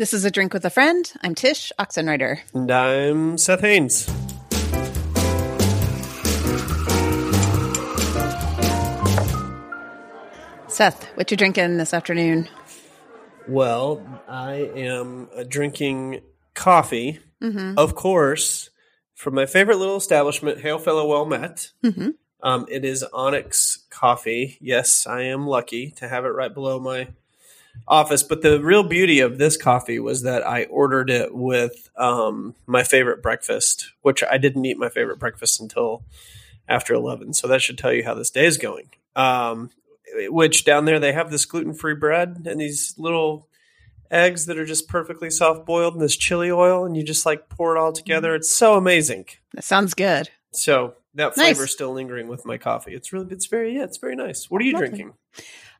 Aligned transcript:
This 0.00 0.14
is 0.14 0.24
a 0.24 0.30
drink 0.30 0.54
with 0.54 0.64
a 0.64 0.70
friend. 0.70 1.12
I'm 1.22 1.34
Tsh 1.34 1.72
Oxenreider. 1.78 2.40
And 2.54 2.70
I'm 2.70 3.36
Seth 3.36 3.60
Haines. 3.60 4.06
Seth, 10.68 11.04
what 11.18 11.30
you 11.30 11.36
drinking 11.36 11.76
this 11.76 11.92
afternoon? 11.92 12.48
Well, 13.46 14.02
I 14.26 14.70
am 14.74 15.28
drinking 15.46 16.22
coffee, 16.54 17.20
of 17.76 17.94
course, 17.94 18.70
from 19.14 19.34
my 19.34 19.44
favorite 19.44 19.76
little 19.76 19.98
establishment, 19.98 20.62
Hail 20.62 20.78
Fellow 20.78 21.06
Well 21.08 21.26
Met. 21.26 21.72
Mhm. 21.84 22.14
Um, 22.42 22.64
it 22.70 22.86
is 22.86 23.04
Onyx 23.12 23.84
Coffee. 23.90 24.56
Yes, 24.62 25.06
I 25.06 25.24
am 25.24 25.46
lucky 25.46 25.90
to 25.98 26.08
have 26.08 26.24
it 26.24 26.28
right 26.28 26.54
below 26.54 26.80
my 26.80 27.08
office. 27.88 28.22
But 28.22 28.42
the 28.42 28.60
real 28.60 28.82
beauty 28.82 29.20
of 29.20 29.38
this 29.38 29.56
coffee 29.56 29.98
was 29.98 30.22
that 30.22 30.46
I 30.46 30.64
ordered 30.64 31.10
it 31.10 31.34
with 31.34 31.90
um, 31.96 32.54
my 32.66 32.82
favorite 32.84 33.22
breakfast, 33.22 33.92
which 34.02 34.22
I 34.22 34.38
didn't 34.38 34.64
eat 34.64 34.78
my 34.78 34.88
favorite 34.88 35.18
breakfast 35.18 35.60
until 35.60 36.02
after 36.68 36.94
11. 36.94 37.34
So 37.34 37.48
that 37.48 37.62
should 37.62 37.78
tell 37.78 37.92
you 37.92 38.04
how 38.04 38.14
this 38.14 38.30
day 38.30 38.46
is 38.46 38.58
going. 38.58 38.90
Um, 39.16 39.70
which 40.28 40.64
down 40.64 40.84
there 40.86 40.98
they 40.98 41.12
have 41.12 41.30
this 41.30 41.44
gluten 41.44 41.72
free 41.74 41.94
bread 41.94 42.46
and 42.46 42.60
these 42.60 42.94
little 42.98 43.46
eggs 44.10 44.46
that 44.46 44.58
are 44.58 44.64
just 44.66 44.88
perfectly 44.88 45.30
soft 45.30 45.64
boiled 45.64 45.94
in 45.94 46.00
this 46.00 46.16
chili 46.16 46.50
oil, 46.50 46.84
and 46.84 46.96
you 46.96 47.02
just 47.04 47.24
like 47.24 47.48
pour 47.48 47.76
it 47.76 47.78
all 47.78 47.92
together. 47.92 48.34
It's 48.34 48.50
so 48.50 48.74
amazing. 48.76 49.26
That 49.54 49.62
sounds 49.62 49.94
good. 49.94 50.30
So 50.52 50.94
that 51.14 51.36
Nice. 51.36 51.46
flavor 51.46 51.64
is 51.64 51.70
still 51.70 51.92
lingering 51.92 52.26
with 52.26 52.44
my 52.44 52.58
coffee. 52.58 52.92
It's 52.92 53.12
really, 53.12 53.28
it's 53.30 53.46
very, 53.46 53.76
yeah, 53.76 53.84
it's 53.84 53.98
very 53.98 54.16
nice. 54.16 54.50
What 54.50 54.60
are 54.62 54.64
you 54.64 54.72
Lovely. 54.72 54.88
drinking? 54.88 55.12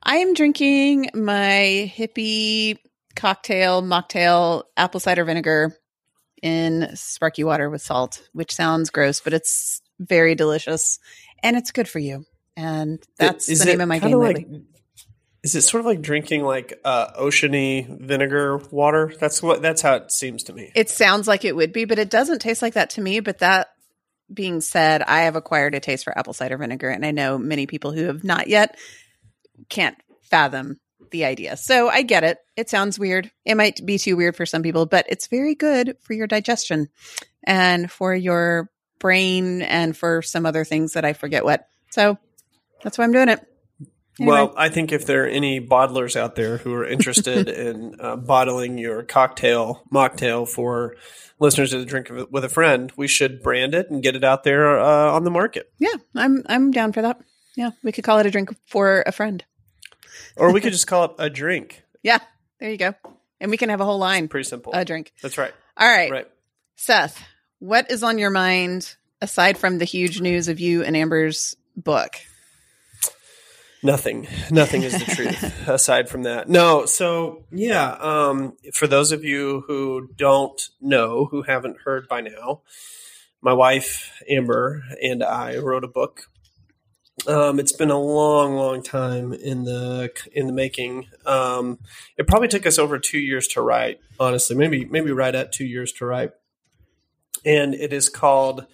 I 0.03 0.17
am 0.17 0.33
drinking 0.33 1.09
my 1.13 1.91
hippie 1.95 2.77
cocktail, 3.15 3.81
mocktail, 3.81 4.63
apple 4.75 4.99
cider 4.99 5.23
vinegar 5.23 5.75
in 6.41 6.95
sparky 6.95 7.43
water 7.43 7.69
with 7.69 7.81
salt, 7.81 8.21
which 8.33 8.53
sounds 8.53 8.89
gross, 8.89 9.21
but 9.21 9.33
it's 9.33 9.81
very 9.99 10.35
delicious 10.35 10.99
and 11.43 11.55
it's 11.55 11.71
good 11.71 11.87
for 11.87 11.99
you. 11.99 12.25
And 12.57 13.01
that's 13.17 13.47
Is 13.47 13.59
the 13.59 13.65
name 13.65 13.81
of 13.81 13.87
my 13.87 13.99
game 13.99 14.17
like, 14.17 14.37
lately. 14.37 14.63
Is 15.43 15.55
it 15.55 15.61
sort 15.61 15.81
of 15.81 15.85
like 15.85 16.01
drinking 16.01 16.43
like 16.43 16.79
uh, 16.83 17.13
oceany 17.13 17.87
vinegar 17.99 18.57
water? 18.71 19.13
That's 19.19 19.41
what. 19.41 19.61
That's 19.61 19.81
how 19.81 19.95
it 19.95 20.11
seems 20.11 20.43
to 20.43 20.53
me. 20.53 20.71
It 20.75 20.89
sounds 20.89 21.27
like 21.27 21.45
it 21.45 21.55
would 21.55 21.73
be, 21.73 21.85
but 21.85 21.97
it 21.97 22.11
doesn't 22.11 22.39
taste 22.39 22.61
like 22.61 22.75
that 22.75 22.91
to 22.91 23.01
me. 23.01 23.21
But 23.21 23.39
that 23.39 23.69
being 24.31 24.61
said, 24.61 25.01
I 25.01 25.21
have 25.21 25.35
acquired 25.35 25.73
a 25.73 25.79
taste 25.79 26.03
for 26.03 26.15
apple 26.17 26.33
cider 26.33 26.57
vinegar, 26.57 26.89
and 26.89 27.05
I 27.05 27.11
know 27.11 27.39
many 27.39 27.65
people 27.65 27.91
who 27.91 28.05
have 28.05 28.23
not 28.23 28.47
yet 28.47 28.77
can't 29.69 29.97
fathom 30.21 30.79
the 31.11 31.25
idea. 31.25 31.57
So 31.57 31.89
I 31.89 32.01
get 32.01 32.23
it. 32.23 32.37
It 32.55 32.69
sounds 32.69 32.97
weird. 32.97 33.31
It 33.45 33.55
might 33.55 33.85
be 33.85 33.97
too 33.97 34.15
weird 34.15 34.35
for 34.35 34.45
some 34.45 34.63
people, 34.63 34.85
but 34.85 35.05
it's 35.09 35.27
very 35.27 35.55
good 35.55 35.97
for 36.01 36.13
your 36.13 36.27
digestion 36.27 36.89
and 37.43 37.91
for 37.91 38.15
your 38.15 38.69
brain 38.99 39.61
and 39.61 39.95
for 39.95 40.21
some 40.21 40.45
other 40.45 40.63
things 40.63 40.93
that 40.93 41.05
I 41.05 41.13
forget 41.13 41.43
what. 41.43 41.67
So 41.89 42.17
that's 42.83 42.97
why 42.97 43.03
I'm 43.03 43.11
doing 43.11 43.29
it. 43.29 43.39
Anyway. 44.19 44.35
Well, 44.35 44.53
I 44.55 44.69
think 44.69 44.91
if 44.91 45.05
there 45.05 45.23
are 45.25 45.27
any 45.27 45.65
bottlers 45.65 46.15
out 46.15 46.35
there 46.35 46.57
who 46.57 46.73
are 46.73 46.85
interested 46.85 47.47
in 47.49 47.95
uh, 47.99 48.17
bottling 48.17 48.77
your 48.77 49.03
cocktail, 49.03 49.83
mocktail 49.91 50.47
for 50.47 50.95
listeners 51.39 51.71
to 51.71 51.83
drink 51.85 52.11
with 52.29 52.43
a 52.43 52.49
friend, 52.49 52.91
we 52.95 53.07
should 53.07 53.41
brand 53.41 53.73
it 53.73 53.89
and 53.89 54.03
get 54.03 54.15
it 54.15 54.23
out 54.23 54.43
there 54.43 54.79
uh, 54.79 55.11
on 55.11 55.23
the 55.23 55.31
market. 55.31 55.71
Yeah, 55.79 55.95
I'm 56.15 56.43
I'm 56.47 56.71
down 56.71 56.93
for 56.93 57.01
that. 57.01 57.19
Yeah, 57.55 57.71
we 57.83 57.91
could 57.91 58.03
call 58.03 58.19
it 58.19 58.25
a 58.25 58.31
drink 58.31 58.55
for 58.67 59.03
a 59.05 59.11
friend. 59.11 59.43
Or 60.37 60.51
we 60.53 60.61
could 60.61 60.73
just 60.73 60.87
call 60.87 61.05
it 61.05 61.11
a 61.19 61.29
drink. 61.29 61.83
Yeah, 62.03 62.17
there 62.59 62.71
you 62.71 62.77
go. 62.77 62.95
And 63.39 63.51
we 63.51 63.57
can 63.57 63.69
have 63.69 63.79
a 63.79 63.85
whole 63.85 63.99
line, 63.99 64.27
Pretty 64.27 64.49
simple. 64.49 64.73
a 64.73 64.83
drink. 64.83 65.13
That's 65.21 65.37
right. 65.37 65.53
All 65.77 65.87
right. 65.87 66.09
Right. 66.09 66.27
Seth, 66.75 67.23
what 67.59 67.91
is 67.91 68.01
on 68.01 68.17
your 68.17 68.31
mind 68.31 68.95
aside 69.21 69.55
from 69.59 69.77
the 69.77 69.85
huge 69.85 70.19
news 70.19 70.47
of 70.47 70.59
you 70.59 70.83
and 70.83 70.97
Amber's 70.97 71.55
book? 71.77 72.15
Nothing. 73.83 74.27
Nothing 74.51 74.83
is 74.83 74.93
the 74.93 75.05
truth 75.15 75.43
aside 75.67 76.07
from 76.09 76.23
that. 76.23 76.49
No. 76.49 76.85
So, 76.85 77.43
yeah. 77.51 77.91
Um, 77.99 78.53
for 78.73 78.87
those 78.87 79.11
of 79.11 79.23
you 79.23 79.63
who 79.67 80.09
don't 80.15 80.59
know, 80.79 81.25
who 81.25 81.41
haven't 81.43 81.77
heard 81.85 82.07
by 82.07 82.21
now, 82.21 82.61
my 83.41 83.53
wife, 83.53 84.11
Amber, 84.29 84.83
and 85.01 85.23
I 85.23 85.57
wrote 85.57 85.83
a 85.83 85.87
book. 85.87 86.27
Um, 87.27 87.59
it's 87.59 87.73
been 87.73 87.91
a 87.91 87.99
long, 87.99 88.55
long 88.55 88.81
time 88.81 89.31
in 89.33 89.63
the 89.63 90.11
in 90.33 90.47
the 90.47 90.53
making. 90.53 91.05
Um, 91.25 91.79
it 92.17 92.27
probably 92.27 92.47
took 92.47 92.65
us 92.65 92.79
over 92.79 92.97
two 92.97 93.19
years 93.19 93.47
to 93.49 93.61
write. 93.61 93.99
Honestly, 94.19 94.55
maybe 94.55 94.85
maybe 94.85 95.11
right 95.11 95.33
at 95.33 95.51
two 95.51 95.65
years 95.65 95.91
to 95.93 96.05
write. 96.05 96.31
And 97.45 97.73
it 97.73 97.93
is 97.93 98.09
called 98.09 98.65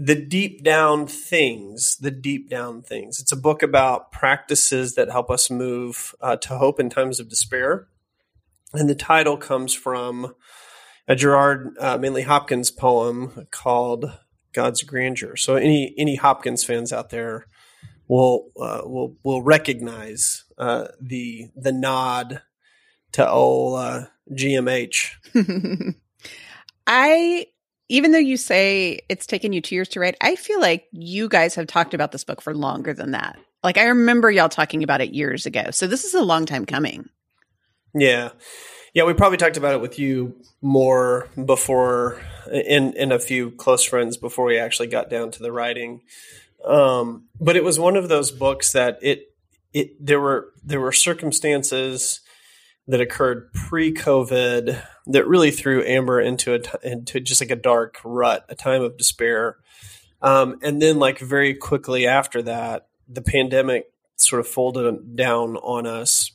the 0.00 0.14
deep 0.14 0.62
down 0.62 1.08
things 1.08 1.96
the 2.00 2.12
deep 2.12 2.48
down 2.48 2.80
things 2.80 3.18
it's 3.18 3.32
a 3.32 3.36
book 3.36 3.64
about 3.64 4.12
practices 4.12 4.94
that 4.94 5.10
help 5.10 5.28
us 5.28 5.50
move 5.50 6.14
uh, 6.20 6.36
to 6.36 6.56
hope 6.56 6.78
in 6.78 6.88
times 6.88 7.18
of 7.18 7.28
despair 7.28 7.88
and 8.72 8.88
the 8.88 8.94
title 8.94 9.36
comes 9.36 9.74
from 9.74 10.36
a 11.08 11.16
gerard 11.16 11.74
uh, 11.80 11.98
manley 11.98 12.22
hopkins 12.22 12.70
poem 12.70 13.48
called 13.50 14.16
god's 14.52 14.84
grandeur 14.84 15.34
so 15.34 15.56
any 15.56 15.92
any 15.98 16.14
hopkins 16.14 16.62
fans 16.62 16.92
out 16.92 17.10
there 17.10 17.46
will 18.08 18.50
uh, 18.60 18.82
will 18.84 19.16
will 19.22 19.42
recognize 19.42 20.44
uh, 20.56 20.88
the 21.00 21.50
the 21.56 21.72
nod 21.72 22.42
to 23.12 23.28
old 23.28 23.78
uh, 23.78 24.04
gmh 24.32 25.10
I 26.86 27.46
even 27.88 28.12
though 28.12 28.18
you 28.18 28.36
say 28.36 29.00
it's 29.08 29.26
taken 29.26 29.52
you 29.52 29.60
two 29.60 29.74
years 29.74 29.88
to 29.90 30.00
write, 30.00 30.16
I 30.20 30.36
feel 30.36 30.60
like 30.60 30.86
you 30.92 31.28
guys 31.28 31.54
have 31.54 31.66
talked 31.66 31.94
about 31.94 32.12
this 32.12 32.24
book 32.24 32.40
for 32.40 32.54
longer 32.54 32.92
than 32.92 33.12
that. 33.12 33.38
Like 33.62 33.78
I 33.78 33.84
remember 33.84 34.30
y'all 34.30 34.48
talking 34.48 34.82
about 34.82 35.00
it 35.00 35.14
years 35.14 35.46
ago. 35.46 35.70
So 35.70 35.86
this 35.86 36.04
is 36.04 36.14
a 36.14 36.22
long 36.22 36.46
time 36.46 36.66
coming. 36.66 37.08
Yeah. 37.94 38.30
Yeah, 38.94 39.04
we 39.04 39.14
probably 39.14 39.38
talked 39.38 39.56
about 39.56 39.74
it 39.74 39.80
with 39.80 39.98
you 39.98 40.36
more 40.60 41.28
before 41.44 42.20
in 42.50 42.94
in 42.94 43.12
a 43.12 43.18
few 43.18 43.50
close 43.52 43.84
friends 43.84 44.16
before 44.16 44.46
we 44.46 44.58
actually 44.58 44.88
got 44.88 45.10
down 45.10 45.30
to 45.32 45.42
the 45.42 45.52
writing. 45.52 46.02
Um, 46.64 47.28
but 47.40 47.56
it 47.56 47.64
was 47.64 47.78
one 47.78 47.96
of 47.96 48.08
those 48.08 48.30
books 48.30 48.72
that 48.72 48.98
it 49.02 49.22
it 49.72 49.90
there 50.04 50.20
were 50.20 50.52
there 50.64 50.80
were 50.80 50.92
circumstances 50.92 52.20
that 52.86 53.00
occurred 53.00 53.52
pre-COVID 53.52 54.82
that 55.06 55.26
really 55.28 55.50
threw 55.50 55.84
Amber 55.84 56.20
into 56.20 56.54
a 56.54 56.58
t- 56.58 56.70
into 56.82 57.20
just 57.20 57.40
like 57.40 57.50
a 57.50 57.56
dark 57.56 57.96
rut, 58.04 58.44
a 58.48 58.54
time 58.54 58.82
of 58.82 58.96
despair. 58.96 59.56
Um, 60.22 60.58
and 60.62 60.80
then 60.82 60.98
like 60.98 61.18
very 61.18 61.54
quickly 61.54 62.06
after 62.06 62.42
that, 62.42 62.88
the 63.06 63.22
pandemic 63.22 63.84
sort 64.16 64.40
of 64.40 64.48
folded 64.48 65.16
down 65.16 65.56
on 65.58 65.86
us 65.86 66.32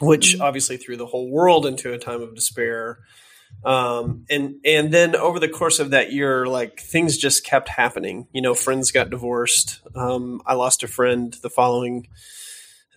which 0.00 0.36
Mhm. 0.36 0.40
obviously 0.40 0.76
threw 0.76 0.96
the 0.96 1.06
whole 1.06 1.30
world 1.30 1.64
into 1.64 1.92
a 1.92 1.98
time 1.98 2.20
of 2.20 2.34
despair. 2.34 2.98
Um, 3.64 4.24
and 4.30 4.56
and 4.64 4.92
then 4.92 5.16
over 5.16 5.40
the 5.40 5.48
course 5.48 5.78
of 5.80 5.90
that 5.90 6.12
year, 6.12 6.46
like 6.46 6.78
things 6.80 7.16
just 7.18 7.44
kept 7.44 7.68
happening. 7.68 8.28
You 8.32 8.42
know, 8.42 8.54
friends 8.54 8.92
got 8.92 9.10
divorced. 9.10 9.80
Um, 9.94 10.40
I 10.46 10.54
lost 10.54 10.82
a 10.82 10.88
friend 10.88 11.34
the 11.42 11.50
following 11.50 12.06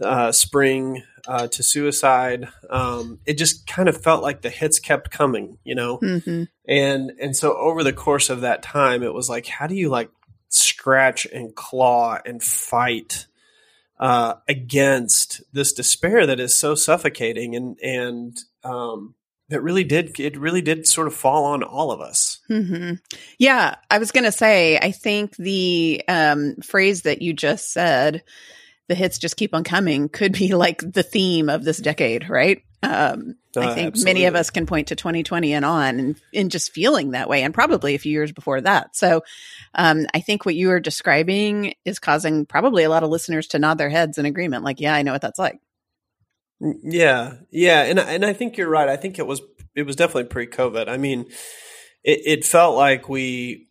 uh, 0.01 0.31
spring 0.31 1.03
uh, 1.27 1.47
to 1.47 1.63
suicide. 1.63 2.47
Um, 2.69 3.19
it 3.25 3.37
just 3.37 3.65
kind 3.67 3.89
of 3.89 4.01
felt 4.01 4.21
like 4.21 4.41
the 4.41 4.49
hits 4.49 4.79
kept 4.79 5.09
coming. 5.11 5.57
You 5.63 5.75
know, 5.75 5.97
Mm-hmm. 5.99 6.43
and 6.67 7.11
and 7.19 7.35
so 7.35 7.57
over 7.57 7.83
the 7.83 7.93
course 7.93 8.29
of 8.29 8.41
that 8.41 8.61
time, 8.61 9.01
it 9.01 9.13
was 9.13 9.29
like, 9.29 9.47
how 9.47 9.65
do 9.65 9.75
you 9.75 9.89
like 9.89 10.11
scratch 10.49 11.25
and 11.25 11.55
claw 11.55 12.19
and 12.25 12.43
fight? 12.43 13.25
uh, 14.01 14.35
against 14.47 15.41
this 15.51 15.73
despair 15.73 16.25
that 16.25 16.39
is 16.39 16.55
so 16.55 16.73
suffocating 16.73 17.53
and 17.53 17.77
and 17.81 18.39
um, 18.63 19.13
that 19.49 19.61
really 19.61 19.83
did 19.83 20.19
it 20.19 20.37
really 20.37 20.61
did 20.61 20.87
sort 20.87 21.07
of 21.07 21.13
fall 21.13 21.45
on 21.45 21.63
all 21.63 21.91
of 21.91 22.01
us. 22.01 22.39
hmm 22.47 22.93
Yeah, 23.37 23.75
I 23.89 23.97
was 23.97 24.11
going 24.11 24.25
to 24.25 24.31
say, 24.31 24.77
I 24.77 24.91
think 24.91 25.35
the 25.35 26.03
um, 26.07 26.55
phrase 26.63 27.03
that 27.03 27.21
you 27.21 27.33
just 27.33 27.71
said, 27.71 28.23
the 28.87 28.95
hits 28.95 29.19
just 29.19 29.37
keep 29.37 29.53
on 29.53 29.63
coming, 29.63 30.09
could 30.09 30.33
be 30.33 30.53
like 30.55 30.79
the 30.79 31.03
theme 31.03 31.49
of 31.49 31.63
this 31.63 31.77
decade, 31.77 32.29
right? 32.29 32.63
Um, 32.81 33.35
I 33.57 33.65
Uh, 33.65 33.75
think 33.75 33.97
many 33.97 34.25
of 34.25 34.35
us 34.35 34.51
can 34.51 34.65
point 34.65 34.87
to 34.87 34.95
2020 34.95 35.53
and 35.53 35.65
on 35.65 35.99
and, 35.99 36.21
and 36.33 36.49
just 36.49 36.71
feeling 36.71 37.11
that 37.11 37.27
way, 37.27 37.43
and 37.43 37.53
probably 37.53 37.93
a 37.93 37.99
few 37.99 38.11
years 38.11 38.31
before 38.31 38.61
that. 38.61 38.95
So 38.95 39.21
um, 39.75 40.05
I 40.13 40.21
think 40.21 40.45
what 40.45 40.55
you 40.55 40.71
are 40.71 40.79
describing 40.79 41.73
is 41.85 41.99
causing 41.99 42.45
probably 42.45 42.83
a 42.83 42.89
lot 42.89 43.03
of 43.03 43.09
listeners 43.09 43.47
to 43.47 43.59
nod 43.59 43.77
their 43.77 43.89
heads 43.89 44.17
in 44.17 44.25
agreement, 44.25 44.63
like, 44.63 44.79
yeah, 44.79 44.93
I 44.93 45.01
know 45.01 45.11
what 45.11 45.21
that's 45.21 45.39
like. 45.39 45.59
Yeah, 46.59 47.35
yeah, 47.51 47.83
and 47.83 47.99
and 47.99 48.25
I 48.25 48.33
think 48.33 48.57
you're 48.57 48.69
right. 48.69 48.89
I 48.89 48.97
think 48.97 49.17
it 49.17 49.25
was 49.25 49.41
it 49.75 49.83
was 49.83 49.95
definitely 49.95 50.25
pre-COVID. 50.25 50.89
I 50.89 50.97
mean, 50.97 51.21
it, 52.03 52.19
it 52.25 52.45
felt 52.45 52.75
like 52.75 53.07
we, 53.07 53.67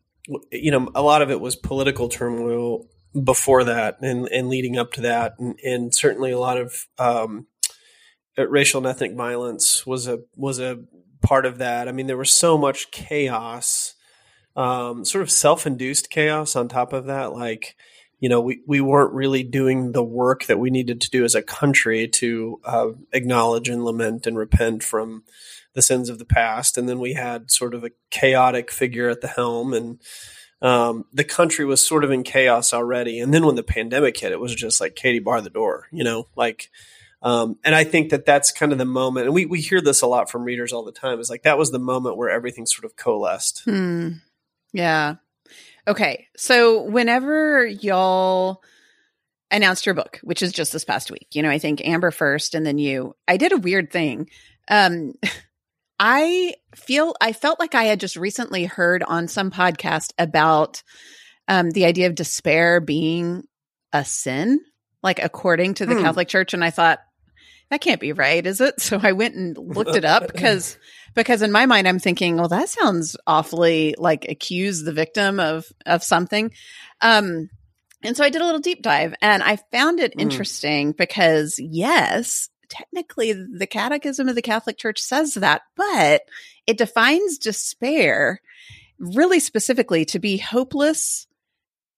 you 0.51 0.71
know, 0.71 0.91
a 0.95 1.03
lot 1.03 1.21
of 1.21 1.31
it 1.31 1.41
was 1.41 1.55
political 1.55 2.09
turmoil 2.09 2.87
before 3.25 3.65
that 3.65 3.99
and 4.01 4.27
and 4.29 4.49
leading 4.49 4.79
up 4.79 4.93
to 4.93 5.03
that, 5.03 5.35
and 5.39 5.59
and 5.63 5.95
certainly 5.95 6.31
a 6.31 6.39
lot 6.39 6.57
of 6.59 6.87
um, 6.99 7.47
racial 8.39 8.79
and 8.79 8.87
ethnic 8.87 9.15
violence 9.15 9.87
was 9.87 10.07
a 10.07 10.21
was 10.37 10.59
a 10.59 10.79
part 11.21 11.45
of 11.45 11.59
that. 11.59 11.89
I 11.89 11.93
mean, 11.93 12.07
there 12.07 12.17
was 12.17 12.33
so 12.33 12.57
much 12.57 12.91
chaos, 12.91 13.95
um, 14.57 15.05
sort 15.05 15.23
of 15.23 15.31
self 15.31 15.67
induced 15.67 16.11
chaos 16.11 16.57
on 16.57 16.69
top 16.69 16.93
of 16.93 17.07
that. 17.07 17.33
Like, 17.33 17.77
you 18.21 18.29
know, 18.29 18.41
we, 18.41 18.63
we 18.67 18.81
weren't 18.81 19.13
really 19.13 19.43
doing 19.43 19.93
the 19.93 20.03
work 20.03 20.47
that 20.47 20.59
we 20.59 20.71
needed 20.71 21.01
to 21.03 21.11
do 21.11 21.25
as 21.25 21.35
a 21.35 21.43
country 21.43 22.09
to 22.09 22.61
uh, 22.65 22.89
acknowledge 23.13 23.69
and 23.69 23.85
lament 23.85 24.27
and 24.27 24.37
repent 24.37 24.83
from 24.83 25.23
the 25.75 25.83
sins 25.83 26.09
of 26.09 26.19
the 26.19 26.25
past. 26.25 26.77
And 26.77 26.89
then 26.89 26.99
we 26.99 27.13
had 27.13 27.51
sort 27.51 27.75
of 27.75 27.85
a 27.85 27.93
chaotic 28.11 28.71
figure 28.71 29.09
at 29.09 29.21
the 29.21 29.29
helm, 29.29 29.73
and 29.73 30.01
um, 30.61 31.05
the 31.13 31.25
country 31.25 31.65
was 31.65 31.87
sort 31.87 32.03
of 32.03 32.11
in 32.11 32.25
chaos 32.25 32.75
already. 32.75 33.21
And 33.21 33.33
then 33.33 33.47
when 33.47 33.55
the 33.55 33.63
pandemic 33.63 34.19
hit, 34.19 34.33
it 34.33 34.41
was 34.41 34.55
just 34.55 34.81
like 34.81 34.97
Katie 34.97 35.21
bar 35.21 35.41
the 35.41 35.51
door, 35.51 35.87
you 35.93 36.05
know, 36.05 36.27
like. 36.37 36.71
Um, 37.21 37.59
and 37.65 37.75
I 37.75 37.83
think 37.83 38.11
that 38.11 38.27
that's 38.27 38.53
kind 38.53 38.71
of 38.71 38.79
the 38.79 38.85
moment, 38.85 39.27
and 39.27 39.35
we, 39.35 39.45
we 39.45 39.61
hear 39.61 39.81
this 39.81 40.03
a 40.03 40.07
lot 40.07 40.31
from 40.31 40.45
readers 40.45 40.73
all 40.73 40.85
the 40.85 40.93
time. 40.93 41.19
Is 41.19 41.29
like 41.29 41.43
that 41.43 41.59
was 41.59 41.73
the 41.73 41.79
moment 41.81 42.17
where 42.17 42.31
everything 42.31 42.65
sort 42.65 42.85
of 42.85 42.95
coalesced. 42.95 43.65
Hmm. 43.65 44.11
Yeah. 44.73 45.17
Okay. 45.89 46.29
So 46.37 46.83
whenever 46.83 47.67
y'all 47.67 48.63
announced 49.51 49.87
your 49.87 49.95
book, 49.95 50.21
which 50.23 50.43
is 50.43 50.53
just 50.53 50.73
this 50.73 50.85
past 50.85 51.11
week, 51.11 51.29
you 51.33 51.43
know, 51.43 51.49
I 51.49 51.59
think 51.59 51.81
Amber 51.85 52.11
first 52.11 52.55
and 52.55 52.67
then 52.67 52.77
you, 52.77 53.17
I 53.27 53.39
did 53.39 53.53
a 53.53 53.59
weird 53.59 53.91
thing. 53.91 54.29
Um, 54.69 55.15
I 55.99 56.55
feel, 56.77 57.15
I 57.21 57.33
felt 57.33 57.59
like 57.59 57.75
I 57.75 57.85
had 57.85 57.99
just 57.99 58.17
recently 58.17 58.67
heard 58.67 59.03
on 59.03 59.27
some 59.27 59.51
podcast 59.51 60.13
about 60.19 60.83
um, 61.49 61.71
the 61.71 61.87
idea 61.87 62.07
of 62.07 62.15
despair 62.15 62.81
being 62.81 63.43
a 63.93 64.05
sin, 64.05 64.61
like 65.03 65.19
according 65.21 65.75
to 65.75 65.87
the 65.87 65.95
hmm. 65.95 66.03
Catholic 66.03 66.29
Church. 66.29 66.55
And 66.55 66.63
I 66.63 66.71
thought, 66.71 67.01
that 67.71 67.81
can't 67.81 68.01
be 68.01 68.13
right, 68.13 68.45
is 68.45 68.61
it? 68.61 68.81
So 68.81 68.99
I 69.03 69.13
went 69.13 69.35
and 69.35 69.57
looked 69.59 69.97
it 69.97 70.05
up 70.05 70.27
because 70.27 70.79
because 71.15 71.43
in 71.43 71.53
my 71.53 71.67
mind 71.67 71.87
I'm 71.87 71.99
thinking, 71.99 72.37
well, 72.37 72.49
that 72.49 72.69
sounds 72.69 73.17
awfully 73.27 73.95
like 73.99 74.27
accuse 74.29 74.83
the 74.83 74.93
victim 74.93 75.41
of 75.41 75.67
of 75.87 76.03
something. 76.03 76.53
Um, 77.01 77.51
and 78.03 78.17
so 78.17 78.25
I 78.25 78.31
did 78.31 78.43
a 78.43 78.45
little 78.45 78.61
deep 78.61 78.83
dive, 78.83 79.15
and 79.21 79.43
I 79.43 79.57
found 79.73 80.01
it 80.01 80.17
mm. 80.17 80.21
interesting 80.21 80.93
because 80.93 81.59
yes, 81.59 82.49
technically 82.69 83.33
the 83.33 83.67
Catechism 83.67 84.29
of 84.29 84.35
the 84.35 84.43
Catholic 84.43 84.79
Church 84.79 85.01
says 85.01 85.35
that, 85.35 85.63
but 85.77 86.23
it 86.67 86.79
defines 86.79 87.39
despair 87.39 88.41
really 88.99 89.41
specifically 89.41 90.05
to 90.07 90.19
be 90.19 90.39
hopeless 90.39 91.27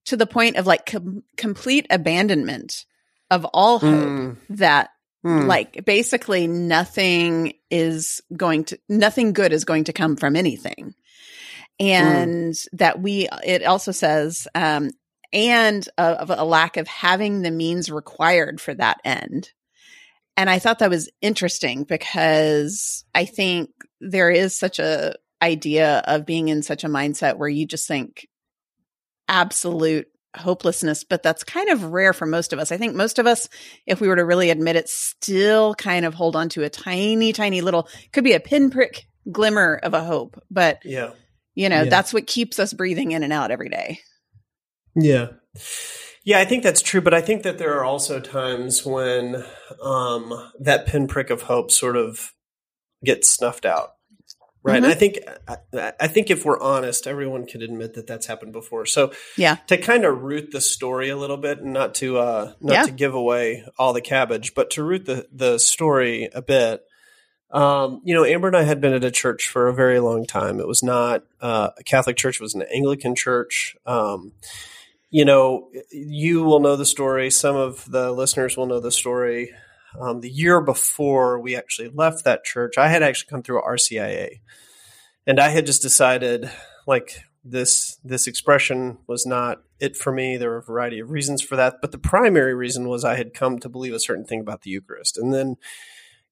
to 0.06 0.16
the 0.16 0.26
point 0.26 0.56
of 0.56 0.66
like 0.66 0.86
com- 0.86 1.22
complete 1.36 1.86
abandonment 1.90 2.84
of 3.30 3.44
all 3.46 3.78
hope 3.78 4.08
mm. 4.08 4.36
that 4.50 4.90
Hmm. 5.22 5.46
Like 5.46 5.84
basically 5.84 6.46
nothing 6.46 7.54
is 7.70 8.22
going 8.34 8.64
to, 8.64 8.78
nothing 8.88 9.32
good 9.32 9.52
is 9.52 9.64
going 9.64 9.84
to 9.84 9.92
come 9.92 10.16
from 10.16 10.36
anything. 10.36 10.94
And 11.78 12.54
hmm. 12.54 12.76
that 12.76 13.00
we, 13.00 13.28
it 13.44 13.64
also 13.64 13.92
says, 13.92 14.48
um, 14.54 14.90
and 15.32 15.88
of 15.96 16.30
a, 16.30 16.36
a 16.38 16.44
lack 16.44 16.76
of 16.76 16.88
having 16.88 17.42
the 17.42 17.50
means 17.50 17.90
required 17.90 18.60
for 18.60 18.74
that 18.74 18.98
end. 19.04 19.50
And 20.36 20.48
I 20.48 20.58
thought 20.58 20.78
that 20.78 20.90
was 20.90 21.10
interesting 21.20 21.84
because 21.84 23.04
I 23.14 23.26
think 23.26 23.70
there 24.00 24.30
is 24.30 24.56
such 24.56 24.78
a 24.78 25.14
idea 25.42 26.02
of 26.06 26.26
being 26.26 26.48
in 26.48 26.62
such 26.62 26.84
a 26.84 26.88
mindset 26.88 27.36
where 27.36 27.48
you 27.48 27.66
just 27.66 27.86
think 27.86 28.28
absolute 29.28 30.08
hopelessness, 30.36 31.04
but 31.04 31.22
that's 31.22 31.44
kind 31.44 31.68
of 31.68 31.84
rare 31.84 32.12
for 32.12 32.26
most 32.26 32.52
of 32.52 32.58
us. 32.58 32.72
I 32.72 32.76
think 32.76 32.94
most 32.94 33.18
of 33.18 33.26
us, 33.26 33.48
if 33.86 34.00
we 34.00 34.08
were 34.08 34.16
to 34.16 34.24
really 34.24 34.50
admit 34.50 34.76
it, 34.76 34.88
still 34.88 35.74
kind 35.74 36.04
of 36.04 36.14
hold 36.14 36.36
on 36.36 36.48
to 36.50 36.62
a 36.62 36.70
tiny, 36.70 37.32
tiny 37.32 37.60
little, 37.60 37.88
could 38.12 38.24
be 38.24 38.32
a 38.32 38.40
pinprick 38.40 39.06
glimmer 39.30 39.78
of 39.82 39.94
a 39.94 40.04
hope. 40.04 40.42
But, 40.50 40.80
yeah, 40.84 41.10
you 41.54 41.68
know, 41.68 41.82
yeah. 41.82 41.90
that's 41.90 42.14
what 42.14 42.26
keeps 42.26 42.58
us 42.58 42.72
breathing 42.72 43.12
in 43.12 43.22
and 43.22 43.32
out 43.32 43.50
every 43.50 43.68
day. 43.68 44.00
Yeah. 44.94 45.28
Yeah, 46.24 46.38
I 46.38 46.44
think 46.44 46.62
that's 46.62 46.82
true. 46.82 47.00
But 47.00 47.14
I 47.14 47.20
think 47.20 47.42
that 47.42 47.58
there 47.58 47.78
are 47.78 47.84
also 47.84 48.20
times 48.20 48.84
when 48.84 49.44
um, 49.82 50.50
that 50.60 50.86
pinprick 50.86 51.30
of 51.30 51.42
hope 51.42 51.70
sort 51.70 51.96
of 51.96 52.32
gets 53.04 53.30
snuffed 53.30 53.64
out 53.64 53.94
right? 54.62 54.82
Mm-hmm. 54.82 54.90
I 54.90 54.94
think 54.94 55.18
I, 55.48 55.92
I, 56.00 56.06
think 56.06 56.30
if 56.30 56.44
we're 56.44 56.60
honest, 56.60 57.06
everyone 57.06 57.46
could 57.46 57.62
admit 57.62 57.94
that 57.94 58.06
that's 58.06 58.26
happened 58.26 58.52
before. 58.52 58.86
So 58.86 59.12
yeah, 59.36 59.56
to 59.68 59.78
kind 59.78 60.04
of 60.04 60.22
root 60.22 60.50
the 60.52 60.60
story 60.60 61.08
a 61.10 61.16
little 61.16 61.36
bit, 61.36 61.60
and 61.60 61.72
not 61.72 61.94
to 61.96 62.18
uh, 62.18 62.52
not 62.60 62.72
yeah. 62.72 62.82
to 62.84 62.92
give 62.92 63.14
away 63.14 63.64
all 63.78 63.92
the 63.92 64.00
cabbage, 64.00 64.54
but 64.54 64.70
to 64.70 64.82
root 64.82 65.06
the 65.06 65.26
the 65.32 65.58
story 65.58 66.28
a 66.32 66.42
bit. 66.42 66.84
Um, 67.50 68.00
you 68.04 68.14
know, 68.14 68.24
Amber 68.24 68.46
and 68.46 68.56
I 68.56 68.62
had 68.62 68.80
been 68.80 68.92
at 68.92 69.02
a 69.02 69.10
church 69.10 69.48
for 69.48 69.66
a 69.66 69.74
very 69.74 69.98
long 69.98 70.24
time. 70.24 70.60
It 70.60 70.68
was 70.68 70.84
not 70.84 71.24
uh, 71.40 71.70
a 71.76 71.82
Catholic 71.82 72.16
church; 72.16 72.36
it 72.36 72.42
was 72.42 72.54
an 72.54 72.62
Anglican 72.62 73.14
church. 73.14 73.76
Um, 73.86 74.32
you 75.10 75.24
know, 75.24 75.70
you 75.90 76.44
will 76.44 76.60
know 76.60 76.76
the 76.76 76.86
story. 76.86 77.30
Some 77.30 77.56
of 77.56 77.90
the 77.90 78.12
listeners 78.12 78.56
will 78.56 78.66
know 78.66 78.78
the 78.78 78.92
story 78.92 79.52
um, 79.98 80.20
the 80.20 80.30
year 80.30 80.60
before 80.60 81.40
we 81.40 81.56
actually 81.56 81.88
left 81.88 82.24
that 82.24 82.44
church, 82.44 82.78
I 82.78 82.88
had 82.88 83.02
actually 83.02 83.30
come 83.30 83.42
through 83.42 83.62
RCIA, 83.62 84.40
and 85.26 85.40
I 85.40 85.48
had 85.48 85.66
just 85.66 85.82
decided 85.82 86.50
like 86.86 87.22
this 87.44 87.98
this 88.04 88.26
expression 88.26 88.98
was 89.06 89.26
not 89.26 89.62
it 89.78 89.96
for 89.96 90.12
me. 90.12 90.36
There 90.36 90.50
were 90.50 90.58
a 90.58 90.62
variety 90.62 91.00
of 91.00 91.10
reasons 91.10 91.42
for 91.42 91.56
that, 91.56 91.76
but 91.80 91.92
the 91.92 91.98
primary 91.98 92.54
reason 92.54 92.88
was 92.88 93.04
I 93.04 93.16
had 93.16 93.34
come 93.34 93.58
to 93.60 93.68
believe 93.68 93.94
a 93.94 94.00
certain 94.00 94.24
thing 94.24 94.40
about 94.40 94.62
the 94.62 94.70
Eucharist, 94.70 95.16
and 95.18 95.32
then 95.32 95.56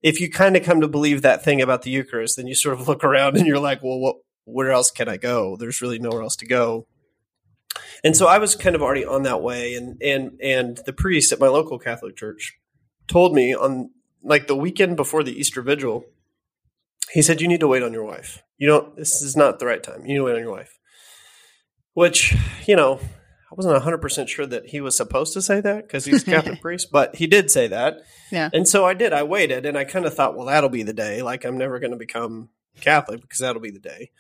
if 0.02 0.20
you 0.20 0.30
kind 0.30 0.56
of 0.56 0.62
come 0.62 0.80
to 0.80 0.88
believe 0.88 1.22
that 1.22 1.42
thing 1.42 1.60
about 1.60 1.82
the 1.82 1.90
Eucharist, 1.90 2.36
then 2.36 2.46
you 2.46 2.54
sort 2.54 2.78
of 2.78 2.86
look 2.88 3.04
around 3.04 3.36
and 3.36 3.46
you're 3.46 3.58
like, 3.58 3.82
well, 3.82 3.98
what? 3.98 4.16
Where 4.44 4.70
else 4.70 4.90
can 4.90 5.10
I 5.10 5.18
go? 5.18 5.56
There's 5.56 5.82
really 5.82 5.98
nowhere 5.98 6.22
else 6.22 6.36
to 6.36 6.46
go. 6.46 6.86
And 8.02 8.16
so 8.16 8.26
I 8.26 8.38
was 8.38 8.54
kind 8.54 8.74
of 8.74 8.80
already 8.80 9.04
on 9.04 9.24
that 9.24 9.42
way, 9.42 9.74
and 9.74 10.00
and 10.02 10.40
and 10.42 10.80
the 10.86 10.92
priest 10.92 11.32
at 11.32 11.40
my 11.40 11.48
local 11.48 11.78
Catholic 11.78 12.16
church 12.16 12.58
told 13.08 13.34
me 13.34 13.54
on 13.54 13.90
like 14.22 14.46
the 14.46 14.56
weekend 14.56 14.96
before 14.96 15.22
the 15.22 15.38
Easter 15.38 15.62
Vigil, 15.62 16.04
he 17.12 17.22
said, 17.22 17.40
You 17.40 17.48
need 17.48 17.60
to 17.60 17.68
wait 17.68 17.82
on 17.82 17.92
your 17.92 18.04
wife. 18.04 18.42
You 18.58 18.68
don't, 18.68 18.96
this 18.96 19.22
is 19.22 19.36
not 19.36 19.58
the 19.58 19.66
right 19.66 19.82
time. 19.82 20.02
You 20.02 20.08
need 20.08 20.16
to 20.16 20.24
wait 20.24 20.36
on 20.36 20.42
your 20.42 20.52
wife. 20.52 20.78
Which, 21.94 22.36
you 22.66 22.76
know, 22.76 23.00
I 23.50 23.54
wasn't 23.54 23.82
100% 23.82 24.28
sure 24.28 24.46
that 24.46 24.66
he 24.66 24.80
was 24.80 24.96
supposed 24.96 25.32
to 25.32 25.42
say 25.42 25.60
that 25.60 25.86
because 25.86 26.04
he's 26.04 26.22
a 26.22 26.30
Catholic 26.30 26.60
priest, 26.62 26.88
but 26.92 27.16
he 27.16 27.26
did 27.26 27.50
say 27.50 27.66
that. 27.68 28.02
Yeah. 28.30 28.50
And 28.52 28.68
so 28.68 28.84
I 28.84 28.94
did. 28.94 29.12
I 29.12 29.22
waited 29.22 29.64
and 29.64 29.76
I 29.76 29.84
kind 29.84 30.04
of 30.04 30.14
thought, 30.14 30.36
well, 30.36 30.46
that'll 30.46 30.68
be 30.68 30.82
the 30.82 30.92
day. 30.92 31.22
Like, 31.22 31.44
I'm 31.44 31.56
never 31.56 31.78
going 31.78 31.92
to 31.92 31.96
become 31.96 32.50
Catholic 32.80 33.22
because 33.22 33.38
that'll 33.38 33.62
be 33.62 33.70
the 33.70 33.78
day. 33.78 34.10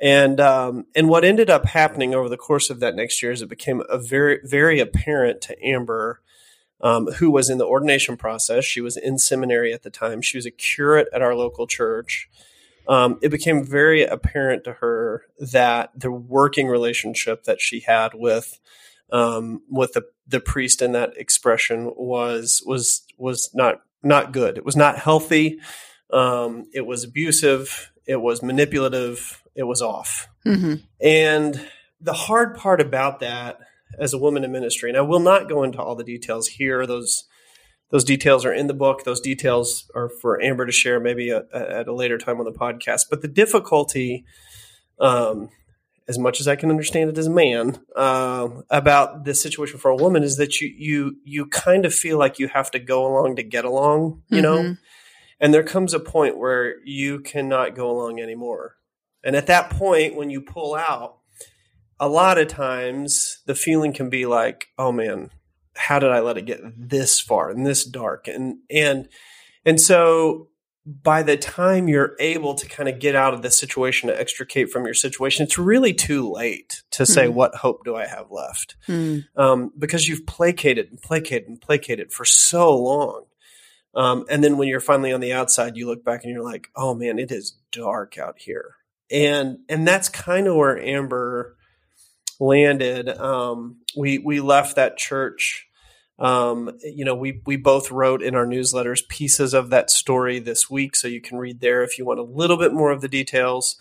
And 0.00 0.40
um, 0.40 0.84
and 0.94 1.08
what 1.08 1.24
ended 1.24 1.48
up 1.48 1.64
happening 1.64 2.14
over 2.14 2.28
the 2.28 2.36
course 2.36 2.68
of 2.68 2.80
that 2.80 2.94
next 2.94 3.22
year 3.22 3.32
is 3.32 3.40
it 3.40 3.48
became 3.48 3.82
a 3.88 3.98
very 3.98 4.40
very 4.44 4.78
apparent 4.78 5.40
to 5.42 5.56
Amber 5.64 6.20
um, 6.80 7.06
who 7.06 7.30
was 7.30 7.50
in 7.50 7.58
the 7.58 7.66
ordination 7.66 8.16
process. 8.16 8.64
She 8.64 8.80
was 8.80 8.96
in 8.96 9.18
seminary 9.18 9.72
at 9.72 9.82
the 9.82 9.90
time. 9.90 10.22
She 10.22 10.36
was 10.36 10.46
a 10.46 10.50
curate 10.50 11.08
at 11.12 11.22
our 11.22 11.34
local 11.34 11.66
church. 11.66 12.28
Um, 12.88 13.18
it 13.20 13.30
became 13.30 13.64
very 13.64 14.04
apparent 14.04 14.64
to 14.64 14.74
her 14.74 15.24
that 15.38 15.90
the 15.94 16.12
working 16.12 16.68
relationship 16.68 17.44
that 17.44 17.60
she 17.60 17.80
had 17.80 18.12
with 18.14 18.60
um, 19.10 19.62
with 19.70 19.92
the, 19.92 20.04
the 20.26 20.40
priest 20.40 20.82
in 20.82 20.92
that 20.92 21.16
expression 21.16 21.92
was 21.96 22.62
was 22.64 23.04
was 23.18 23.50
not 23.54 23.82
not 24.02 24.32
good. 24.32 24.56
It 24.58 24.64
was 24.64 24.76
not 24.76 24.98
healthy. 24.98 25.58
Um, 26.12 26.66
it 26.72 26.86
was 26.86 27.04
abusive. 27.04 27.92
It 28.06 28.20
was 28.20 28.42
manipulative. 28.42 29.42
It 29.54 29.64
was 29.64 29.82
off. 29.82 30.28
Mm-hmm. 30.46 30.74
And 31.00 31.68
the 32.00 32.12
hard 32.12 32.56
part 32.56 32.80
about 32.80 33.20
that 33.20 33.58
as 33.98 34.12
a 34.12 34.18
woman 34.18 34.44
in 34.44 34.52
ministry. 34.52 34.90
And 34.90 34.98
I 34.98 35.02
will 35.02 35.20
not 35.20 35.48
go 35.48 35.62
into 35.62 35.80
all 35.80 35.94
the 35.94 36.04
details 36.04 36.48
here. 36.48 36.86
Those 36.86 37.24
those 37.90 38.04
details 38.04 38.44
are 38.44 38.52
in 38.52 38.66
the 38.66 38.74
book. 38.74 39.04
Those 39.04 39.20
details 39.20 39.88
are 39.94 40.08
for 40.08 40.42
Amber 40.42 40.66
to 40.66 40.72
share 40.72 40.98
maybe 40.98 41.30
a, 41.30 41.44
a, 41.52 41.78
at 41.80 41.88
a 41.88 41.94
later 41.94 42.18
time 42.18 42.38
on 42.38 42.44
the 42.44 42.52
podcast. 42.52 43.02
But 43.08 43.22
the 43.22 43.28
difficulty, 43.28 44.24
um, 44.98 45.50
as 46.08 46.18
much 46.18 46.40
as 46.40 46.48
I 46.48 46.56
can 46.56 46.70
understand 46.70 47.10
it 47.10 47.18
as 47.18 47.28
a 47.28 47.30
man, 47.30 47.78
uh, 47.94 48.48
about 48.70 49.24
this 49.24 49.40
situation 49.40 49.78
for 49.78 49.90
a 49.90 49.96
woman 49.96 50.24
is 50.24 50.36
that 50.36 50.60
you 50.60 50.72
you 50.76 51.16
you 51.24 51.46
kind 51.46 51.84
of 51.84 51.94
feel 51.94 52.18
like 52.18 52.38
you 52.38 52.48
have 52.48 52.70
to 52.72 52.78
go 52.78 53.06
along 53.06 53.36
to 53.36 53.42
get 53.42 53.64
along, 53.64 54.22
you 54.28 54.42
mm-hmm. 54.42 54.42
know. 54.42 54.76
And 55.38 55.52
there 55.52 55.62
comes 55.62 55.92
a 55.92 56.00
point 56.00 56.38
where 56.38 56.76
you 56.84 57.20
cannot 57.20 57.76
go 57.76 57.90
along 57.90 58.20
anymore. 58.20 58.76
And 59.22 59.36
at 59.36 59.48
that 59.48 59.70
point, 59.70 60.16
when 60.16 60.30
you 60.30 60.40
pull 60.40 60.74
out, 60.74 61.18
a 61.98 62.08
lot 62.08 62.38
of 62.38 62.48
times 62.48 63.40
the 63.46 63.54
feeling 63.54 63.92
can 63.92 64.10
be 64.10 64.26
like, 64.26 64.68
oh 64.78 64.92
man, 64.92 65.30
how 65.74 65.98
did 65.98 66.10
I 66.10 66.20
let 66.20 66.38
it 66.38 66.46
get 66.46 66.60
this 66.76 67.20
far 67.20 67.50
and 67.50 67.66
this 67.66 67.84
dark? 67.84 68.28
And 68.28 68.58
and 68.70 69.08
and 69.64 69.80
so 69.80 70.48
by 70.86 71.24
the 71.24 71.36
time 71.36 71.88
you're 71.88 72.14
able 72.20 72.54
to 72.54 72.68
kind 72.68 72.88
of 72.88 73.00
get 73.00 73.16
out 73.16 73.34
of 73.34 73.42
the 73.42 73.50
situation 73.50 74.08
to 74.08 74.18
extricate 74.18 74.70
from 74.70 74.84
your 74.84 74.94
situation, 74.94 75.44
it's 75.44 75.58
really 75.58 75.92
too 75.92 76.30
late 76.30 76.82
to 76.92 77.04
say, 77.04 77.26
mm. 77.26 77.32
what 77.32 77.56
hope 77.56 77.84
do 77.84 77.96
I 77.96 78.06
have 78.06 78.30
left? 78.30 78.76
Mm. 78.86 79.24
Um, 79.34 79.72
because 79.76 80.06
you've 80.06 80.26
placated 80.26 80.90
and 80.90 81.02
placated 81.02 81.48
and 81.48 81.60
placated 81.60 82.12
for 82.12 82.24
so 82.24 82.76
long. 82.76 83.24
Um, 83.96 84.26
and 84.30 84.44
then 84.44 84.58
when 84.58 84.68
you're 84.68 84.78
finally 84.78 85.12
on 85.12 85.20
the 85.20 85.32
outside, 85.32 85.76
you 85.76 85.86
look 85.86 86.04
back 86.04 86.22
and 86.22 86.32
you're 86.32 86.44
like, 86.44 86.68
oh 86.76 86.94
man, 86.94 87.18
it 87.18 87.32
is 87.32 87.56
dark 87.72 88.16
out 88.16 88.38
here. 88.38 88.76
And 89.10 89.58
and 89.68 89.88
that's 89.88 90.08
kind 90.08 90.46
of 90.46 90.54
where 90.54 90.78
Amber 90.78 91.55
landed. 92.40 93.08
Um, 93.08 93.78
we 93.96 94.18
we 94.18 94.40
left 94.40 94.76
that 94.76 94.96
church. 94.96 95.66
Um, 96.18 96.78
you 96.82 97.04
know, 97.04 97.14
we 97.14 97.42
we 97.44 97.56
both 97.56 97.90
wrote 97.90 98.22
in 98.22 98.34
our 98.34 98.46
newsletters 98.46 99.06
pieces 99.08 99.54
of 99.54 99.70
that 99.70 99.90
story 99.90 100.38
this 100.38 100.70
week, 100.70 100.96
so 100.96 101.08
you 101.08 101.20
can 101.20 101.38
read 101.38 101.60
there 101.60 101.82
if 101.82 101.98
you 101.98 102.06
want 102.06 102.20
a 102.20 102.24
little 102.24 102.56
bit 102.56 102.72
more 102.72 102.90
of 102.90 103.00
the 103.00 103.08
details. 103.08 103.76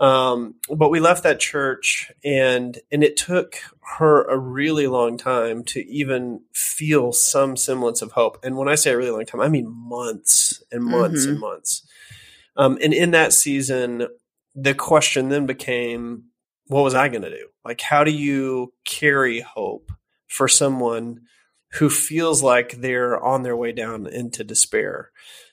Um, 0.00 0.54
but 0.70 0.90
we 0.90 1.00
left 1.00 1.24
that 1.24 1.40
church, 1.40 2.10
and 2.24 2.78
and 2.92 3.02
it 3.02 3.16
took 3.16 3.56
her 3.96 4.24
a 4.24 4.38
really 4.38 4.86
long 4.86 5.18
time 5.18 5.64
to 5.64 5.80
even 5.88 6.42
feel 6.52 7.12
some 7.12 7.56
semblance 7.56 8.02
of 8.02 8.12
hope. 8.12 8.38
And 8.44 8.56
when 8.56 8.68
I 8.68 8.76
say 8.76 8.92
a 8.92 8.96
really 8.96 9.10
long 9.10 9.26
time, 9.26 9.40
I 9.40 9.48
mean 9.48 9.66
months 9.68 10.62
and 10.70 10.84
months 10.84 11.22
mm-hmm. 11.22 11.32
and 11.32 11.40
months. 11.40 11.86
Um, 12.56 12.78
and 12.82 12.92
in 12.92 13.12
that 13.12 13.32
season, 13.32 14.08
the 14.54 14.74
question 14.74 15.28
then 15.28 15.46
became, 15.46 16.24
what 16.66 16.82
was 16.82 16.94
I 16.94 17.08
going 17.08 17.22
to 17.22 17.30
do? 17.30 17.46
Like, 17.68 17.80
how 17.80 18.02
do 18.02 18.10
you 18.10 18.72
carry 18.84 19.40
hope 19.40 19.92
for 20.26 20.48
someone 20.48 21.20
who 21.72 21.90
feels 21.90 22.42
like 22.42 22.80
they're 22.80 23.22
on 23.22 23.42
their 23.42 23.56
way 23.56 23.72
down 23.72 24.06
into 24.06 24.42
despair? 24.42 25.10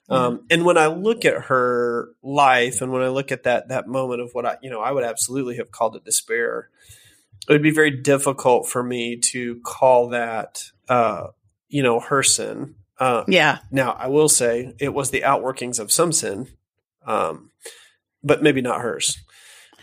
Um, 0.08 0.46
and 0.52 0.66
when 0.66 0.78
I 0.78 0.88
look 0.88 1.26
at 1.26 1.46
her 1.46 2.10
life, 2.22 2.82
and 2.82 2.92
when 2.92 3.02
I 3.02 3.08
look 3.08 3.32
at 3.32 3.44
that 3.44 3.70
that 3.70 3.88
moment 3.88 4.22
of 4.22 4.30
what 4.34 4.46
I, 4.46 4.58
you 4.62 4.70
know, 4.70 4.80
I 4.80 4.92
would 4.92 5.04
absolutely 5.04 5.58
have 5.58 5.72
called 5.72 5.96
it 5.96 6.06
despair. 6.06 6.70
It 7.50 7.52
would 7.52 7.64
be 7.64 7.72
very 7.72 7.92
difficult 7.92 8.68
for 8.68 8.84
me 8.84 9.18
to 9.18 9.60
call 9.64 10.10
that, 10.10 10.64
uh, 10.88 11.28
you 11.70 11.84
know, 11.84 12.00
her 12.00 12.24
sin. 12.24 12.76
Uh, 13.00 13.24
yeah. 13.28 13.60
Now 13.72 13.92
I 13.92 14.08
will 14.08 14.30
say 14.30 14.74
it 14.80 14.94
was 14.94 15.10
the 15.10 15.22
outworkings 15.22 15.80
of 15.80 15.92
some 15.92 16.12
sin, 16.12 16.48
um, 17.06 17.52
but 18.24 18.44
maybe 18.44 18.62
not 18.62 18.82
hers. 18.82 19.18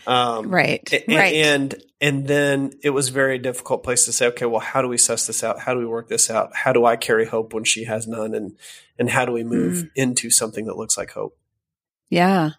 Um, 0.05 0.49
right. 0.49 0.91
And, 0.91 1.15
right. 1.15 1.35
And 1.35 1.75
and 2.01 2.27
then 2.27 2.73
it 2.83 2.89
was 2.89 3.09
a 3.09 3.13
very 3.13 3.39
difficult 3.39 3.83
place 3.83 4.05
to 4.05 4.13
say, 4.13 4.27
okay, 4.27 4.45
well, 4.45 4.59
how 4.59 4.81
do 4.81 4.87
we 4.87 4.97
suss 4.97 5.25
this 5.25 5.43
out? 5.43 5.59
How 5.59 5.73
do 5.73 5.79
we 5.79 5.85
work 5.85 6.09
this 6.09 6.29
out? 6.29 6.55
How 6.55 6.73
do 6.73 6.85
I 6.85 6.95
carry 6.95 7.25
hope 7.25 7.53
when 7.53 7.63
she 7.63 7.85
has 7.85 8.07
none? 8.07 8.33
And 8.33 8.57
and 8.99 9.09
how 9.09 9.25
do 9.25 9.31
we 9.31 9.43
move 9.43 9.83
mm. 9.83 9.89
into 9.95 10.29
something 10.29 10.65
that 10.65 10.77
looks 10.77 10.97
like 10.97 11.11
hope? 11.11 11.37
Yeah. 12.09 12.51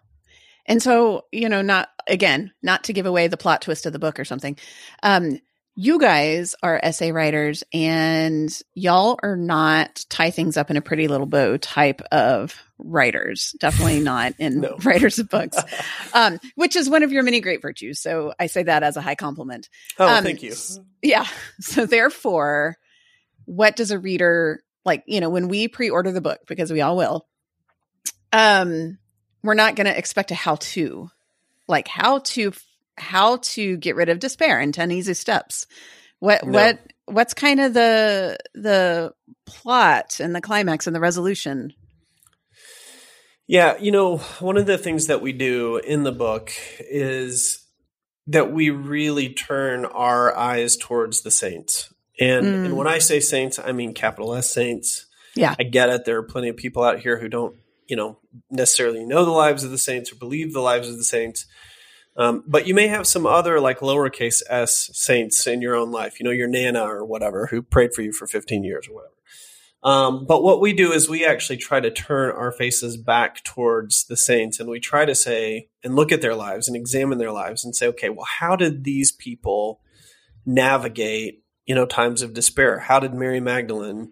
And 0.65 0.81
so, 0.81 1.25
you 1.31 1.47
know, 1.47 1.61
not 1.61 1.89
again, 2.07 2.51
not 2.63 2.85
to 2.85 2.93
give 2.93 3.05
away 3.05 3.27
the 3.27 3.37
plot 3.37 3.61
twist 3.61 3.85
of 3.85 3.93
the 3.93 3.99
book 3.99 4.19
or 4.19 4.25
something. 4.25 4.57
Um, 5.03 5.39
you 5.75 5.99
guys 5.99 6.55
are 6.63 6.79
essay 6.81 7.11
writers 7.11 7.63
and 7.73 8.49
y'all 8.73 9.19
are 9.21 9.35
not 9.35 10.05
tie 10.09 10.31
things 10.31 10.55
up 10.55 10.71
in 10.71 10.77
a 10.77 10.81
pretty 10.81 11.09
little 11.09 11.25
bow 11.25 11.57
type 11.57 12.01
of 12.13 12.55
writers. 12.77 13.53
Definitely 13.59 13.99
not 13.99 14.33
in 14.39 14.61
no. 14.61 14.77
writers 14.83 15.19
of 15.19 15.29
books, 15.29 15.57
um, 16.13 16.39
which 16.55 16.77
is 16.77 16.89
one 16.89 17.03
of 17.03 17.11
your 17.11 17.23
many 17.23 17.41
great 17.41 17.61
virtues. 17.61 17.99
So 17.99 18.33
I 18.39 18.47
say 18.47 18.63
that 18.63 18.83
as 18.83 18.95
a 18.95 19.01
high 19.01 19.15
compliment. 19.15 19.69
Oh, 19.99 20.07
um, 20.07 20.23
thank 20.23 20.43
you. 20.43 20.53
Yeah. 21.01 21.27
So 21.59 21.85
therefore, 21.85 22.77
what 23.43 23.75
does 23.75 23.91
a 23.91 23.99
reader 23.99 24.63
like, 24.85 25.03
you 25.07 25.19
know, 25.19 25.29
when 25.29 25.49
we 25.49 25.67
pre-order 25.67 26.11
the 26.11 26.21
book, 26.21 26.39
because 26.47 26.71
we 26.71 26.81
all 26.81 26.95
will, 26.95 27.27
um, 28.31 28.97
we're 29.43 29.55
not 29.55 29.75
going 29.75 29.87
to 29.87 29.97
expect 29.97 30.31
a 30.31 30.35
how 30.35 30.55
to, 30.55 31.09
like 31.67 31.87
how 31.87 32.19
to 32.19 32.53
how 32.97 33.37
to 33.37 33.77
get 33.77 33.95
rid 33.95 34.09
of 34.09 34.19
despair 34.19 34.59
in 34.59 34.71
10 34.71 34.91
easy 34.91 35.13
steps. 35.13 35.67
What 36.19 36.45
no. 36.45 36.51
what 36.51 36.79
what's 37.05 37.33
kind 37.33 37.59
of 37.59 37.73
the 37.73 38.37
the 38.53 39.13
plot 39.45 40.19
and 40.19 40.35
the 40.35 40.41
climax 40.41 40.87
and 40.87 40.95
the 40.95 40.99
resolution? 40.99 41.73
Yeah, 43.47 43.77
you 43.77 43.91
know, 43.91 44.17
one 44.39 44.57
of 44.57 44.65
the 44.65 44.77
things 44.77 45.07
that 45.07 45.21
we 45.21 45.31
do 45.31 45.77
in 45.77 46.03
the 46.03 46.11
book 46.11 46.51
is 46.79 47.63
that 48.27 48.51
we 48.51 48.71
really 48.71 49.33
turn 49.33 49.85
our 49.85 50.35
eyes 50.35 50.77
towards 50.77 51.21
the 51.21 51.29
saints. 51.29 51.93
And, 52.19 52.45
mm. 52.45 52.65
and 52.65 52.77
when 52.77 52.87
I 52.87 52.97
say 52.97 53.19
saints, 53.19 53.59
I 53.59 53.71
mean 53.71 53.93
capital 53.93 54.33
S 54.33 54.51
saints. 54.51 55.05
Yeah. 55.35 55.53
I 55.59 55.63
get 55.63 55.89
it. 55.89 56.05
There 56.05 56.17
are 56.17 56.23
plenty 56.23 56.49
of 56.49 56.57
people 56.57 56.83
out 56.83 56.99
here 56.99 57.19
who 57.19 57.27
don't, 57.27 57.55
you 57.87 57.95
know, 57.95 58.17
necessarily 58.49 59.05
know 59.05 59.25
the 59.25 59.31
lives 59.31 59.63
of 59.63 59.69
the 59.69 59.77
saints 59.77 60.11
or 60.11 60.15
believe 60.15 60.53
the 60.53 60.61
lives 60.61 60.89
of 60.89 60.97
the 60.97 61.03
saints. 61.03 61.45
Um, 62.17 62.43
but 62.47 62.65
you 62.65 62.73
may 62.73 62.87
have 62.87 63.05
some 63.05 63.25
other 63.25 63.59
like 63.59 63.79
lowercase 63.79 64.41
s 64.49 64.89
saints 64.93 65.47
in 65.47 65.61
your 65.61 65.75
own 65.75 65.91
life, 65.91 66.19
you 66.19 66.23
know, 66.23 66.31
your 66.31 66.47
nana 66.47 66.81
or 66.81 67.05
whatever 67.05 67.47
who 67.47 67.61
prayed 67.61 67.93
for 67.93 68.01
you 68.01 68.13
for 68.13 68.25
15 68.25 68.63
years 68.63 68.87
or 68.87 68.95
whatever. 68.95 69.15
Um, 69.85 70.25
but 70.25 70.41
what 70.41 70.61
we 70.61 70.73
do 70.73 70.91
is 70.91 71.07
we 71.07 71.23
actually 71.23 71.57
try 71.57 71.79
to 71.79 71.91
turn 71.91 72.31
our 72.31 72.51
faces 72.51 72.97
back 72.97 73.43
towards 73.43 74.05
the 74.05 74.17
saints 74.17 74.59
and 74.59 74.67
we 74.67 74.79
try 74.79 75.05
to 75.05 75.13
say 75.13 75.69
and 75.83 75.95
look 75.95 76.11
at 76.11 76.21
their 76.21 76.33
lives 76.33 76.67
and 76.67 76.75
examine 76.75 77.19
their 77.19 77.31
lives 77.31 77.63
and 77.63 77.75
say, 77.75 77.87
okay, 77.89 78.09
well, 78.09 78.25
how 78.25 78.55
did 78.55 78.83
these 78.83 79.11
people 79.11 79.81
navigate, 80.43 81.43
you 81.67 81.75
know, 81.75 81.85
times 81.85 82.23
of 82.23 82.33
despair? 82.33 82.79
How 82.79 82.99
did 82.99 83.13
Mary 83.13 83.39
Magdalene, 83.39 84.11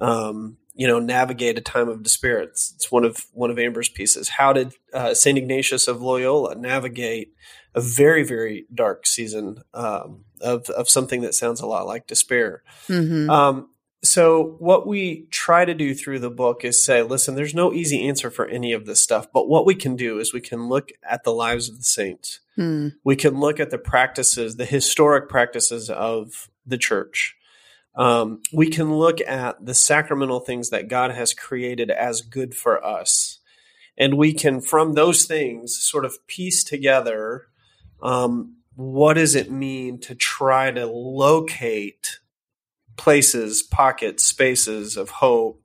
um, 0.00 0.58
you 0.76 0.86
know 0.86 0.98
navigate 0.98 1.58
a 1.58 1.62
time 1.62 1.88
of 1.88 2.02
despair. 2.02 2.38
It's, 2.40 2.72
it's 2.76 2.92
one 2.92 3.04
of 3.04 3.26
one 3.32 3.50
of 3.50 3.58
Amber's 3.58 3.88
pieces. 3.88 4.28
How 4.28 4.52
did 4.52 4.74
uh, 4.92 5.14
Saint 5.14 5.38
Ignatius 5.38 5.88
of 5.88 6.02
Loyola 6.02 6.54
navigate 6.54 7.32
a 7.74 7.80
very 7.80 8.22
very 8.22 8.66
dark 8.72 9.06
season 9.06 9.62
um, 9.74 10.24
of 10.40 10.68
of 10.70 10.88
something 10.88 11.22
that 11.22 11.34
sounds 11.34 11.60
a 11.60 11.66
lot 11.66 11.86
like 11.86 12.06
despair? 12.06 12.62
Mm-hmm. 12.88 13.30
Um, 13.30 13.70
so 14.04 14.56
what 14.58 14.86
we 14.86 15.26
try 15.30 15.64
to 15.64 15.74
do 15.74 15.94
through 15.94 16.20
the 16.20 16.30
book 16.30 16.64
is 16.64 16.84
say, 16.84 17.02
listen, 17.02 17.34
there's 17.34 17.54
no 17.54 17.72
easy 17.72 18.06
answer 18.06 18.30
for 18.30 18.46
any 18.46 18.72
of 18.72 18.86
this 18.86 19.02
stuff, 19.02 19.26
but 19.32 19.48
what 19.48 19.66
we 19.66 19.74
can 19.74 19.96
do 19.96 20.18
is 20.18 20.32
we 20.32 20.40
can 20.40 20.68
look 20.68 20.90
at 21.02 21.24
the 21.24 21.32
lives 21.32 21.68
of 21.68 21.78
the 21.78 21.84
saints. 21.84 22.40
Mm. 22.56 22.94
We 23.02 23.16
can 23.16 23.40
look 23.40 23.58
at 23.58 23.70
the 23.70 23.78
practices, 23.78 24.56
the 24.56 24.64
historic 24.64 25.28
practices 25.28 25.90
of 25.90 26.48
the 26.64 26.78
church 26.78 27.35
um, 27.96 28.42
we 28.52 28.68
can 28.68 28.94
look 28.94 29.20
at 29.26 29.64
the 29.64 29.74
sacramental 29.74 30.40
things 30.40 30.70
that 30.70 30.88
God 30.88 31.12
has 31.12 31.32
created 31.32 31.90
as 31.90 32.20
good 32.20 32.54
for 32.54 32.84
us. 32.84 33.38
And 33.98 34.18
we 34.18 34.34
can, 34.34 34.60
from 34.60 34.92
those 34.92 35.24
things, 35.24 35.76
sort 35.76 36.04
of 36.04 36.26
piece 36.26 36.62
together 36.62 37.46
um, 38.02 38.56
what 38.74 39.14
does 39.14 39.34
it 39.34 39.50
mean 39.50 39.98
to 40.00 40.14
try 40.14 40.70
to 40.70 40.86
locate 40.86 42.20
places, 42.96 43.62
pockets, 43.62 44.24
spaces 44.24 44.96
of 44.96 45.10
hope 45.10 45.62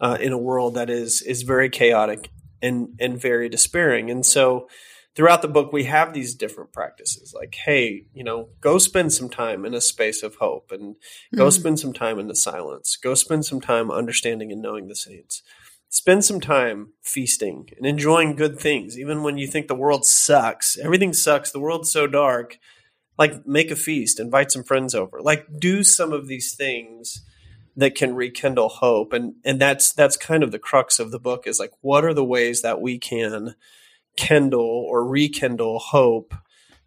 uh, 0.00 0.16
in 0.20 0.32
a 0.32 0.38
world 0.38 0.74
that 0.74 0.90
is 0.90 1.22
is 1.22 1.42
very 1.42 1.68
chaotic 1.68 2.30
and 2.62 2.88
and 3.00 3.20
very 3.20 3.48
despairing. 3.48 4.10
And 4.10 4.24
so, 4.24 4.68
throughout 5.14 5.42
the 5.42 5.48
book 5.48 5.72
we 5.72 5.84
have 5.84 6.12
these 6.12 6.34
different 6.34 6.72
practices 6.72 7.32
like 7.34 7.54
hey 7.64 8.06
you 8.12 8.24
know 8.24 8.48
go 8.60 8.78
spend 8.78 9.12
some 9.12 9.28
time 9.28 9.64
in 9.64 9.74
a 9.74 9.80
space 9.80 10.22
of 10.22 10.36
hope 10.36 10.72
and 10.72 10.96
go 11.34 11.44
mm-hmm. 11.44 11.60
spend 11.60 11.80
some 11.80 11.92
time 11.92 12.18
in 12.18 12.28
the 12.28 12.34
silence. 12.34 12.96
Go 12.96 13.14
spend 13.14 13.44
some 13.44 13.60
time 13.60 13.90
understanding 13.90 14.52
and 14.52 14.62
knowing 14.62 14.88
the 14.88 14.96
saints. 14.96 15.42
Spend 15.88 16.24
some 16.24 16.40
time 16.40 16.92
feasting 17.02 17.68
and 17.76 17.86
enjoying 17.86 18.34
good 18.34 18.58
things. 18.58 18.98
Even 18.98 19.22
when 19.22 19.38
you 19.38 19.46
think 19.46 19.68
the 19.68 19.74
world 19.74 20.04
sucks 20.04 20.76
everything 20.78 21.12
sucks 21.12 21.50
the 21.50 21.60
world's 21.60 21.92
so 21.92 22.06
dark 22.06 22.58
like 23.16 23.46
make 23.46 23.70
a 23.70 23.76
feast 23.76 24.18
invite 24.18 24.50
some 24.50 24.64
friends 24.64 24.94
over. 24.94 25.20
Like 25.20 25.46
do 25.58 25.84
some 25.84 26.12
of 26.12 26.26
these 26.26 26.54
things 26.54 27.24
that 27.76 27.94
can 27.94 28.14
rekindle 28.14 28.68
hope. 28.68 29.12
And 29.12 29.34
and 29.44 29.60
that's 29.60 29.92
that's 29.92 30.16
kind 30.16 30.42
of 30.42 30.52
the 30.52 30.58
crux 30.58 30.98
of 30.98 31.10
the 31.10 31.20
book 31.20 31.46
is 31.46 31.58
like 31.60 31.72
what 31.80 32.04
are 32.04 32.14
the 32.14 32.24
ways 32.24 32.62
that 32.62 32.80
we 32.80 32.98
can 32.98 33.54
kindle 34.16 34.86
or 34.88 35.06
rekindle 35.06 35.78
hope, 35.78 36.34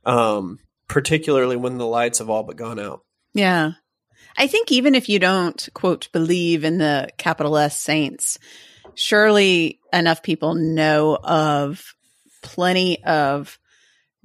um, 0.06 0.60
particularly 0.88 1.56
when 1.56 1.78
the 1.78 1.86
lights 1.86 2.20
have 2.20 2.30
all 2.30 2.44
but 2.44 2.58
gone 2.58 2.80
out. 2.80 3.02
Yeah. 3.34 3.74
I 4.38 4.48
think 4.48 4.72
even 4.72 4.96
if 4.96 5.10
you 5.10 5.20
don't, 5.20 5.68
quote, 5.74 6.12
believe 6.12 6.64
in 6.64 6.78
the 6.78 7.10
capital 7.18 7.58
S 7.58 7.80
saints, 7.80 8.38
surely 8.96 9.80
enough 9.92 10.24
people 10.24 10.56
know 10.56 11.18
of 11.18 11.96
plenty 12.44 13.04
of 13.04 13.58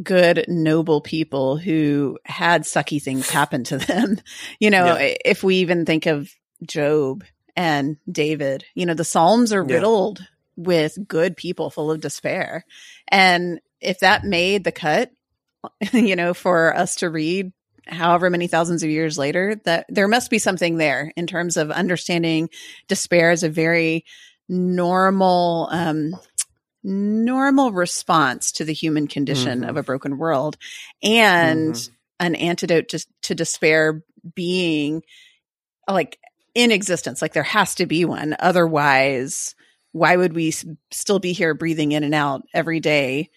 good, 0.02 0.44
noble 0.48 1.00
people 1.00 1.56
who 1.56 2.18
had 2.24 2.62
sucky 2.62 3.02
things 3.02 3.30
happen 3.30 3.64
to 3.64 3.78
them. 3.78 4.18
You 4.58 4.70
know, 4.70 4.96
yeah. 4.96 5.14
if 5.24 5.42
we 5.42 5.56
even 5.56 5.84
think 5.84 6.06
of 6.06 6.30
Job 6.64 7.24
and 7.56 7.96
David, 8.10 8.64
you 8.74 8.86
know, 8.86 8.94
the 8.94 9.04
Psalms 9.04 9.52
are 9.52 9.62
riddled 9.62 10.20
yeah. 10.20 10.26
With 10.56 10.98
good 11.06 11.36
people 11.36 11.70
full 11.70 11.90
of 11.90 12.00
despair. 12.00 12.64
And 13.08 13.60
if 13.80 14.00
that 14.00 14.24
made 14.24 14.64
the 14.64 14.72
cut, 14.72 15.10
you 15.92 16.16
know, 16.16 16.34
for 16.34 16.76
us 16.76 16.96
to 16.96 17.10
read 17.10 17.52
however 17.86 18.30
many 18.30 18.46
thousands 18.46 18.82
of 18.82 18.90
years 18.90 19.18
later, 19.18 19.60
that 19.64 19.86
there 19.88 20.08
must 20.08 20.30
be 20.30 20.38
something 20.38 20.76
there 20.76 21.12
in 21.16 21.26
terms 21.26 21.56
of 21.56 21.70
understanding 21.70 22.48
despair 22.88 23.30
as 23.30 23.42
a 23.42 23.48
very 23.48 24.04
normal, 24.48 25.68
um, 25.70 26.14
normal 26.84 27.72
response 27.72 28.52
to 28.52 28.64
the 28.64 28.72
human 28.72 29.06
condition 29.06 29.60
mm-hmm. 29.60 29.70
of 29.70 29.76
a 29.76 29.82
broken 29.82 30.18
world 30.18 30.56
and 31.02 31.74
mm-hmm. 31.74 31.92
an 32.20 32.34
antidote 32.34 32.88
to, 32.88 33.06
to 33.22 33.34
despair 33.34 34.02
being 34.34 35.02
like 35.88 36.18
in 36.54 36.70
existence. 36.70 37.22
Like 37.22 37.32
there 37.32 37.42
has 37.42 37.74
to 37.76 37.86
be 37.86 38.04
one. 38.04 38.36
Otherwise, 38.38 39.54
why 39.92 40.16
would 40.16 40.32
we 40.34 40.48
s- 40.48 40.64
still 40.90 41.18
be 41.18 41.32
here 41.32 41.54
breathing 41.54 41.92
in 41.92 42.02
and 42.04 42.14
out 42.14 42.42
every 42.52 42.80
day 42.80 43.30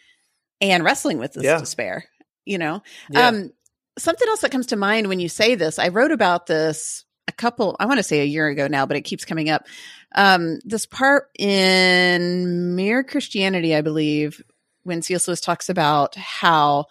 and 0.62 0.84
wrestling 0.84 1.18
with 1.20 1.34
this 1.34 1.44
Yeah. 1.44 1.60
despair? 1.60 2.06
You 2.46 2.58
know? 2.58 2.82
Yeah. 3.10 3.28
Um, 3.30 3.52
something 3.98 4.28
else 4.28 4.42
that 4.42 4.52
comes 4.52 4.68
to 4.68 4.76
mind 4.76 5.08
when 5.08 5.20
you 5.20 5.30
say 5.30 5.56
this, 5.56 5.80
I 5.80 5.90
wrote 5.90 6.12
about 6.12 6.46
this 6.48 7.06
a 7.28 7.32
couple, 7.32 7.76
I 7.80 7.86
want 7.86 7.98
to 7.98 8.04
say 8.04 8.22
a 8.22 8.26
year 8.26 8.48
ago 8.48 8.68
now, 8.68 8.86
but 8.86 8.98
it 8.98 9.02
keeps 9.02 9.26
coming 9.26 9.50
up. 9.50 9.66
Um, 10.14 10.60
this 10.64 10.86
part 10.86 11.30
in 11.40 12.76
Mere 12.76 13.04
Christianity, 13.04 13.76
I 13.76 13.82
believe, 13.82 14.42
when 14.84 15.02
C.S. 15.02 15.28
Lewis 15.28 15.42
talks 15.42 15.68
about 15.70 16.16
how, 16.16 16.86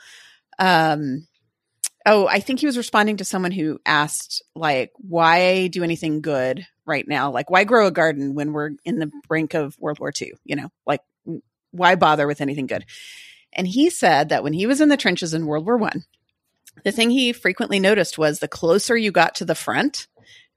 um, 0.59 1.27
oh, 2.07 2.27
I 2.27 2.41
think 2.41 2.61
he 2.61 2.67
was 2.67 2.77
responding 2.77 3.17
to 3.19 3.25
someone 3.25 3.53
who 3.53 3.81
asked, 3.87 4.43
like, 4.55 4.93
why 4.97 5.69
do 5.69 5.83
anything 5.83 6.21
good 6.21 6.67
right 6.85 7.07
now? 7.09 7.31
Like, 7.31 7.51
why 7.51 7.65
grow 7.65 7.87
a 7.87 7.91
garden 7.93 8.35
when 8.35 8.53
we're 8.53 8.73
in 8.85 8.99
the 8.99 9.11
brink 9.29 9.55
of 9.55 9.79
World 9.79 9.99
War 9.99 10.13
II? 10.21 10.33
You 10.45 10.57
know, 10.57 10.69
like, 10.87 11.01
why 11.71 11.95
bother 11.95 12.27
with 12.27 12.41
anything 12.41 12.67
good? 12.67 12.85
And 13.53 13.67
he 13.67 13.89
said 13.91 14.29
that 14.29 14.43
when 14.43 14.53
he 14.53 14.67
was 14.67 14.81
in 14.81 14.89
the 14.89 14.97
trenches 14.97 15.33
in 15.35 15.47
World 15.47 15.65
War 15.65 15.77
One, 15.77 16.05
the 16.83 16.93
thing 16.93 17.11
he 17.11 17.33
frequently 17.33 17.81
noticed 17.81 18.19
was 18.19 18.39
the 18.39 18.49
closer 18.49 18.97
you 18.97 19.13
got 19.13 19.37
to 19.37 19.45
the 19.45 19.55
front, 19.55 20.07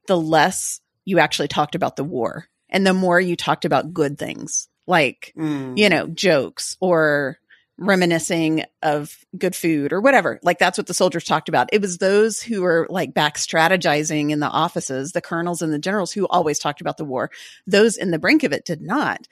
the 0.07 0.17
less 0.17 0.81
you 1.05 1.19
actually 1.19 1.47
talked 1.47 1.75
about 1.75 1.95
the 1.95 2.03
war 2.03 2.47
and 2.69 2.85
the 2.85 2.93
more 2.93 3.19
you 3.19 3.35
talked 3.35 3.65
about 3.65 3.93
good 3.93 4.17
things 4.17 4.67
like, 4.87 5.33
Mm. 5.37 5.77
you 5.77 5.89
know, 5.89 6.07
jokes 6.07 6.75
or 6.79 7.37
reminiscing 7.77 8.63
of 8.81 9.15
good 9.37 9.55
food 9.55 9.93
or 9.93 10.01
whatever. 10.01 10.39
Like 10.43 10.57
that's 10.59 10.77
what 10.77 10.87
the 10.87 10.93
soldiers 10.93 11.23
talked 11.23 11.49
about. 11.49 11.69
It 11.71 11.81
was 11.81 11.97
those 11.97 12.41
who 12.41 12.61
were 12.63 12.87
like 12.89 13.13
back 13.13 13.37
strategizing 13.37 14.31
in 14.31 14.39
the 14.39 14.47
offices, 14.47 15.11
the 15.11 15.21
colonels 15.21 15.61
and 15.61 15.71
the 15.71 15.79
generals 15.79 16.11
who 16.11 16.27
always 16.27 16.59
talked 16.59 16.81
about 16.81 16.97
the 16.97 17.05
war. 17.05 17.29
Those 17.67 17.97
in 17.97 18.11
the 18.11 18.19
brink 18.19 18.43
of 18.43 18.51
it 18.51 18.65
did 18.65 18.81
not. 18.81 19.27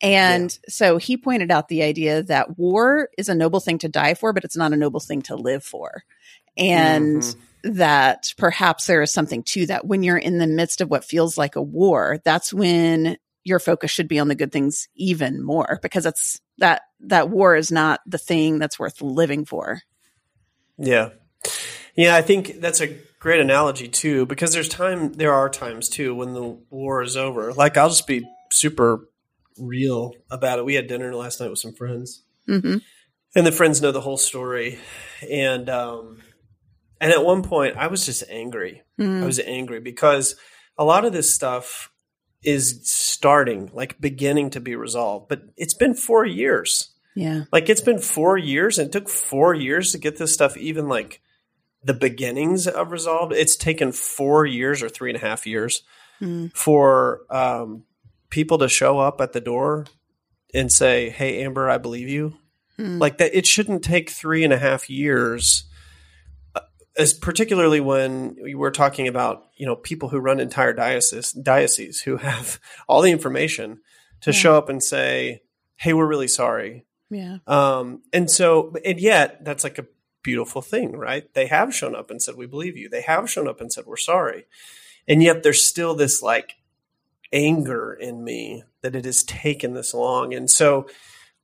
And 0.00 0.56
so 0.68 0.96
he 0.96 1.16
pointed 1.16 1.50
out 1.50 1.68
the 1.68 1.82
idea 1.84 2.22
that 2.24 2.58
war 2.58 3.08
is 3.16 3.28
a 3.28 3.34
noble 3.34 3.60
thing 3.60 3.78
to 3.78 3.88
die 3.88 4.14
for, 4.14 4.32
but 4.32 4.44
it's 4.44 4.56
not 4.56 4.72
a 4.72 4.76
noble 4.76 5.00
thing 5.00 5.22
to 5.22 5.36
live 5.36 5.62
for. 5.62 6.02
And 6.56 7.22
Mhm. 7.22 7.36
that 7.76 8.34
perhaps 8.36 8.86
there 8.86 9.02
is 9.02 9.12
something 9.12 9.44
to 9.44 9.66
that. 9.66 9.86
When 9.86 10.02
you're 10.02 10.18
in 10.18 10.38
the 10.38 10.48
midst 10.48 10.80
of 10.80 10.90
what 10.90 11.04
feels 11.04 11.38
like 11.38 11.54
a 11.54 11.62
war, 11.62 12.20
that's 12.24 12.52
when 12.52 13.16
your 13.44 13.58
focus 13.58 13.90
should 13.90 14.08
be 14.08 14.18
on 14.18 14.28
the 14.28 14.34
good 14.34 14.52
things 14.52 14.88
even 14.96 15.42
more 15.42 15.78
because 15.82 16.06
it's 16.06 16.40
that 16.58 16.82
that 17.00 17.30
war 17.30 17.56
is 17.56 17.72
not 17.72 18.00
the 18.06 18.18
thing 18.18 18.58
that's 18.58 18.78
worth 18.78 19.00
living 19.02 19.44
for. 19.44 19.82
Yeah. 20.78 21.10
Yeah, 21.94 22.16
I 22.16 22.22
think 22.22 22.60
that's 22.60 22.80
a 22.80 22.96
great 23.18 23.40
analogy 23.40 23.88
too, 23.88 24.26
because 24.26 24.52
there's 24.52 24.68
time 24.68 25.12
there 25.12 25.32
are 25.32 25.48
times 25.48 25.88
too 25.88 26.14
when 26.14 26.32
the 26.32 26.58
war 26.70 27.02
is 27.02 27.16
over. 27.16 27.52
Like 27.52 27.76
I'll 27.76 27.88
just 27.88 28.06
be 28.06 28.26
super 28.50 29.08
real 29.58 30.14
about 30.30 30.58
it. 30.58 30.64
We 30.64 30.74
had 30.74 30.86
dinner 30.86 31.14
last 31.14 31.40
night 31.40 31.50
with 31.50 31.58
some 31.58 31.74
friends. 31.74 32.22
hmm 32.46 32.78
And 33.34 33.46
the 33.46 33.52
friends 33.52 33.82
know 33.82 33.92
the 33.92 34.00
whole 34.00 34.16
story. 34.16 34.78
And 35.30 35.68
um 35.68 36.22
and 37.00 37.12
at 37.12 37.24
one 37.24 37.42
point 37.42 37.76
I 37.76 37.88
was 37.88 38.06
just 38.06 38.24
angry. 38.30 38.82
I 38.98 39.26
was 39.26 39.40
angry 39.40 39.80
because 39.80 40.36
a 40.78 40.84
lot 40.84 41.04
of 41.04 41.12
this 41.12 41.34
stuff 41.34 41.91
is 42.42 42.80
starting, 42.84 43.70
like 43.72 44.00
beginning 44.00 44.50
to 44.50 44.60
be 44.60 44.74
resolved. 44.76 45.28
But 45.28 45.42
it's 45.56 45.74
been 45.74 45.94
four 45.94 46.24
years. 46.24 46.90
Yeah. 47.14 47.44
Like 47.52 47.68
it's 47.68 47.80
been 47.80 47.98
four 48.00 48.36
years 48.38 48.78
and 48.78 48.88
it 48.88 48.92
took 48.92 49.08
four 49.08 49.54
years 49.54 49.92
to 49.92 49.98
get 49.98 50.16
this 50.16 50.32
stuff 50.32 50.56
even 50.56 50.88
like 50.88 51.20
the 51.84 51.94
beginnings 51.94 52.66
of 52.66 52.90
resolved. 52.90 53.32
It's 53.32 53.56
taken 53.56 53.92
four 53.92 54.46
years 54.46 54.82
or 54.82 54.88
three 54.88 55.10
and 55.10 55.16
a 55.22 55.26
half 55.26 55.46
years 55.46 55.82
Mm. 56.20 56.56
for 56.56 57.22
um, 57.30 57.82
people 58.30 58.58
to 58.58 58.68
show 58.68 59.00
up 59.00 59.20
at 59.20 59.32
the 59.32 59.40
door 59.40 59.86
and 60.54 60.70
say, 60.70 61.10
Hey, 61.10 61.42
Amber, 61.42 61.68
I 61.68 61.78
believe 61.78 62.08
you. 62.08 62.34
Mm. 62.78 63.00
Like 63.00 63.18
that, 63.18 63.36
it 63.36 63.44
shouldn't 63.44 63.82
take 63.82 64.08
three 64.08 64.44
and 64.44 64.52
a 64.52 64.58
half 64.58 64.88
years. 64.88 65.64
As 66.98 67.14
particularly 67.14 67.80
when 67.80 68.36
we're 68.54 68.70
talking 68.70 69.08
about, 69.08 69.44
you 69.56 69.64
know, 69.66 69.76
people 69.76 70.08
who 70.10 70.18
run 70.18 70.40
entire 70.40 70.72
dioceses, 70.74 71.32
dioceses 71.32 72.02
who 72.02 72.18
have 72.18 72.60
all 72.88 73.00
the 73.02 73.10
information 73.10 73.80
to 74.22 74.30
Yeah. 74.30 74.36
show 74.36 74.56
up 74.58 74.68
and 74.68 74.82
say, 74.82 75.42
"Hey, 75.76 75.92
we're 75.94 76.06
really 76.06 76.28
sorry." 76.28 76.84
Yeah. 77.10 77.38
Um, 77.46 78.02
and 78.12 78.30
so, 78.30 78.74
and 78.84 78.98
yet, 79.00 79.44
that's 79.44 79.64
like 79.64 79.78
a 79.78 79.86
beautiful 80.22 80.62
thing, 80.62 80.92
right? 80.96 81.32
They 81.34 81.46
have 81.46 81.74
shown 81.74 81.94
up 81.96 82.10
and 82.10 82.22
said, 82.22 82.36
We 82.36 82.46
believe 82.46 82.76
you. 82.76 82.88
They 82.88 83.02
have 83.02 83.28
shown 83.28 83.48
up 83.48 83.60
and 83.60 83.72
said, 83.72 83.84
We're 83.86 83.96
sorry. 83.96 84.46
And 85.08 85.22
yet, 85.22 85.42
there's 85.42 85.66
still 85.66 85.94
this 85.94 86.22
like 86.22 86.54
anger 87.32 87.92
in 87.92 88.22
me 88.24 88.64
that 88.82 88.94
it 88.96 89.04
has 89.04 89.22
taken 89.24 89.74
this 89.74 89.94
long. 89.94 90.34
And 90.34 90.50
so, 90.50 90.86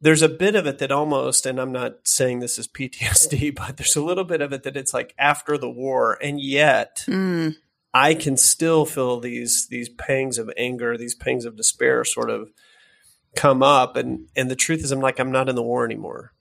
there's 0.00 0.22
a 0.22 0.28
bit 0.28 0.54
of 0.54 0.66
it 0.66 0.78
that 0.78 0.92
almost, 0.92 1.44
and 1.46 1.60
I'm 1.60 1.72
not 1.72 2.06
saying 2.06 2.38
this 2.40 2.58
is 2.58 2.68
PTSD, 2.68 3.54
but 3.56 3.76
there's 3.76 3.96
a 3.96 4.04
little 4.04 4.24
bit 4.24 4.40
of 4.40 4.52
it 4.52 4.62
that 4.62 4.76
it's 4.76 4.94
like 4.94 5.14
after 5.18 5.58
the 5.58 5.70
war. 5.70 6.18
And 6.22 6.40
yet, 6.40 7.04
Mm. 7.06 7.56
I 7.94 8.14
can 8.14 8.36
still 8.36 8.84
feel 8.84 9.18
these 9.18 9.66
these 9.68 9.88
pangs 9.88 10.36
of 10.38 10.50
anger, 10.58 10.96
these 10.98 11.14
pangs 11.14 11.46
of 11.46 11.56
despair 11.56 12.04
sort 12.04 12.28
of 12.30 12.50
come 13.34 13.62
up 13.62 13.96
and 13.96 14.28
and 14.36 14.50
the 14.50 14.56
truth 14.56 14.84
is 14.84 14.92
I'm 14.92 15.00
like 15.00 15.18
I'm 15.18 15.32
not 15.32 15.48
in 15.48 15.54
the 15.56 15.62
war 15.62 15.84
anymore. 15.86 16.32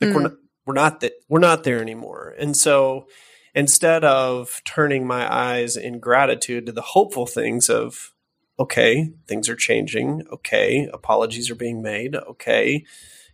Like 0.00 0.14
we're 0.14 0.20
Mm. 0.20 0.22
not 0.24 0.32
we're 0.66 0.74
not 0.74 1.00
that 1.00 1.12
we're 1.28 1.38
not 1.40 1.62
there 1.64 1.80
anymore. 1.80 2.34
And 2.38 2.56
so 2.56 3.06
instead 3.54 4.02
of 4.02 4.62
turning 4.64 5.06
my 5.06 5.32
eyes 5.32 5.76
in 5.76 6.00
gratitude 6.00 6.64
to 6.66 6.72
the 6.72 6.80
hopeful 6.80 7.26
things 7.26 7.68
of 7.68 8.13
okay, 8.58 9.12
things 9.26 9.48
are 9.48 9.56
changing, 9.56 10.22
okay, 10.32 10.88
apologies 10.92 11.50
are 11.50 11.56
being 11.56 11.82
made, 11.82 12.14
okay, 12.14 12.84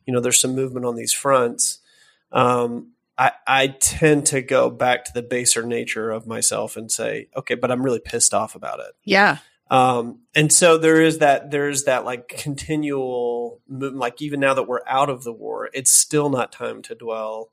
you 0.06 0.12
know, 0.12 0.20
there's 0.20 0.40
some 0.40 0.54
movement 0.54 0.86
on 0.86 0.96
these 0.96 1.12
fronts. 1.12 1.80
Um 2.32 2.92
I, 3.18 3.32
I 3.46 3.66
tend 3.66 4.24
to 4.28 4.40
go 4.40 4.70
back 4.70 5.04
to 5.04 5.12
the 5.12 5.22
baser 5.22 5.62
nature 5.62 6.10
of 6.10 6.26
myself 6.26 6.78
and 6.78 6.90
say, 6.90 7.28
okay, 7.36 7.54
but 7.54 7.70
I'm 7.70 7.82
really 7.82 8.00
pissed 8.00 8.32
off 8.32 8.54
about 8.54 8.80
it. 8.80 8.94
Yeah. 9.04 9.38
Um, 9.70 10.20
and 10.34 10.50
so 10.50 10.78
there 10.78 11.02
is 11.02 11.18
that, 11.18 11.50
there's 11.50 11.84
that 11.84 12.06
like 12.06 12.28
continual 12.28 13.60
movement, 13.68 14.00
like 14.00 14.22
even 14.22 14.40
now 14.40 14.54
that 14.54 14.66
we're 14.66 14.80
out 14.86 15.10
of 15.10 15.22
the 15.22 15.34
war, 15.34 15.68
it's 15.74 15.92
still 15.92 16.30
not 16.30 16.50
time 16.50 16.80
to 16.82 16.94
dwell 16.94 17.50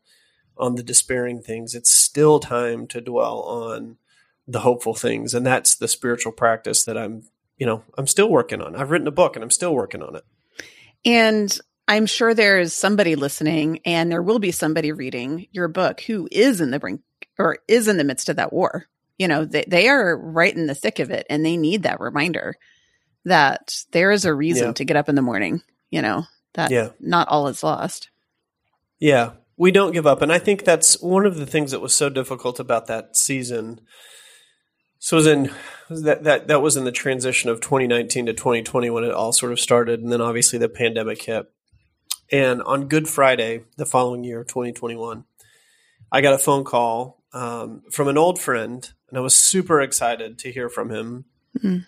on 0.58 0.76
the 0.76 0.84
despairing 0.84 1.42
things. 1.42 1.76
It's 1.76 1.92
still 1.92 2.40
time 2.40 2.88
to 2.88 3.02
dwell 3.02 3.42
on 3.42 3.98
the 4.48 4.62
hopeful 4.62 4.96
things. 4.96 5.34
And 5.34 5.46
that's 5.46 5.76
the 5.76 5.90
spiritual 5.90 6.32
practice 6.32 6.86
that 6.86 6.98
I'm, 6.98 7.24
you 7.58 7.66
know, 7.66 7.84
I'm 7.98 8.08
still 8.08 8.30
working 8.30 8.62
on. 8.62 8.76
I've 8.76 8.92
written 8.92 9.08
a 9.08 9.12
book 9.12 9.36
and 9.36 9.44
I'm 9.44 9.52
still 9.52 9.74
working 9.74 10.02
on 10.02 10.16
it. 10.16 10.24
And 11.06 11.58
I'm 11.88 12.06
sure 12.06 12.34
there 12.34 12.60
is 12.60 12.74
somebody 12.74 13.16
listening 13.16 13.80
and 13.86 14.12
there 14.12 14.22
will 14.22 14.40
be 14.40 14.52
somebody 14.52 14.92
reading 14.92 15.48
your 15.52 15.68
book 15.68 16.02
who 16.02 16.28
is 16.32 16.60
in 16.62 16.72
the 16.72 16.80
brink 16.80 17.02
or 17.40 17.60
is 17.68 17.88
in 17.88 17.98
the 17.98 18.04
midst 18.04 18.30
of 18.30 18.36
that 18.36 18.52
war. 18.54 18.88
You 19.18 19.28
know, 19.28 19.46
they, 19.46 19.64
they 19.68 19.88
are 19.88 20.16
right 20.18 20.56
in 20.56 20.68
the 20.68 20.76
thick 20.76 21.00
of 21.00 21.10
it 21.10 21.26
and 21.30 21.46
they 21.46 21.58
need 21.58 21.84
that 21.84 22.00
reminder 22.00 22.56
that 23.26 23.84
there 23.92 24.12
is 24.12 24.26
a 24.26 24.34
reason 24.34 24.68
Yeah. 24.68 24.74
to 24.74 24.86
get 24.86 24.98
up 24.98 25.10
in 25.10 25.16
the 25.16 25.22
morning, 25.22 25.62
you 25.90 26.02
know, 26.02 26.24
that 26.54 26.72
Yeah. 26.72 26.90
not 27.00 27.28
all 27.28 27.48
is 27.48 27.64
lost. 27.64 28.10
Yeah, 29.00 29.32
we 29.58 29.72
don't 29.72 29.92
give 29.92 30.08
up, 30.08 30.22
and 30.22 30.32
I 30.32 30.40
think 30.40 30.64
that's 30.64 31.02
one 31.02 31.26
of 31.26 31.38
the 31.38 31.46
things 31.46 31.72
that 31.72 31.82
was 31.82 31.94
so 31.94 32.10
difficult 32.10 32.60
about 32.60 32.88
that 32.88 33.16
season. 33.16 33.82
So 35.08 35.16
it 35.16 35.20
was 35.20 35.28
in 35.28 35.52
that 35.90 36.26
that 36.26 36.48
that 36.50 36.62
was 36.62 36.76
in 36.76 36.84
the 36.84 36.92
transition 36.92 37.50
of 37.50 37.62
2019 37.62 38.26
to 38.26 38.34
2020 38.34 38.90
when 38.90 39.06
it 39.06 39.14
all 39.14 39.32
sort 39.32 39.54
of 39.54 39.60
started, 39.62 40.02
and 40.02 40.12
then 40.12 40.20
obviously 40.20 40.60
the 40.60 40.68
pandemic 40.68 41.22
hit. 41.22 41.50
And 42.30 42.62
on 42.64 42.90
Good 42.90 43.08
Friday, 43.08 43.62
the 43.78 43.86
following 43.86 44.26
year, 44.26 44.44
2021, 44.44 45.24
I 46.12 46.20
got 46.20 46.34
a 46.34 46.38
phone 46.38 46.66
call 46.66 47.24
um, 47.32 47.84
from 47.90 48.10
an 48.10 48.18
old 48.18 48.38
friend, 48.38 48.92
and 49.08 49.18
I 49.18 49.22
was 49.22 49.34
super 49.34 49.80
excited 49.80 50.38
to 50.40 50.52
hear 50.52 50.68
from 50.68 50.90
him. 50.90 51.24
Mhm. 51.58 51.86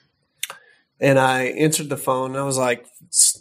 And 1.02 1.20
I 1.20 1.42
answered 1.48 1.90
the 1.90 1.98
phone. 1.98 2.32
And 2.32 2.40
I 2.40 2.44
was 2.44 2.58
like, 2.58 2.86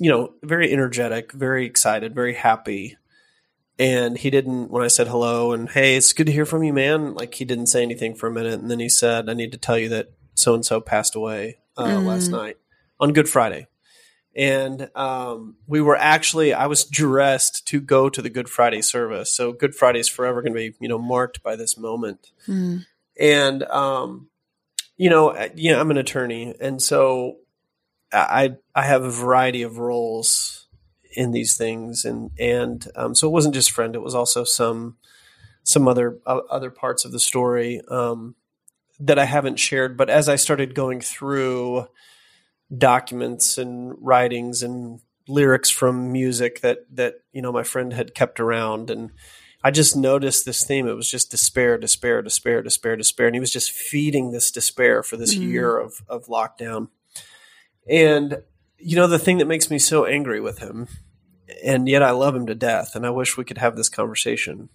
you 0.00 0.10
know, 0.10 0.34
very 0.42 0.72
energetic, 0.72 1.30
very 1.30 1.64
excited, 1.64 2.16
very 2.16 2.34
happy 2.34 2.97
and 3.78 4.18
he 4.18 4.30
didn't 4.30 4.70
when 4.70 4.82
i 4.82 4.88
said 4.88 5.06
hello 5.08 5.52
and 5.52 5.70
hey 5.70 5.96
it's 5.96 6.12
good 6.12 6.26
to 6.26 6.32
hear 6.32 6.44
from 6.46 6.62
you 6.62 6.72
man 6.72 7.14
like 7.14 7.34
he 7.34 7.44
didn't 7.44 7.66
say 7.68 7.82
anything 7.82 8.14
for 8.14 8.26
a 8.26 8.32
minute. 8.32 8.58
And 8.60 8.70
then 8.70 8.80
he 8.80 8.88
said 8.88 9.28
i 9.28 9.34
need 9.34 9.52
to 9.52 9.58
tell 9.58 9.78
you 9.78 9.88
that 9.90 10.12
so 10.34 10.54
and 10.54 10.64
so 10.64 10.80
passed 10.80 11.14
away 11.14 11.58
uh, 11.76 11.84
Mm. 11.84 12.04
last 12.06 12.30
night 12.30 12.56
on 13.00 13.12
good 13.12 13.28
friday. 13.28 13.66
And 14.36 14.90
um, 14.94 15.56
we 15.66 15.80
were 15.80 15.96
actually 15.96 16.52
i 16.54 16.66
was 16.66 16.84
dressed 16.84 17.66
to 17.68 17.80
go 17.80 18.08
to 18.08 18.22
the 18.22 18.30
good 18.30 18.48
friday 18.48 18.82
service. 18.82 19.32
So 19.34 19.52
good 19.52 19.74
friday 19.74 19.98
is 20.00 20.08
forever 20.08 20.42
going 20.42 20.52
to 20.52 20.58
be 20.58 20.74
you 20.80 20.88
know 20.88 20.98
marked 20.98 21.42
by 21.42 21.56
this 21.56 21.76
moment. 21.78 22.30
Mm. 22.46 22.84
and 23.18 23.62
um, 23.64 24.28
you 24.96 25.10
know, 25.10 25.32
yeah, 25.54 25.80
I'm 25.80 25.92
an 25.92 25.96
attorney, 25.96 26.54
and 26.60 26.82
so 26.82 27.36
I 28.12 28.56
I 28.74 28.82
have 28.82 29.04
a 29.04 29.10
variety 29.10 29.62
of 29.62 29.78
roles 29.78 30.57
in 31.12 31.32
these 31.32 31.56
things, 31.56 32.04
and 32.04 32.30
and 32.38 32.86
um, 32.96 33.14
so 33.14 33.28
it 33.28 33.32
wasn't 33.32 33.54
just 33.54 33.70
friend; 33.70 33.94
it 33.94 34.02
was 34.02 34.14
also 34.14 34.44
some 34.44 34.96
some 35.62 35.88
other 35.88 36.18
uh, 36.26 36.40
other 36.50 36.70
parts 36.70 37.04
of 37.04 37.12
the 37.12 37.20
story 37.20 37.80
um, 37.88 38.34
that 39.00 39.18
I 39.18 39.24
haven't 39.24 39.58
shared, 39.58 39.96
but 39.96 40.10
as 40.10 40.28
I 40.28 40.36
started 40.36 40.74
going 40.74 41.00
through 41.00 41.86
documents 42.76 43.56
and 43.56 43.94
writings 43.98 44.62
and 44.62 45.00
lyrics 45.26 45.70
from 45.70 46.12
music 46.12 46.60
that 46.60 46.78
that 46.92 47.14
you 47.32 47.42
know 47.42 47.52
my 47.52 47.62
friend 47.62 47.92
had 47.92 48.14
kept 48.14 48.40
around 48.40 48.90
and 48.90 49.10
I 49.62 49.70
just 49.70 49.96
noticed 49.96 50.44
this 50.44 50.64
theme. 50.64 50.86
It 50.86 50.94
was 50.94 51.10
just 51.10 51.30
despair, 51.30 51.78
despair, 51.78 52.22
despair, 52.22 52.62
despair, 52.62 52.96
despair. 52.96 53.26
And 53.26 53.34
he 53.34 53.40
was 53.40 53.52
just 53.52 53.72
feeding 53.72 54.30
this 54.30 54.50
despair 54.50 55.02
for 55.02 55.16
this 55.16 55.34
mm-hmm. 55.34 55.50
year 55.50 55.76
of, 55.78 55.94
of 56.08 56.26
lockdown. 56.26 56.88
And, 57.88 58.42
you 58.78 58.96
know, 58.96 59.06
the 59.06 59.18
thing 59.18 59.38
that 59.38 59.46
makes 59.46 59.70
me 59.70 59.78
so 59.78 60.04
angry 60.04 60.40
with 60.40 60.58
him, 60.58 60.88
and 61.64 61.88
yet 61.88 62.02
I 62.02 62.10
love 62.10 62.34
him 62.34 62.46
to 62.46 62.54
death, 62.54 62.94
and 62.94 63.06
I 63.06 63.10
wish 63.10 63.36
we 63.36 63.44
could 63.44 63.58
have 63.58 63.76
this 63.76 63.88
conversation. 63.88 64.68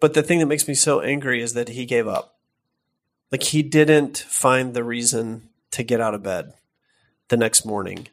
But 0.00 0.14
the 0.14 0.22
thing 0.22 0.38
that 0.38 0.46
makes 0.46 0.68
me 0.68 0.74
so 0.74 1.00
angry 1.00 1.42
is 1.42 1.54
that 1.54 1.70
he 1.70 1.86
gave 1.86 2.06
up. 2.06 2.38
Like 3.32 3.42
he 3.42 3.62
didn't 3.62 4.18
find 4.18 4.74
the 4.74 4.84
reason 4.84 5.48
to 5.72 5.82
get 5.82 6.00
out 6.00 6.14
of 6.14 6.22
bed 6.22 6.54
the 7.28 7.36
next 7.36 7.64
morning. 7.64 8.08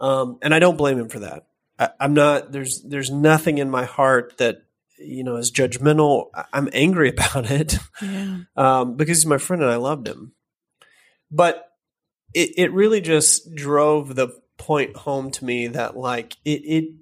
Um, 0.00 0.38
and 0.42 0.54
I 0.54 0.58
don't 0.58 0.78
blame 0.78 0.98
him 0.98 1.08
for 1.08 1.18
that. 1.18 1.46
I, 1.78 1.90
I'm 2.00 2.14
not, 2.14 2.52
there's, 2.52 2.82
there's 2.82 3.10
nothing 3.10 3.58
in 3.58 3.68
my 3.68 3.84
heart 3.84 4.38
that 4.38 4.62
you 4.98 5.24
know, 5.24 5.36
is 5.36 5.50
judgmental. 5.50 6.26
I'm 6.52 6.68
angry 6.72 7.08
about 7.16 7.50
it 7.50 7.76
yeah. 8.02 8.40
um, 8.56 8.96
because 8.96 9.18
he's 9.18 9.26
my 9.26 9.38
friend 9.38 9.62
and 9.62 9.70
I 9.70 9.76
loved 9.76 10.06
him. 10.06 10.32
But 11.30 11.67
it, 12.34 12.50
it 12.56 12.72
really 12.72 13.00
just 13.00 13.54
drove 13.54 14.14
the 14.14 14.28
point 14.56 14.96
home 14.96 15.30
to 15.30 15.44
me 15.44 15.68
that 15.68 15.96
like 15.96 16.36
it, 16.44 16.62
it 16.64 16.94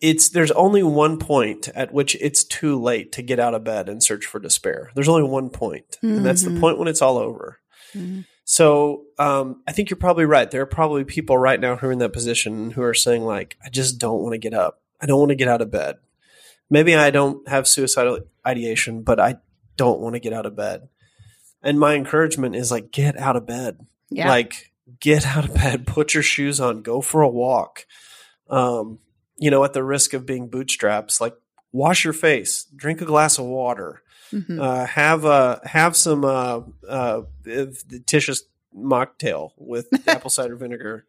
it's 0.00 0.28
there's 0.28 0.52
only 0.52 0.82
one 0.82 1.18
point 1.18 1.68
at 1.74 1.92
which 1.92 2.14
it's 2.20 2.44
too 2.44 2.80
late 2.80 3.10
to 3.12 3.22
get 3.22 3.40
out 3.40 3.54
of 3.54 3.64
bed 3.64 3.88
and 3.88 4.02
search 4.02 4.24
for 4.24 4.38
despair. 4.38 4.90
There's 4.94 5.08
only 5.08 5.28
one 5.28 5.50
point, 5.50 5.98
mm-hmm. 6.02 6.18
and 6.18 6.26
that's 6.26 6.42
the 6.42 6.50
mm-hmm. 6.50 6.60
point 6.60 6.78
when 6.78 6.88
it's 6.88 7.02
all 7.02 7.18
over. 7.18 7.58
Mm-hmm. 7.92 8.20
So 8.44 9.04
um, 9.18 9.62
I 9.66 9.72
think 9.72 9.90
you're 9.90 9.96
probably 9.96 10.26
right. 10.26 10.50
There 10.50 10.62
are 10.62 10.66
probably 10.66 11.04
people 11.04 11.38
right 11.38 11.58
now 11.58 11.76
who 11.76 11.88
are 11.88 11.92
in 11.92 11.98
that 11.98 12.12
position 12.12 12.72
who 12.72 12.82
are 12.82 12.94
saying 12.94 13.24
like, 13.24 13.56
I 13.64 13.70
just 13.70 13.98
don't 13.98 14.20
want 14.20 14.34
to 14.34 14.38
get 14.38 14.52
up. 14.52 14.82
I 15.00 15.06
don't 15.06 15.18
want 15.18 15.30
to 15.30 15.34
get 15.34 15.48
out 15.48 15.62
of 15.62 15.70
bed 15.70 15.96
maybe 16.70 16.94
I 16.94 17.10
don't 17.10 17.46
have 17.48 17.68
suicidal 17.68 18.20
ideation, 18.46 19.02
but 19.02 19.20
I 19.20 19.36
don't 19.76 20.00
want 20.00 20.14
to 20.14 20.20
get 20.20 20.32
out 20.32 20.46
of 20.46 20.56
bed. 20.56 20.88
And 21.62 21.78
my 21.78 21.94
encouragement 21.94 22.56
is 22.56 22.70
like, 22.70 22.90
get 22.90 23.16
out 23.16 23.36
of 23.36 23.46
bed. 23.46 23.86
Yeah. 24.10 24.28
Like, 24.28 24.72
get 25.00 25.26
out 25.26 25.48
of 25.48 25.54
bed, 25.54 25.86
put 25.86 26.14
your 26.14 26.22
shoes 26.22 26.60
on, 26.60 26.82
go 26.82 27.00
for 27.00 27.22
a 27.22 27.28
walk. 27.28 27.86
Um, 28.48 28.98
you 29.36 29.50
know, 29.50 29.64
at 29.64 29.72
the 29.72 29.82
risk 29.82 30.12
of 30.12 30.26
being 30.26 30.48
bootstraps, 30.48 31.20
like 31.20 31.34
wash 31.72 32.04
your 32.04 32.12
face, 32.12 32.64
drink 32.76 33.00
a 33.00 33.04
glass 33.04 33.38
of 33.38 33.46
water, 33.46 34.02
mm-hmm. 34.32 34.60
uh, 34.60 34.86
have 34.86 35.24
a 35.24 35.60
have 35.64 35.96
some 35.96 36.24
uh, 36.24 36.60
uh, 36.88 37.22
Tsh's 37.44 38.44
mocktail 38.76 39.50
with 39.56 39.88
apple 40.08 40.30
cider 40.30 40.56
vinegar. 40.56 41.06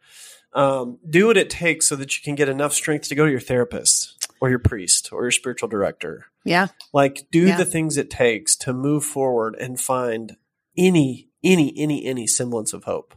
Um, 0.54 1.00
do 1.08 1.28
what 1.28 1.38
it 1.38 1.50
takes 1.50 1.88
so 1.88 1.98
that 1.98 2.18
you 2.18 2.24
can 2.24 2.36
get 2.36 2.48
enough 2.48 2.74
strength 2.74 3.10
to 3.10 3.16
go 3.16 3.26
to 3.26 3.32
your 3.32 3.42
therapist 3.42 4.30
or 4.40 4.50
your 4.50 4.60
priest 4.60 5.12
or 5.12 5.24
your 5.24 5.32
spiritual 5.32 5.68
director. 5.68 6.28
Yeah. 6.46 6.68
Like 6.94 7.28
do 7.30 7.48
yeah. 7.48 7.58
the 7.58 7.66
things 7.66 7.98
it 7.98 8.10
takes 8.10 8.56
to 8.58 8.72
move 8.72 9.04
forward 9.04 9.56
and 9.56 9.80
find 9.80 10.38
any 10.78 11.30
any 11.46 11.74
any 11.78 12.06
any 12.06 12.28
semblance 12.28 12.74
of 12.74 12.84
hope. 12.84 13.16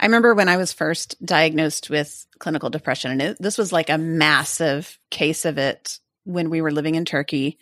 I 0.00 0.06
remember 0.06 0.34
when 0.34 0.48
I 0.48 0.58
was 0.58 0.72
first 0.72 1.16
diagnosed 1.24 1.90
with 1.90 2.26
clinical 2.38 2.70
depression 2.70 3.10
and 3.10 3.22
it, 3.22 3.36
this 3.40 3.58
was 3.58 3.72
like 3.72 3.90
a 3.90 3.98
massive 3.98 4.98
case 5.10 5.44
of 5.44 5.58
it 5.58 5.98
when 6.24 6.50
we 6.50 6.60
were 6.60 6.70
living 6.70 6.94
in 6.94 7.04
Turkey 7.04 7.58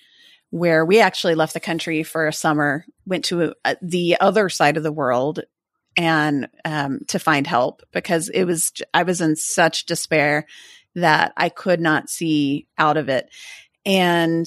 where 0.50 0.84
we 0.84 1.00
actually 1.00 1.34
left 1.34 1.54
the 1.54 1.60
country 1.60 2.02
for 2.02 2.26
a 2.26 2.32
summer, 2.32 2.84
went 3.04 3.24
to 3.26 3.54
a, 3.64 3.76
the 3.82 4.16
other 4.20 4.48
side 4.48 4.76
of 4.76 4.82
the 4.82 4.92
world 4.92 5.40
and 5.96 6.48
um, 6.64 7.00
to 7.08 7.18
find 7.18 7.46
help 7.46 7.82
because 7.92 8.28
it 8.28 8.44
was 8.44 8.72
I 8.92 9.02
was 9.02 9.20
in 9.20 9.36
such 9.36 9.86
despair 9.86 10.46
that 10.94 11.32
I 11.36 11.48
could 11.48 11.80
not 11.80 12.08
see 12.08 12.68
out 12.78 12.96
of 12.96 13.08
it. 13.08 13.28
And 13.84 14.46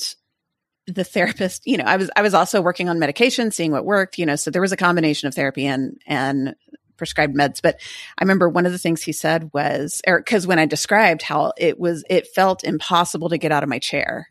the 0.93 1.03
therapist, 1.03 1.65
you 1.65 1.77
know, 1.77 1.85
I 1.85 1.97
was 1.97 2.09
I 2.15 2.21
was 2.21 2.33
also 2.33 2.61
working 2.61 2.89
on 2.89 2.99
medication, 2.99 3.51
seeing 3.51 3.71
what 3.71 3.85
worked, 3.85 4.17
you 4.17 4.25
know, 4.25 4.35
so 4.35 4.51
there 4.51 4.61
was 4.61 4.71
a 4.71 4.77
combination 4.77 5.27
of 5.27 5.35
therapy 5.35 5.65
and 5.65 5.99
and 6.05 6.55
prescribed 6.97 7.35
meds. 7.35 7.61
But 7.61 7.79
I 8.17 8.23
remember 8.23 8.47
one 8.47 8.65
of 8.65 8.71
the 8.71 8.77
things 8.77 9.01
he 9.01 9.13
said 9.13 9.49
was, 9.53 10.01
or 10.05 10.19
because 10.19 10.45
when 10.45 10.59
I 10.59 10.65
described 10.65 11.23
how 11.23 11.53
it 11.57 11.79
was, 11.79 12.03
it 12.09 12.27
felt 12.27 12.63
impossible 12.63 13.29
to 13.29 13.37
get 13.37 13.51
out 13.51 13.63
of 13.63 13.69
my 13.69 13.79
chair 13.79 14.29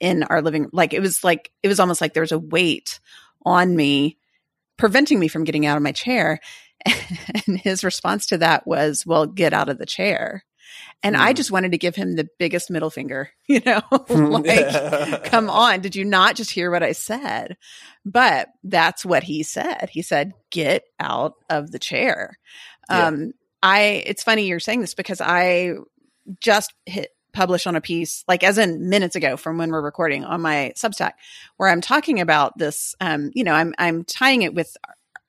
in 0.00 0.22
our 0.22 0.40
living, 0.40 0.68
like 0.72 0.94
it 0.94 1.00
was 1.00 1.22
like 1.22 1.50
it 1.62 1.68
was 1.68 1.80
almost 1.80 2.00
like 2.00 2.14
there 2.14 2.22
was 2.22 2.32
a 2.32 2.38
weight 2.38 3.00
on 3.44 3.76
me 3.76 4.18
preventing 4.76 5.18
me 5.18 5.28
from 5.28 5.44
getting 5.44 5.66
out 5.66 5.76
of 5.76 5.82
my 5.82 5.92
chair. 5.92 6.40
And 7.46 7.58
his 7.58 7.84
response 7.84 8.26
to 8.26 8.38
that 8.38 8.66
was, 8.66 9.04
well, 9.06 9.26
get 9.26 9.52
out 9.52 9.68
of 9.68 9.78
the 9.78 9.86
chair. 9.86 10.44
And 11.04 11.14
mm. 11.14 11.20
I 11.20 11.34
just 11.34 11.50
wanted 11.50 11.72
to 11.72 11.78
give 11.78 11.94
him 11.94 12.16
the 12.16 12.28
biggest 12.38 12.70
middle 12.70 12.90
finger, 12.90 13.30
you 13.46 13.60
know, 13.64 13.82
like, 14.08 15.24
come 15.24 15.50
on, 15.50 15.80
did 15.80 15.94
you 15.94 16.04
not 16.04 16.34
just 16.34 16.50
hear 16.50 16.70
what 16.70 16.82
I 16.82 16.92
said? 16.92 17.56
But 18.04 18.48
that's 18.64 19.04
what 19.04 19.22
he 19.22 19.42
said. 19.42 19.90
He 19.92 20.02
said, 20.02 20.32
get 20.50 20.84
out 20.98 21.34
of 21.50 21.70
the 21.70 21.78
chair. 21.78 22.38
Yeah. 22.90 23.06
Um, 23.06 23.32
I, 23.62 24.02
it's 24.06 24.22
funny 24.22 24.46
you're 24.46 24.60
saying 24.60 24.80
this 24.80 24.94
because 24.94 25.20
I 25.20 25.74
just 26.40 26.72
hit 26.86 27.10
publish 27.32 27.66
on 27.66 27.76
a 27.76 27.80
piece, 27.80 28.24
like 28.28 28.42
as 28.42 28.56
in 28.56 28.88
minutes 28.88 29.16
ago 29.16 29.36
from 29.36 29.58
when 29.58 29.70
we're 29.70 29.82
recording 29.82 30.24
on 30.24 30.40
my 30.40 30.72
Substack, 30.76 31.12
where 31.56 31.68
I'm 31.68 31.80
talking 31.80 32.20
about 32.20 32.56
this. 32.56 32.94
Um, 33.00 33.30
you 33.34 33.44
know, 33.44 33.52
I'm 33.52 33.74
I'm 33.76 34.04
tying 34.04 34.42
it 34.42 34.54
with 34.54 34.74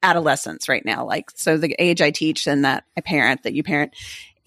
adolescence 0.03 0.69
right 0.69 0.85
now, 0.85 1.05
like 1.05 1.31
so 1.35 1.57
the 1.57 1.75
age 1.79 2.01
I 2.01 2.11
teach 2.11 2.47
and 2.47 2.63
that 2.63 2.83
I 2.95 3.01
parent, 3.01 3.43
that 3.43 3.53
you 3.53 3.63
parent, 3.63 3.93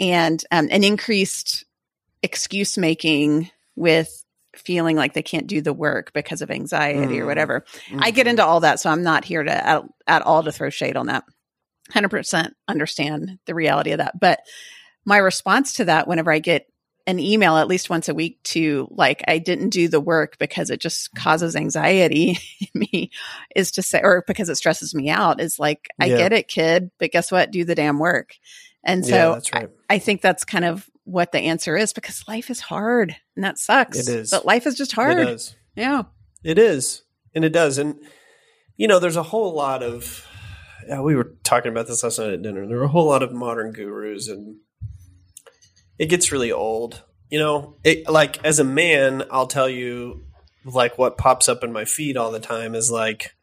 and 0.00 0.42
um, 0.50 0.68
an 0.70 0.84
increased 0.84 1.64
excuse 2.22 2.76
making 2.76 3.50
with 3.76 4.24
feeling 4.56 4.96
like 4.96 5.12
they 5.14 5.22
can't 5.22 5.46
do 5.46 5.60
the 5.60 5.72
work 5.72 6.12
because 6.12 6.42
of 6.42 6.50
anxiety 6.50 7.16
mm. 7.16 7.20
or 7.20 7.26
whatever. 7.26 7.64
Mm-hmm. 7.86 8.00
I 8.02 8.10
get 8.10 8.26
into 8.26 8.44
all 8.44 8.60
that, 8.60 8.80
so 8.80 8.90
I'm 8.90 9.02
not 9.02 9.24
here 9.24 9.42
to 9.42 9.52
at, 9.52 9.84
at 10.06 10.22
all 10.22 10.42
to 10.42 10.52
throw 10.52 10.70
shade 10.70 10.96
on 10.96 11.06
that. 11.06 11.24
100% 11.92 12.50
understand 12.66 13.38
the 13.46 13.54
reality 13.54 13.92
of 13.92 13.98
that. 13.98 14.18
But 14.20 14.40
my 15.04 15.16
response 15.18 15.74
to 15.74 15.86
that, 15.86 16.06
whenever 16.06 16.30
I 16.30 16.38
get 16.38 16.66
an 17.06 17.18
email 17.18 17.56
at 17.56 17.68
least 17.68 17.88
once 17.88 18.10
a 18.10 18.14
week 18.14 18.42
to 18.42 18.86
like 18.90 19.24
I 19.26 19.38
didn't 19.38 19.70
do 19.70 19.88
the 19.88 20.00
work 20.00 20.36
because 20.36 20.68
it 20.68 20.78
just 20.78 21.14
causes 21.14 21.56
anxiety 21.56 22.38
in 22.60 22.68
me 22.74 23.10
is 23.56 23.72
to 23.72 23.82
say 23.82 24.02
or 24.02 24.22
because 24.26 24.50
it 24.50 24.56
stresses 24.56 24.94
me 24.94 25.08
out 25.08 25.40
is 25.40 25.58
like 25.58 25.88
I 25.98 26.08
get 26.08 26.34
it 26.34 26.48
kid 26.48 26.90
but 26.98 27.10
guess 27.10 27.32
what 27.32 27.50
do 27.50 27.64
the 27.64 27.74
damn 27.74 27.98
work 27.98 28.34
and 28.84 29.04
so 29.04 29.14
yeah, 29.14 29.40
right. 29.58 29.70
I, 29.90 29.94
I, 29.94 29.98
think 29.98 30.22
that's 30.22 30.44
kind 30.44 30.64
of 30.64 30.88
what 31.04 31.32
the 31.32 31.40
answer 31.40 31.76
is 31.76 31.92
because 31.92 32.26
life 32.28 32.50
is 32.50 32.60
hard 32.60 33.16
and 33.34 33.44
that 33.44 33.58
sucks. 33.58 33.98
It 33.98 34.08
is. 34.08 34.30
But 34.30 34.46
life 34.46 34.66
is 34.66 34.76
just 34.76 34.92
hard. 34.92 35.18
It 35.18 35.28
is. 35.28 35.56
Yeah. 35.74 36.02
It 36.44 36.58
is. 36.58 37.02
And 37.34 37.44
it 37.44 37.52
does. 37.52 37.78
And, 37.78 37.96
you 38.76 38.88
know, 38.88 38.98
there's 38.98 39.16
a 39.16 39.22
whole 39.22 39.54
lot 39.54 39.82
of, 39.82 40.26
yeah, 40.86 41.00
we 41.00 41.16
were 41.16 41.34
talking 41.44 41.72
about 41.72 41.86
this 41.86 42.02
last 42.02 42.18
night 42.18 42.30
at 42.30 42.42
dinner. 42.42 42.66
There 42.66 42.78
are 42.78 42.84
a 42.84 42.88
whole 42.88 43.06
lot 43.06 43.22
of 43.22 43.32
modern 43.32 43.72
gurus 43.72 44.28
and 44.28 44.56
it 45.98 46.06
gets 46.06 46.32
really 46.32 46.52
old. 46.52 47.02
You 47.30 47.38
know, 47.38 47.76
it, 47.84 48.08
like 48.08 48.42
as 48.44 48.58
a 48.58 48.64
man, 48.64 49.24
I'll 49.30 49.46
tell 49.46 49.68
you, 49.68 50.24
like 50.64 50.98
what 50.98 51.18
pops 51.18 51.48
up 51.48 51.64
in 51.64 51.72
my 51.72 51.84
feed 51.84 52.16
all 52.16 52.30
the 52.30 52.40
time 52.40 52.74
is 52.74 52.90
like, 52.90 53.34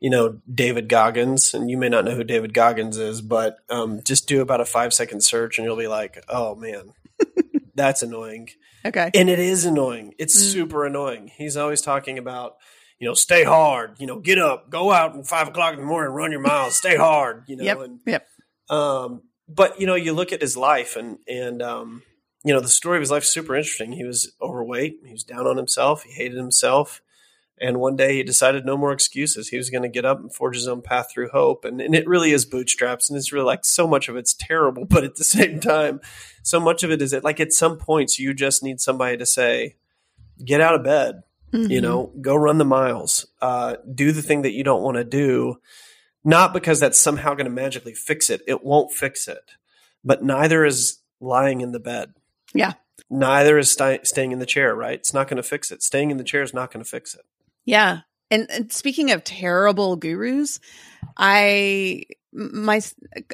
you 0.00 0.10
know 0.10 0.40
David 0.52 0.88
Goggins, 0.88 1.54
and 1.54 1.70
you 1.70 1.76
may 1.76 1.88
not 1.88 2.04
know 2.04 2.14
who 2.14 2.24
David 2.24 2.54
Goggins 2.54 2.98
is, 2.98 3.20
but 3.20 3.58
um, 3.68 4.00
just 4.04 4.28
do 4.28 4.40
about 4.40 4.60
a 4.60 4.64
five 4.64 4.94
second 4.94 5.22
search, 5.22 5.58
and 5.58 5.64
you'll 5.64 5.76
be 5.76 5.88
like, 5.88 6.24
"Oh 6.28 6.54
man, 6.54 6.92
that's 7.74 8.02
annoying." 8.02 8.50
Okay, 8.84 9.10
and 9.14 9.28
it 9.28 9.38
is 9.38 9.64
annoying. 9.64 10.14
It's 10.18 10.36
mm. 10.36 10.52
super 10.52 10.86
annoying. 10.86 11.30
He's 11.36 11.56
always 11.56 11.80
talking 11.80 12.16
about, 12.16 12.56
you 12.98 13.08
know, 13.08 13.14
stay 13.14 13.42
hard. 13.42 13.96
You 13.98 14.06
know, 14.06 14.20
get 14.20 14.38
up, 14.38 14.70
go 14.70 14.92
out 14.92 15.16
at 15.16 15.26
five 15.26 15.48
o'clock 15.48 15.74
in 15.74 15.80
the 15.80 15.86
morning, 15.86 16.12
run 16.12 16.30
your 16.30 16.40
miles, 16.40 16.76
stay 16.76 16.96
hard. 16.96 17.44
You 17.48 17.56
know, 17.56 17.64
yep, 17.64 17.80
and, 17.80 18.00
yep. 18.06 18.26
Um, 18.70 19.22
but 19.48 19.80
you 19.80 19.86
know, 19.86 19.96
you 19.96 20.12
look 20.12 20.32
at 20.32 20.40
his 20.40 20.56
life, 20.56 20.96
and 20.96 21.18
and 21.26 21.60
um, 21.60 22.02
you 22.44 22.54
know, 22.54 22.60
the 22.60 22.68
story 22.68 22.98
of 22.98 23.00
his 23.00 23.10
life 23.10 23.24
is 23.24 23.30
super 23.30 23.56
interesting. 23.56 23.92
He 23.92 24.04
was 24.04 24.32
overweight. 24.40 25.00
He 25.04 25.12
was 25.12 25.24
down 25.24 25.46
on 25.46 25.56
himself. 25.56 26.04
He 26.04 26.12
hated 26.12 26.36
himself. 26.36 27.02
And 27.60 27.78
one 27.78 27.96
day 27.96 28.16
he 28.16 28.22
decided 28.22 28.64
no 28.64 28.76
more 28.76 28.92
excuses. 28.92 29.48
He 29.48 29.56
was 29.56 29.70
going 29.70 29.82
to 29.82 29.88
get 29.88 30.04
up 30.04 30.20
and 30.20 30.32
forge 30.32 30.56
his 30.56 30.68
own 30.68 30.82
path 30.82 31.10
through 31.10 31.30
hope. 31.30 31.64
And, 31.64 31.80
and 31.80 31.94
it 31.94 32.06
really 32.06 32.32
is 32.32 32.44
bootstraps. 32.44 33.08
And 33.08 33.16
it's 33.16 33.32
really 33.32 33.46
like 33.46 33.64
so 33.64 33.86
much 33.86 34.08
of 34.08 34.16
it's 34.16 34.34
terrible. 34.34 34.86
But 34.98 35.04
at 35.04 35.16
the 35.16 35.24
same 35.24 35.60
time, 35.60 36.00
so 36.42 36.58
much 36.58 36.82
of 36.82 36.90
it 36.90 37.02
is 37.02 37.12
it 37.12 37.22
like 37.22 37.40
at 37.40 37.52
some 37.52 37.76
points 37.76 38.18
you 38.18 38.34
just 38.34 38.62
need 38.62 38.80
somebody 38.80 39.16
to 39.16 39.26
say, 39.26 39.76
get 40.44 40.60
out 40.60 40.74
of 40.74 40.82
bed, 40.82 41.22
mm-hmm. 41.52 41.70
you 41.70 41.80
know, 41.80 42.12
go 42.20 42.34
run 42.34 42.58
the 42.58 42.64
miles, 42.64 43.26
uh, 43.40 43.76
do 43.94 44.12
the 44.12 44.22
thing 44.22 44.42
that 44.42 44.52
you 44.52 44.64
don't 44.64 44.82
want 44.82 44.96
to 44.96 45.04
do. 45.04 45.60
Not 46.24 46.52
because 46.52 46.80
that's 46.80 46.98
somehow 46.98 47.34
going 47.34 47.46
to 47.46 47.50
magically 47.50 47.94
fix 47.94 48.28
it. 48.28 48.42
It 48.46 48.64
won't 48.64 48.92
fix 48.92 49.28
it. 49.28 49.52
But 50.04 50.22
neither 50.22 50.64
is 50.64 50.98
lying 51.20 51.60
in 51.60 51.72
the 51.72 51.80
bed. 51.80 52.14
Yeah. 52.54 52.74
Neither 53.10 53.58
is 53.58 53.70
st- 53.70 54.06
staying 54.06 54.32
in 54.32 54.38
the 54.38 54.46
chair, 54.46 54.74
right? 54.74 54.98
It's 54.98 55.14
not 55.14 55.28
going 55.28 55.36
to 55.38 55.42
fix 55.42 55.70
it. 55.70 55.82
Staying 55.82 56.10
in 56.10 56.16
the 56.16 56.24
chair 56.24 56.42
is 56.42 56.54
not 56.54 56.72
going 56.72 56.84
to 56.84 56.88
fix 56.88 57.14
it. 57.14 57.24
Yeah. 57.68 58.00
And, 58.30 58.50
and 58.50 58.72
speaking 58.72 59.10
of 59.10 59.24
terrible 59.24 59.96
gurus, 59.96 60.58
I 61.18 62.04
my 62.32 62.80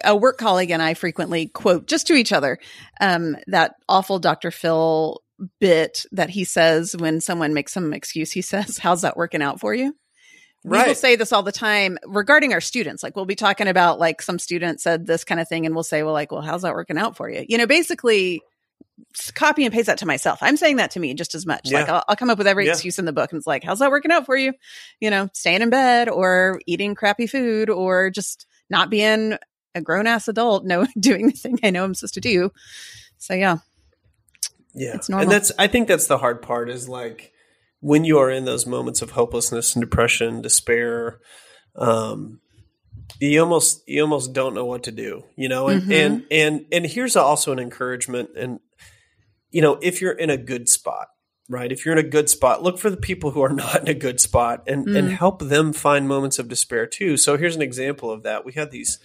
a 0.05 0.17
work 0.17 0.39
colleague 0.39 0.73
and 0.73 0.83
I 0.83 0.95
frequently 0.95 1.47
quote 1.47 1.87
just 1.87 2.09
to 2.09 2.15
each 2.15 2.33
other 2.33 2.59
um, 3.01 3.37
that 3.47 3.77
awful 3.89 4.19
Dr. 4.19 4.51
Phil 4.51 5.23
bit 5.61 6.05
that 6.11 6.31
he 6.31 6.43
says 6.45 6.97
when 6.97 7.21
someone 7.21 7.55
makes 7.55 7.73
some 7.73 7.93
excuse. 7.93 8.33
He 8.33 8.43
says, 8.43 8.77
"How's 8.79 9.03
that 9.03 9.17
working 9.17 9.41
out 9.41 9.61
for 9.61 9.73
you?" 9.73 9.95
Right. 10.65 10.83
We 10.83 10.89
will 10.89 10.95
say 10.97 11.15
this 11.15 11.33
all 11.33 11.45
the 11.45 11.53
time 11.53 11.99
regarding 12.05 12.53
our 12.53 12.61
students. 12.61 13.05
Like 13.05 13.15
we'll 13.15 13.27
be 13.27 13.37
talking 13.37 13.69
about 13.69 14.01
like 14.01 14.21
some 14.21 14.41
student 14.41 14.81
said 14.81 15.07
this 15.07 15.23
kind 15.23 15.41
of 15.41 15.49
thing, 15.49 15.65
and 15.65 15.77
we'll 15.77 15.85
say, 15.85 16.03
"Well, 16.03 16.13
like, 16.13 16.33
well, 16.33 16.43
how's 16.43 16.63
that 16.63 16.75
working 16.75 16.99
out 16.99 17.17
for 17.17 17.31
you?" 17.31 17.45
You 17.49 17.59
know, 17.59 17.69
basically 17.69 18.41
copy 19.35 19.65
and 19.65 19.73
paste 19.73 19.87
that 19.87 19.99
to 19.99 20.07
myself. 20.07 20.39
I'm 20.43 20.57
saying 20.57 20.77
that 20.77 20.93
to 20.93 21.01
me 21.01 21.15
just 21.15 21.35
as 21.35 21.47
much. 21.47 21.63
Yeah. 21.71 21.81
Like 21.81 21.89
I'll, 21.89 22.05
I'll 22.09 22.17
come 22.17 22.31
up 22.31 22.39
with 22.39 22.47
every 22.47 22.67
Yeah. 22.67 22.73
excuse 22.73 22.99
in 22.99 23.05
the 23.05 23.13
book, 23.13 23.33
and 23.33 23.39
it's 23.39 23.47
like, 23.47 23.65
how's 23.65 23.79
that 23.81 23.91
working 23.91 24.11
out 24.13 24.27
for 24.27 24.37
you? 24.37 24.53
You 25.01 25.11
know, 25.11 25.29
staying 25.33 25.63
in 25.63 25.71
bed 25.71 26.09
or 26.09 26.61
eating 26.67 26.95
crappy 26.95 27.27
food 27.27 27.71
or 27.71 28.11
just 28.11 28.47
not 28.71 28.91
being 28.91 29.37
a 29.75 29.81
grown 29.81 30.07
ass 30.07 30.29
adult, 30.29 30.65
no, 30.67 30.87
doing 30.99 31.27
the 31.27 31.33
thing 31.33 31.59
I 31.63 31.71
know 31.71 31.85
I'm 31.85 31.95
supposed 31.95 32.15
to 32.15 32.21
do. 32.21 32.51
So 33.19 33.35
yeah, 33.35 33.59
Yeah. 34.75 34.95
It's 34.95 35.09
normal. 35.09 35.25
And 35.25 35.33
that's 35.33 35.53
I 35.59 35.67
think 35.67 35.89
that's 35.89 36.07
the 36.07 36.19
hard 36.19 36.43
part 36.43 36.71
is 36.71 36.89
like 36.89 37.33
when 37.81 38.05
you 38.05 38.19
are 38.19 38.31
in 38.31 38.45
those 38.45 38.67
moments 38.67 39.03
of 39.03 39.11
hopelessness 39.13 39.75
and 39.75 39.83
depression, 39.85 40.41
despair, 40.43 41.19
um 41.77 42.41
you 43.21 43.41
almost 43.41 43.83
you 43.89 44.03
almost 44.03 44.33
don't 44.33 44.55
know 44.55 44.65
what 44.65 44.83
to 44.85 44.93
do, 44.93 45.25
you 45.37 45.49
know? 45.49 45.69
And 45.69 45.83
Mhm. 45.83 45.93
and 45.93 46.25
and 46.31 46.67
and 46.73 46.87
here's 46.87 47.17
also 47.17 47.53
an 47.53 47.59
encouragement 47.59 48.31
and 48.37 48.61
you 49.51 49.63
know, 49.63 49.79
if 49.81 50.01
you're 50.01 50.13
in 50.13 50.31
a 50.31 50.37
good 50.37 50.69
spot, 50.69 51.09
right? 51.49 51.71
If 51.71 51.85
you're 51.85 51.97
in 51.97 52.05
a 52.05 52.09
good 52.09 52.29
spot, 52.29 52.63
look 52.63 52.79
for 52.79 52.91
the 52.91 52.97
people 52.97 53.31
who 53.31 53.43
are 53.43 53.53
not 53.53 53.83
in 53.83 53.89
a 53.89 53.95
good 53.95 54.21
spot 54.21 54.65
and 54.67 54.89
and 54.97 55.09
Mm. 55.09 55.13
help 55.13 55.41
them 55.43 55.73
find 55.73 56.09
moments 56.09 56.39
of 56.39 56.49
despair 56.49 56.87
too. 56.87 57.17
So 57.17 57.37
here's 57.37 57.57
an 57.57 57.63
example 57.63 58.11
of 58.11 58.23
that. 58.25 58.45
We 58.45 58.53
had 58.55 58.71
these 58.71 58.99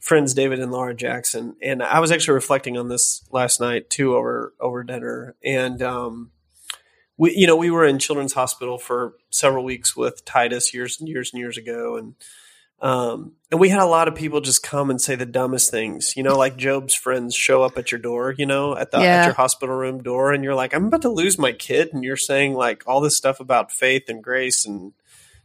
friends 0.00 0.34
David 0.34 0.60
and 0.60 0.70
Laura 0.70 0.94
Jackson, 0.94 1.56
and 1.62 1.82
I 1.82 1.98
was 2.00 2.12
actually 2.12 2.34
reflecting 2.34 2.76
on 2.76 2.88
this 2.88 3.24
last 3.30 3.58
night 3.60 3.88
too 3.88 4.14
over 4.14 4.52
over 4.60 4.84
dinner. 4.84 5.34
And 5.42 5.80
um, 5.82 6.30
we, 7.16 7.34
you 7.34 7.46
know, 7.46 7.56
we 7.56 7.70
were 7.70 7.86
in 7.86 7.98
Children's 7.98 8.34
Hospital 8.34 8.76
for 8.76 9.14
several 9.30 9.64
weeks 9.64 9.96
with 9.96 10.24
Titus 10.26 10.74
years 10.74 11.00
and 11.00 11.08
years 11.08 11.32
and 11.32 11.40
years 11.40 11.56
ago, 11.56 11.96
and 11.96 12.16
um, 12.84 13.32
and 13.50 13.58
we 13.58 13.70
had 13.70 13.80
a 13.80 13.86
lot 13.86 14.08
of 14.08 14.14
people 14.14 14.40
just 14.42 14.62
come 14.62 14.90
and 14.90 15.00
say 15.00 15.14
the 15.14 15.24
dumbest 15.24 15.70
things. 15.70 16.16
You 16.16 16.22
know, 16.22 16.36
like 16.36 16.56
Job's 16.56 16.94
friends 16.94 17.34
show 17.34 17.62
up 17.62 17.78
at 17.78 17.90
your 17.90 17.98
door, 17.98 18.34
you 18.36 18.44
know, 18.44 18.76
at 18.76 18.90
the 18.90 18.98
Yeah. 18.98 19.20
at 19.22 19.24
your 19.24 19.34
hospital 19.34 19.74
room 19.74 20.02
door, 20.02 20.32
and 20.32 20.44
you're 20.44 20.54
like, 20.54 20.74
I'm 20.74 20.86
about 20.86 21.02
to 21.02 21.08
lose 21.08 21.38
my 21.38 21.52
kid, 21.52 21.88
and 21.94 22.04
you're 22.04 22.16
saying 22.16 22.52
like 22.54 22.84
all 22.86 23.00
this 23.00 23.16
stuff 23.16 23.40
about 23.40 23.72
faith 23.72 24.08
and 24.08 24.22
grace 24.22 24.66
and 24.66 24.92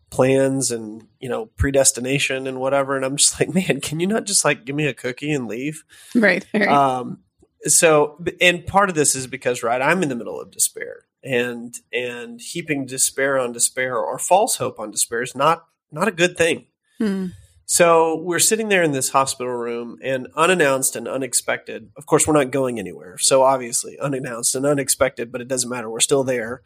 plans 0.09 0.71
and 0.71 1.07
you 1.19 1.29
know 1.29 1.45
predestination 1.45 2.47
and 2.47 2.59
whatever 2.59 2.95
and 2.95 3.05
i'm 3.05 3.15
just 3.15 3.39
like 3.39 3.53
man 3.53 3.79
can 3.79 3.99
you 3.99 4.07
not 4.07 4.25
just 4.25 4.43
like 4.43 4.65
give 4.65 4.75
me 4.75 4.87
a 4.87 4.93
cookie 4.93 5.31
and 5.31 5.47
leave 5.47 5.83
right. 6.15 6.47
right. 6.51 6.67
um 6.67 7.19
so 7.65 8.17
and 8.41 8.65
part 8.65 8.89
of 8.89 8.95
this 8.95 9.13
is 9.13 9.27
because 9.27 9.61
right 9.61 9.83
i'm 9.83 10.01
in 10.01 10.09
the 10.09 10.15
middle 10.15 10.41
of 10.41 10.49
despair 10.49 11.05
and 11.23 11.75
and 11.93 12.41
heaping 12.41 12.87
despair 12.87 13.37
on 13.37 13.51
despair 13.51 13.97
or 13.99 14.17
false 14.17 14.55
hope 14.55 14.79
on 14.79 14.89
despair 14.89 15.21
is 15.21 15.35
not 15.35 15.67
not 15.91 16.07
a 16.07 16.11
good 16.11 16.35
thing 16.35 16.65
Hmm. 16.99 17.27
so 17.65 18.17
we're 18.17 18.39
sitting 18.39 18.67
there 18.67 18.83
in 18.83 18.91
this 18.91 19.09
hospital 19.09 19.53
room 19.53 19.97
and 20.03 20.27
unannounced 20.35 20.97
and 20.97 21.07
unexpected. 21.07 21.91
Of 21.95 22.05
course, 22.05 22.27
we're 22.27 22.33
not 22.33 22.51
going 22.51 22.77
anywhere. 22.77 23.17
So 23.17 23.43
obviously 23.43 23.97
unannounced 23.97 24.53
and 24.53 24.65
unexpected, 24.65 25.31
but 25.31 25.39
it 25.39 25.47
doesn't 25.47 25.69
matter. 25.69 25.89
We're 25.89 26.01
still 26.01 26.25
there. 26.25 26.61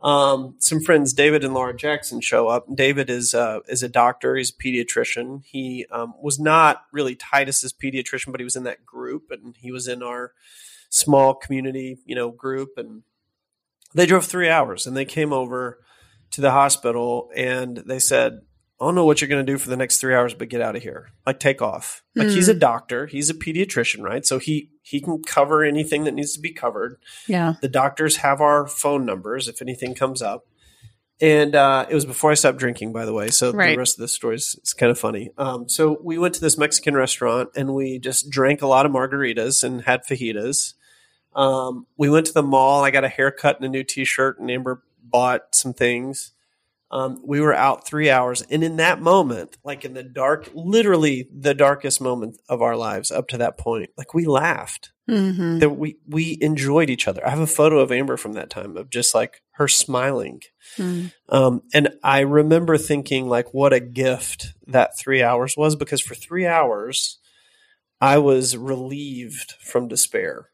Um, 0.00 0.56
some 0.58 0.80
friends, 0.80 1.12
David 1.12 1.42
and 1.42 1.54
Laura 1.54 1.74
Jackson, 1.74 2.20
show 2.20 2.48
up. 2.48 2.66
David 2.74 3.08
is 3.10 3.34
uh, 3.34 3.60
is 3.66 3.82
a 3.82 3.88
doctor. 3.88 4.36
He's 4.36 4.50
a 4.50 4.54
pediatrician. 4.54 5.42
He 5.44 5.86
um, 5.90 6.14
was 6.20 6.38
not 6.38 6.84
really 6.92 7.16
Titus's 7.16 7.72
pediatrician, 7.72 8.30
but 8.30 8.40
he 8.40 8.44
was 8.44 8.56
in 8.56 8.64
that 8.64 8.84
group, 8.84 9.30
and 9.30 9.56
he 9.58 9.72
was 9.72 9.88
in 9.88 10.02
our 10.02 10.32
small 10.90 11.34
community, 11.34 11.98
you 12.04 12.14
know, 12.14 12.30
group. 12.30 12.74
And 12.76 13.02
they 13.94 14.06
drove 14.06 14.26
three 14.26 14.48
hours, 14.48 14.86
and 14.86 14.96
they 14.96 15.06
came 15.06 15.32
over 15.32 15.80
to 16.32 16.40
the 16.40 16.50
hospital, 16.50 17.30
and 17.34 17.78
they 17.78 17.98
said, 17.98 18.42
I 18.80 18.84
don't 18.84 18.94
know 18.94 19.06
what 19.06 19.20
you're 19.20 19.28
going 19.28 19.44
to 19.44 19.52
do 19.52 19.56
for 19.58 19.70
the 19.70 19.76
next 19.76 19.98
three 19.98 20.14
hours, 20.14 20.34
but 20.34 20.50
get 20.50 20.60
out 20.60 20.76
of 20.76 20.82
here. 20.82 21.08
Like 21.26 21.40
take 21.40 21.62
off. 21.62 22.02
Like 22.14 22.28
he's 22.28 22.48
a 22.48 22.54
doctor. 22.54 23.06
He's 23.06 23.30
a 23.30 23.34
pediatrician, 23.34 24.02
right? 24.02 24.26
So 24.26 24.38
he 24.38 24.70
he 24.82 25.00
can 25.00 25.22
cover 25.22 25.64
anything 25.64 26.04
that 26.04 26.12
needs 26.12 26.34
to 26.34 26.40
be 26.40 26.52
covered. 26.52 26.98
Yeah. 27.26 27.54
The 27.62 27.68
doctors 27.68 28.18
have 28.18 28.40
our 28.42 28.66
phone 28.66 29.06
numbers 29.06 29.48
if 29.48 29.62
anything 29.62 29.94
comes 29.94 30.20
up. 30.20 30.46
And 31.18 31.54
uh, 31.54 31.86
it 31.88 31.94
was 31.94 32.04
before 32.04 32.30
I 32.30 32.34
stopped 32.34 32.58
drinking, 32.58 32.92
by 32.92 33.06
the 33.06 33.14
way. 33.14 33.28
So 33.28 33.50
Right. 33.50 33.72
the 33.72 33.78
rest 33.78 33.96
of 33.96 34.02
the 34.02 34.08
story 34.08 34.36
is, 34.36 34.58
is 34.62 34.74
kind 34.74 34.90
of 34.90 34.98
funny. 34.98 35.30
Um, 35.38 35.66
so 35.66 35.98
we 36.04 36.18
went 36.18 36.34
to 36.34 36.42
this 36.42 36.58
Mexican 36.58 36.94
restaurant 36.94 37.48
and 37.56 37.74
we 37.74 37.98
just 37.98 38.28
drank 38.28 38.60
a 38.60 38.66
lot 38.66 38.84
of 38.84 38.92
margaritas 38.92 39.64
and 39.64 39.80
had 39.82 40.04
fajitas. 40.04 40.74
Um, 41.34 41.86
we 41.96 42.10
went 42.10 42.26
to 42.26 42.34
the 42.34 42.42
mall. 42.42 42.84
I 42.84 42.90
got 42.90 43.04
a 43.04 43.08
haircut 43.08 43.56
and 43.56 43.64
a 43.64 43.68
new 43.68 43.84
T-shirt, 43.84 44.38
and 44.38 44.50
Amber 44.50 44.82
bought 45.02 45.54
some 45.54 45.72
things. 45.74 46.32
Um, 46.96 47.20
we 47.22 47.42
were 47.42 47.52
out 47.52 47.86
three 47.86 48.08
hours, 48.08 48.40
and 48.40 48.64
in 48.64 48.76
that 48.76 49.02
moment, 49.02 49.58
like 49.62 49.84
in 49.84 49.92
the 49.92 50.02
dark, 50.02 50.48
literally 50.54 51.28
the 51.30 51.52
darkest 51.52 52.00
moment 52.00 52.40
of 52.48 52.62
our 52.62 52.74
lives 52.74 53.10
up 53.10 53.28
to 53.28 53.38
that 53.38 53.58
point, 53.58 53.90
like 53.98 54.14
we 54.14 54.24
laughed 54.24 54.92
hmm 55.06 55.58
that 55.58 55.70
we 55.70 55.98
we 56.08 56.38
enjoyed 56.40 56.88
each 56.88 57.06
other. 57.06 57.24
I 57.24 57.28
have 57.28 57.38
a 57.38 57.46
photo 57.46 57.80
of 57.80 57.92
Amber 57.92 58.16
from 58.16 58.32
that 58.32 58.48
time 58.48 58.78
of 58.78 58.88
just 58.88 59.14
like 59.14 59.42
her 59.52 59.68
smiling. 59.68 60.40
Hmm. 60.78 61.06
Um, 61.28 61.62
and 61.74 61.90
I 62.02 62.20
remember 62.20 62.78
thinking 62.78 63.28
like 63.28 63.52
what 63.52 63.74
a 63.74 63.80
gift 63.80 64.54
that 64.66 64.98
three 64.98 65.22
hours 65.22 65.54
was 65.54 65.76
because 65.76 66.00
for 66.00 66.14
three 66.14 66.46
hours 66.46 67.18
I 68.00 68.16
was 68.18 68.56
relieved 68.56 69.52
from 69.60 69.86
despair. 69.86 70.48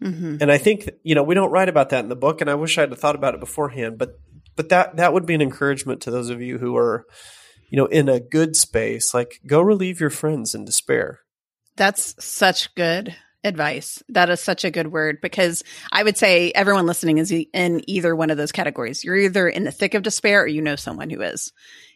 hmm 0.00 0.36
And 0.40 0.52
I 0.52 0.58
think 0.58 0.88
you 1.02 1.16
know 1.16 1.24
we 1.24 1.34
don't 1.34 1.50
write 1.50 1.68
about 1.68 1.90
that 1.90 2.04
in 2.04 2.10
the 2.10 2.16
book, 2.16 2.40
and 2.40 2.48
I 2.48 2.54
wish 2.54 2.78
I'd 2.78 2.90
have 2.90 3.00
thought 3.00 3.16
about 3.16 3.34
it 3.34 3.40
beforehand. 3.40 3.98
But 3.98 4.20
but 4.60 4.68
that 4.68 4.96
that 4.96 5.14
would 5.14 5.24
be 5.24 5.32
an 5.34 5.40
encouragement 5.40 6.02
to 6.02 6.10
those 6.10 6.28
of 6.28 6.42
you 6.42 6.58
who 6.58 6.76
are 6.76 7.06
you 7.70 7.78
know 7.78 7.86
in 7.86 8.10
a 8.10 8.20
good 8.20 8.54
space. 8.56 9.14
Like 9.14 9.40
go 9.46 9.62
relieve 9.62 10.00
your 10.00 10.10
friends 10.10 10.54
in 10.54 10.66
despair. 10.66 11.20
That's 11.76 12.14
such 12.22 12.74
good 12.74 13.16
advice. 13.42 14.02
That 14.10 14.28
is 14.28 14.38
such 14.38 14.66
a 14.66 14.70
good 14.70 14.88
word 14.92 15.22
because 15.22 15.62
I 15.90 16.02
would 16.02 16.18
say 16.18 16.52
everyone 16.54 16.84
listening 16.84 17.16
is 17.16 17.32
in 17.32 17.80
either 17.88 18.14
one 18.14 18.28
of 18.28 18.36
those 18.36 18.52
categories. 18.52 19.02
You're 19.02 19.16
either 19.16 19.48
in 19.48 19.64
the 19.64 19.70
thick 19.72 19.94
of 19.94 20.02
despair 20.02 20.42
or 20.42 20.46
you 20.46 20.60
know 20.60 20.76
someone 20.76 21.08
who 21.08 21.22
is. 21.22 21.52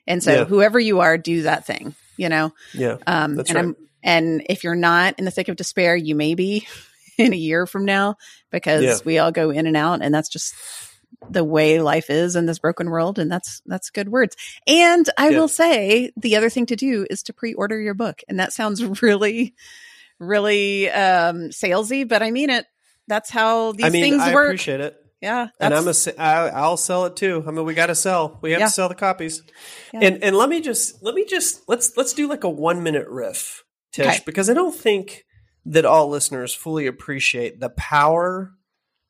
And 0.06 0.22
so 0.22 0.32
Yeah. 0.32 0.44
whoever 0.46 0.80
you 0.80 1.00
are, 1.00 1.18
do 1.18 1.42
that 1.42 1.66
thing, 1.66 1.94
you 2.16 2.30
know? 2.30 2.54
Yeah, 2.72 2.96
Um, 3.06 3.36
That's 3.36 3.50
and 3.50 3.56
right. 3.56 3.64
I'm, 3.66 3.76
and 4.02 4.46
if 4.48 4.64
you're 4.64 4.74
not 4.74 5.18
in 5.18 5.26
the 5.26 5.30
thick 5.30 5.48
of 5.50 5.56
despair, 5.56 5.94
you 5.96 6.14
may 6.14 6.34
be 6.34 6.66
in 7.18 7.34
a 7.34 7.36
year 7.36 7.66
from 7.66 7.84
now 7.84 8.16
because 8.50 8.82
Yeah. 8.82 8.96
we 9.04 9.18
all 9.18 9.32
go 9.32 9.50
in 9.50 9.66
and 9.66 9.76
out 9.76 10.00
and 10.00 10.14
that's 10.14 10.30
just 10.30 10.54
the 11.30 11.44
way 11.44 11.80
life 11.80 12.10
is 12.10 12.36
in 12.36 12.46
this 12.46 12.58
broken 12.58 12.90
world. 12.90 13.18
And 13.18 13.30
that's, 13.30 13.62
that's 13.66 13.90
good 13.90 14.08
words. 14.08 14.36
And 14.66 15.08
I 15.18 15.30
Yeah. 15.30 15.38
will 15.38 15.48
say 15.48 16.10
the 16.16 16.36
other 16.36 16.50
thing 16.50 16.66
to 16.66 16.76
do 16.76 17.06
is 17.10 17.22
to 17.24 17.32
pre-order 17.32 17.80
your 17.80 17.94
book. 17.94 18.20
And 18.28 18.38
that 18.40 18.52
sounds 18.52 18.82
really, 19.02 19.54
really, 20.18 20.90
um, 20.90 21.50
salesy, 21.50 22.06
but 22.08 22.22
I 22.22 22.30
mean 22.30 22.50
it. 22.50 22.66
That's 23.08 23.30
how 23.30 23.72
these 23.72 23.90
things 23.90 23.90
work. 23.90 23.90
I 23.90 23.90
mean 23.92 24.02
things 24.02 24.22
I 24.22 24.34
work. 24.34 24.46
appreciate 24.48 24.80
it. 24.80 24.96
yeah. 25.20 25.48
and 25.60 25.74
I'm 25.74 25.80
a, 25.82 25.84
that's- 25.92 25.98
se- 25.98 26.16
I, 26.16 26.48
I'll 26.48 26.76
sell 26.76 27.04
it 27.06 27.16
too. 27.16 27.44
I 27.46 27.50
mean, 27.50 27.64
we 27.64 27.74
got 27.74 27.86
to 27.86 27.94
sell. 27.94 28.38
We 28.42 28.52
have 28.52 28.60
Yeah. 28.60 28.66
to 28.66 28.72
sell 28.72 28.88
the 28.88 28.94
copies. 28.94 29.42
Yeah. 29.92 30.00
And 30.02 30.24
and 30.24 30.36
let 30.36 30.48
me 30.48 30.60
just 30.60 31.02
let 31.02 31.14
me 31.14 31.24
just 31.26 31.62
let's 31.68 31.96
let's 31.96 32.12
do 32.14 32.28
like 32.28 32.44
a 32.44 32.48
one 32.50 32.82
minute 32.82 33.06
riff, 33.08 33.62
Tsh, 33.92 34.00
Okay. 34.00 34.18
because 34.26 34.48
I 34.50 34.54
don't 34.54 34.74
think 34.74 35.24
that 35.66 35.84
all 35.84 36.08
listeners 36.08 36.54
fully 36.54 36.86
appreciate 36.86 37.60
the 37.60 37.70
power 37.70 38.52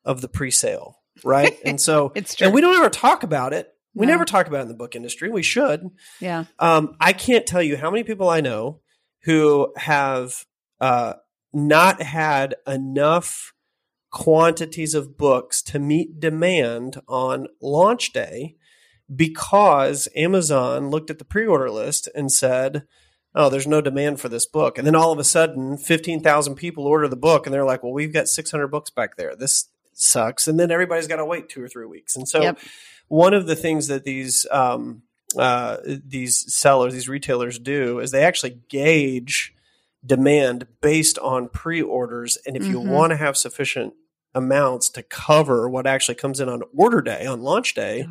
of 0.04 0.20
the 0.20 0.28
pre-sale, 0.28 0.98
right? 1.22 1.56
and 1.64 1.80
so 1.80 2.12
It's 2.14 2.34
true. 2.34 2.46
and 2.46 2.54
we 2.54 2.60
don't 2.60 2.76
ever 2.76 2.90
talk 2.90 3.22
about 3.22 3.52
it. 3.52 3.70
We 3.94 4.06
No. 4.06 4.12
never 4.14 4.24
talk 4.24 4.48
about 4.48 4.58
it 4.58 4.62
in 4.62 4.68
the 4.68 4.74
book 4.74 4.96
industry. 4.96 5.28
We 5.30 5.42
should. 5.44 5.88
yeah. 6.20 6.44
Um, 6.58 6.96
I 7.00 7.12
can't 7.12 7.46
tell 7.46 7.62
you 7.62 7.76
how 7.76 7.90
many 7.90 8.02
people 8.02 8.28
I 8.28 8.40
know 8.40 8.80
who 9.22 9.72
have 9.76 10.44
uh, 10.80 11.14
not 11.52 12.02
had 12.02 12.56
enough 12.66 13.52
quantities 14.10 14.94
of 14.94 15.16
books 15.16 15.62
to 15.62 15.78
meet 15.78 16.18
demand 16.20 17.00
on 17.08 17.46
launch 17.60 18.12
day 18.12 18.56
because 19.14 20.08
Amazon 20.16 20.88
looked 20.90 21.10
at 21.10 21.18
the 21.18 21.24
pre 21.24 21.46
order 21.46 21.70
list 21.70 22.08
and 22.14 22.30
said, 22.32 22.84
Oh, 23.36 23.48
there's 23.48 23.66
no 23.66 23.80
demand 23.80 24.20
for 24.20 24.28
this 24.28 24.46
book. 24.46 24.78
And 24.78 24.86
then 24.86 24.94
all 24.94 25.10
of 25.12 25.18
a 25.18 25.24
sudden, 25.24 25.76
15,000 25.76 26.54
people 26.54 26.86
order 26.86 27.08
the 27.08 27.16
book 27.16 27.46
and 27.46 27.52
they're 27.54 27.64
like, 27.64 27.82
Well, 27.82 27.92
we've 27.92 28.12
got 28.12 28.28
600 28.28 28.68
books 28.68 28.90
back 28.90 29.16
there. 29.16 29.34
This 29.36 29.68
sucks. 29.98 30.46
And 30.48 30.58
then 30.58 30.70
everybody's 30.70 31.06
got 31.06 31.16
to 31.16 31.24
wait 31.24 31.48
two 31.48 31.62
or 31.62 31.68
three 31.68 31.86
weeks. 31.86 32.16
And 32.16 32.28
so, 32.28 32.42
Yep. 32.42 32.58
one 33.08 33.34
of 33.34 33.46
the 33.46 33.56
things 33.56 33.86
that 33.88 34.04
these 34.04 34.46
um, 34.50 35.02
uh, 35.36 35.78
these 35.84 36.44
sellers, 36.54 36.92
these 36.92 37.08
retailers 37.08 37.58
do 37.58 37.98
is 37.98 38.10
they 38.12 38.22
actually 38.24 38.60
gauge 38.68 39.52
demand 40.06 40.66
based 40.80 41.18
on 41.18 41.48
pre-orders, 41.48 42.38
and 42.46 42.56
if 42.56 42.66
you 42.66 42.78
Mhm. 42.78 42.86
want 42.88 43.10
to 43.10 43.16
have 43.16 43.36
sufficient 43.36 43.94
amounts 44.34 44.88
to 44.90 45.02
cover 45.02 45.68
what 45.68 45.86
actually 45.86 46.14
comes 46.14 46.38
in 46.40 46.48
on 46.48 46.62
order 46.76 47.00
day, 47.00 47.24
on 47.26 47.40
launch 47.40 47.74
day, 47.74 48.00
Yeah. 48.00 48.06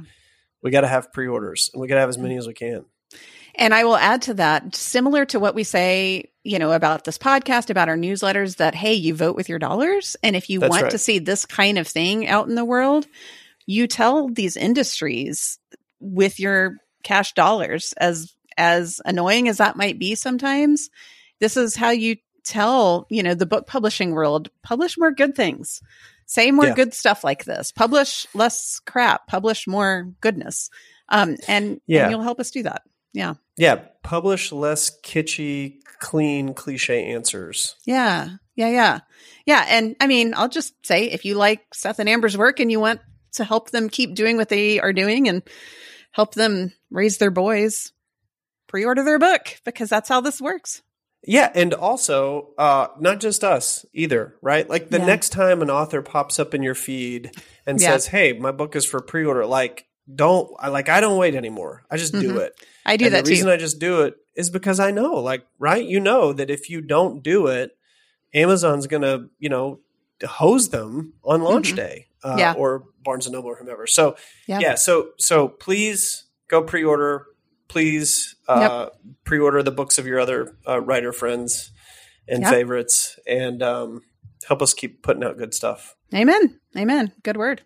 we 0.62 0.72
got 0.72 0.82
to 0.82 0.88
have 0.88 1.14
pre-orders 1.14 1.70
and 1.74 1.82
we 1.82 1.88
got 1.88 1.96
to 1.96 2.00
have 2.02 2.10
as 2.10 2.18
many 2.18 2.36
as 2.36 2.48
we 2.48 2.54
can. 2.54 2.86
And 3.56 3.74
I 3.74 3.84
will 3.84 3.98
add 3.98 4.24
to 4.24 4.34
that, 4.36 4.76
similar 4.76 5.26
to 5.26 5.40
what 5.40 5.54
we 5.56 5.64
say, 5.64 6.32
you 6.44 6.58
know, 6.60 6.72
about 6.72 7.04
this 7.04 7.18
podcast, 7.18 7.70
about 7.70 7.88
our 7.90 7.96
newsletters, 7.98 8.58
that 8.58 8.74
hey, 8.76 8.94
you 8.96 9.14
vote 9.14 9.36
with 9.36 9.48
your 9.48 9.60
dollars. 9.60 10.16
And 10.24 10.36
if 10.36 10.50
you 10.50 10.60
That's 10.60 10.72
want 10.72 10.84
right. 10.84 10.92
to 10.92 10.98
see 10.98 11.20
this 11.20 11.46
kind 11.46 11.78
of 11.78 11.88
thing 11.88 12.28
out 12.28 12.48
in 12.48 12.56
the 12.56 12.66
world, 12.66 13.06
you 13.66 13.88
tell 13.88 14.28
these 14.28 14.58
industries 14.58 15.60
with 16.00 16.40
your 16.40 16.78
cash 17.04 17.34
dollars, 17.34 17.94
as 17.98 18.34
as 18.58 19.02
annoying 19.06 19.48
as 19.48 19.58
that 19.58 19.76
might 19.76 19.98
be 19.98 20.16
sometimes, 20.16 20.90
this 21.40 21.58
is 21.58 21.76
how 21.76 21.90
you 21.90 22.18
tell, 22.44 23.08
you 23.10 23.24
know, 23.24 23.34
the 23.34 23.46
book 23.46 23.66
publishing 23.68 24.12
world, 24.12 24.50
publish 24.64 24.98
more 24.98 25.12
good 25.12 25.36
things. 25.36 25.82
Say 26.26 26.52
more 26.52 26.68
Yeah. 26.68 26.76
good 26.76 26.94
stuff 26.94 27.24
like 27.24 27.46
this. 27.46 27.72
Publish 27.72 28.28
less 28.34 28.80
crap. 28.86 29.28
Publish 29.28 29.66
more 29.68 30.10
goodness. 30.22 30.70
Um, 31.10 31.36
and, 31.48 31.82
Yeah. 31.88 32.04
and 32.04 32.12
you'll 32.12 32.22
help 32.22 32.40
us 32.40 32.52
do 32.52 32.64
that. 32.64 32.84
Yeah. 33.14 33.34
Yeah, 33.58 33.86
publish 34.02 34.52
less 34.52 34.90
kitschy, 35.02 35.76
clean, 36.00 36.54
cliche 36.54 37.06
answers. 37.06 37.76
Yeah. 37.86 38.30
Yeah. 38.56 38.70
Yeah. 38.70 39.00
Yeah. 39.46 39.66
And 39.68 39.96
I 40.00 40.08
mean, 40.08 40.34
I'll 40.36 40.50
just 40.50 40.74
say 40.86 41.06
if 41.06 41.26
you 41.26 41.36
like 41.36 41.62
Seth 41.74 42.00
and 42.00 42.10
Amber's 42.10 42.38
work 42.38 42.60
and 42.60 42.72
you 42.72 42.80
want 42.80 43.00
to 43.34 43.44
help 43.44 43.72
them 43.72 43.90
keep 43.90 44.16
doing 44.16 44.38
what 44.38 44.50
they 44.50 44.80
are 44.80 44.94
doing 44.94 45.28
and 45.28 45.42
help 46.12 46.34
them 46.36 46.72
raise 46.92 47.18
their 47.18 47.32
boys, 47.32 47.92
pre 48.68 48.86
order 48.86 49.04
their 49.04 49.20
book 49.20 49.60
because 49.66 49.90
that's 49.90 50.10
how 50.10 50.22
this 50.22 50.40
works. 50.42 50.82
Yeah, 51.26 51.50
and 51.56 51.74
also 51.74 52.50
uh, 52.58 52.88
not 53.00 53.22
just 53.22 53.44
us 53.46 53.86
either, 53.94 54.36
right? 54.42 54.70
Like 54.70 54.90
the 54.90 54.98
Yeah. 55.00 55.06
next 55.06 55.30
time 55.30 55.62
an 55.62 55.70
author 55.70 56.02
pops 56.02 56.38
up 56.38 56.54
in 56.54 56.62
your 56.64 56.76
feed 56.76 57.32
and 57.66 57.80
Yeah. 57.80 57.92
says, 57.92 58.08
"Hey, 58.08 58.34
my 58.34 58.52
book 58.52 58.76
is 58.76 58.86
for 58.86 59.00
pre-order," 59.00 59.46
like 59.46 59.86
don't 60.14 60.52
I 60.60 60.70
like 60.70 60.90
I 60.90 61.00
don't 61.00 61.18
wait 61.18 61.36
anymore. 61.36 61.84
I 61.90 61.98
just 61.98 62.14
do 62.14 62.34
Mhm. 62.34 62.40
it. 62.42 62.54
I 62.86 62.98
do 62.98 63.06
and 63.06 63.14
that 63.16 63.26
the 63.26 63.30
reason 63.32 63.48
too. 63.48 63.54
I 63.54 63.58
just 63.58 63.80
do 63.80 64.02
it 64.02 64.16
is 64.36 64.50
because 64.50 64.80
I 64.80 64.92
know, 64.92 65.14
like, 65.16 65.46
right? 65.60 65.84
You 65.84 66.00
know 66.00 66.34
that 66.34 66.50
if 66.50 66.70
you 66.70 66.82
don't 66.82 67.22
do 67.24 67.48
it, 67.48 67.78
Amazon's 68.34 68.88
gonna, 68.88 69.28
you 69.40 69.50
know, 69.50 69.80
hose 70.26 70.70
them 70.70 71.14
on 71.24 71.42
launch 71.42 71.74
Mhm. 71.74 71.76
day, 71.76 72.08
uh, 72.24 72.36
Yeah. 72.38 72.54
or 72.58 72.86
Barnes 73.04 73.26
and 73.28 73.34
Noble 73.34 73.50
or 73.50 73.56
whomever. 73.56 73.86
So 73.88 74.16
Yeah. 74.48 74.60
yeah, 74.60 74.76
so 74.76 75.10
so 75.18 75.48
please 75.48 76.26
go 76.48 76.62
pre-order. 76.64 77.28
Please 77.70 78.36
uh, 78.48 78.90
pre-order 79.24 79.64
the 79.64 79.72
books 79.72 79.98
of 79.98 80.06
your 80.06 80.20
other 80.20 80.58
uh, 80.68 80.80
writer 80.82 81.12
friends 81.14 81.72
and 82.28 82.44
Yep. 82.44 82.52
favorites, 82.52 83.18
and 83.26 83.64
um, 83.64 84.02
help 84.48 84.62
us 84.62 84.74
keep 84.74 85.02
putting 85.02 85.24
out 85.24 85.38
good 85.38 85.54
stuff. 85.54 85.96
Amen. 86.14 86.60
Amen. 86.78 87.14
Good 87.24 87.38
word. 87.38 87.62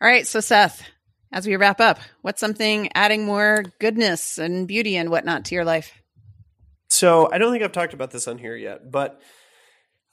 All 0.00 0.08
right. 0.08 0.26
So, 0.26 0.40
Seth, 0.40 0.82
as 1.32 1.46
we 1.46 1.56
wrap 1.56 1.80
up, 1.80 1.98
what's 2.22 2.40
something 2.40 2.90
adding 2.94 3.24
more 3.24 3.64
goodness 3.80 4.38
and 4.38 4.66
beauty 4.66 4.96
and 4.96 5.10
whatnot 5.10 5.46
to 5.46 5.54
your 5.54 5.64
life? 5.64 5.92
So 6.88 7.30
I 7.30 7.38
don't 7.38 7.52
think 7.52 7.62
I've 7.62 7.72
talked 7.72 7.94
about 7.94 8.10
this 8.10 8.26
on 8.28 8.38
here 8.38 8.56
yet, 8.56 8.90
but 8.90 9.20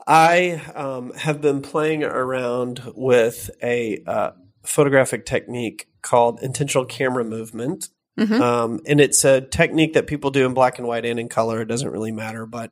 I 0.06 0.62
um, 0.75 1.13
have 1.13 1.41
been 1.41 1.62
playing 1.62 2.04
around 2.04 2.82
with 2.95 3.49
a 3.63 4.04
uh, 4.06 4.32
photographic 4.63 5.25
technique 5.25 5.88
called 6.01 6.41
intentional 6.41 6.86
camera 6.86 7.23
movement. 7.23 7.89
Mhm. 8.19 8.39
Um, 8.39 8.82
and 8.86 9.01
it's 9.01 9.25
a 9.25 9.41
technique 9.41 9.93
that 9.93 10.08
people 10.08 10.32
do 10.32 10.45
in 10.45 10.54
black 10.54 10.78
and 10.78 10.88
white 10.88 11.06
and 11.06 11.19
in 11.19 11.28
color. 11.28 11.62
It 11.62 11.67
doesn't 11.67 11.89
really 11.89 12.12
matter, 12.12 12.45
but 12.45 12.71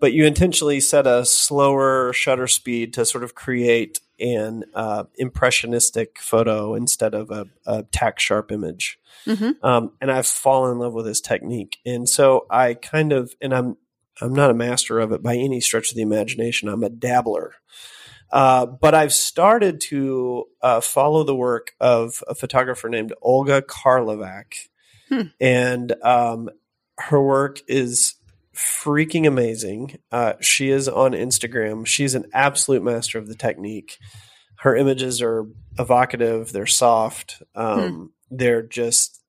but 0.00 0.12
you 0.12 0.26
intentionally 0.26 0.80
set 0.80 1.06
a 1.06 1.24
slower 1.24 2.12
shutter 2.12 2.46
speed 2.46 2.92
to 2.94 3.06
sort 3.06 3.24
of 3.24 3.34
create 3.34 4.00
an 4.20 4.64
uh, 4.74 5.04
impressionistic 5.16 6.18
photo 6.18 6.74
instead 6.74 7.14
of 7.14 7.30
a, 7.30 7.46
a 7.66 7.82
tack 7.84 8.18
sharp 8.18 8.52
image. 8.52 8.98
Mhm. 9.26 9.62
Um, 9.62 9.92
and 10.00 10.10
I've 10.10 10.26
fallen 10.26 10.72
in 10.72 10.78
love 10.78 10.92
with 10.92 11.06
this 11.06 11.20
technique, 11.20 11.78
and 11.86 12.08
so 12.08 12.46
I 12.50 12.74
kind 12.74 13.12
of 13.12 13.34
and 13.40 13.54
I'm 13.54 13.76
I'm 14.20 14.34
not 14.34 14.50
a 14.50 14.54
master 14.54 15.00
of 15.00 15.12
it 15.12 15.22
by 15.22 15.36
any 15.36 15.60
stretch 15.60 15.90
of 15.90 15.96
the 15.96 16.02
imagination. 16.02 16.68
I'm 16.68 16.84
a 16.84 16.90
dabbler. 16.90 17.54
Uh, 18.30 18.66
but 18.66 18.94
I've 18.94 19.12
started 19.12 19.80
to 19.82 20.46
uh, 20.60 20.80
follow 20.80 21.22
the 21.22 21.36
work 21.36 21.72
of 21.78 22.22
a 22.26 22.34
photographer 22.34 22.88
named 22.88 23.12
Olga 23.22 23.62
Karlovac. 23.62 24.68
Hmm. 25.08 25.22
And 25.40 25.94
um, 26.02 26.50
her 26.98 27.22
work 27.22 27.60
is 27.68 28.14
freaking 28.54 29.26
amazing. 29.26 29.98
Uh, 30.10 30.34
she 30.40 30.70
is 30.70 30.88
on 30.88 31.12
Instagram. 31.12 31.86
She's 31.86 32.14
an 32.14 32.26
absolute 32.32 32.82
master 32.82 33.18
of 33.18 33.28
the 33.28 33.34
technique. 33.34 33.98
Her 34.58 34.76
images 34.76 35.20
are 35.20 35.46
evocative, 35.78 36.52
they're 36.52 36.66
soft, 36.66 37.42
um, 37.54 38.12
they're 38.30 38.62
just 38.62 39.20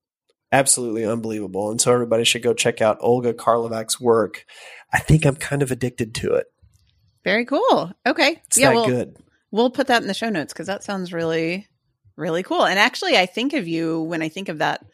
absolutely 0.51 1.03
unbelievable. 1.05 1.71
And 1.71 1.81
so 1.81 1.91
everybody 1.91 2.23
should 2.23 2.43
go 2.43 2.53
check 2.53 2.81
out 2.81 2.99
Olga 3.01 3.33
Karlovac's 3.33 3.99
work. 3.99 4.45
I 4.93 4.99
think 4.99 5.25
I'm 5.25 5.35
kind 5.35 5.61
of 5.61 5.71
addicted 5.71 6.15
to 6.15 6.35
it. 6.35 6.47
Very 7.23 7.45
cool. 7.45 7.91
Okay. 8.05 8.41
It's 8.45 8.57
yeah. 8.57 8.69
Well, 8.69 8.87
good. 8.87 9.17
we'll 9.51 9.71
put 9.71 9.87
that 9.87 10.01
in 10.01 10.07
the 10.07 10.13
show 10.13 10.29
notes 10.29 10.53
because 10.53 10.67
that 10.67 10.83
sounds 10.83 11.11
really, 11.11 11.67
really 12.15 12.43
cool. 12.43 12.65
And 12.65 12.79
actually, 12.79 13.17
I 13.17 13.25
think 13.25 13.53
of 13.53 13.67
you 13.67 14.01
when 14.03 14.21
I 14.21 14.29
think 14.29 14.47
of 14.47 14.59
that 14.59 14.85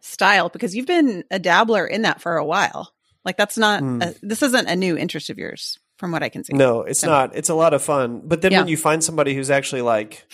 style 0.00 0.48
because 0.48 0.74
you've 0.74 0.86
been 0.86 1.24
a 1.30 1.38
dabbler 1.38 1.86
in 1.86 2.02
that 2.02 2.20
for 2.20 2.36
a 2.36 2.44
while. 2.44 2.92
Like, 3.24 3.36
that's 3.36 3.56
not, 3.58 3.80
Hmm. 3.80 4.02
a, 4.02 4.14
this 4.22 4.42
isn't 4.42 4.68
a 4.68 4.76
new 4.76 4.96
interest 4.96 5.30
of 5.30 5.38
yours 5.38 5.78
from 5.98 6.10
what 6.12 6.22
I 6.22 6.28
can 6.28 6.42
see. 6.44 6.54
No, 6.54 6.82
it's 6.82 7.00
So- 7.00 7.06
not. 7.08 7.36
It's 7.36 7.48
a 7.48 7.54
lot 7.54 7.74
of 7.74 7.82
fun. 7.82 8.22
But 8.24 8.42
then 8.42 8.52
Yeah. 8.52 8.58
when 8.60 8.68
you 8.68 8.76
find 8.76 9.02
somebody 9.04 9.34
who's 9.34 9.50
actually 9.50 9.82
like 9.82 10.26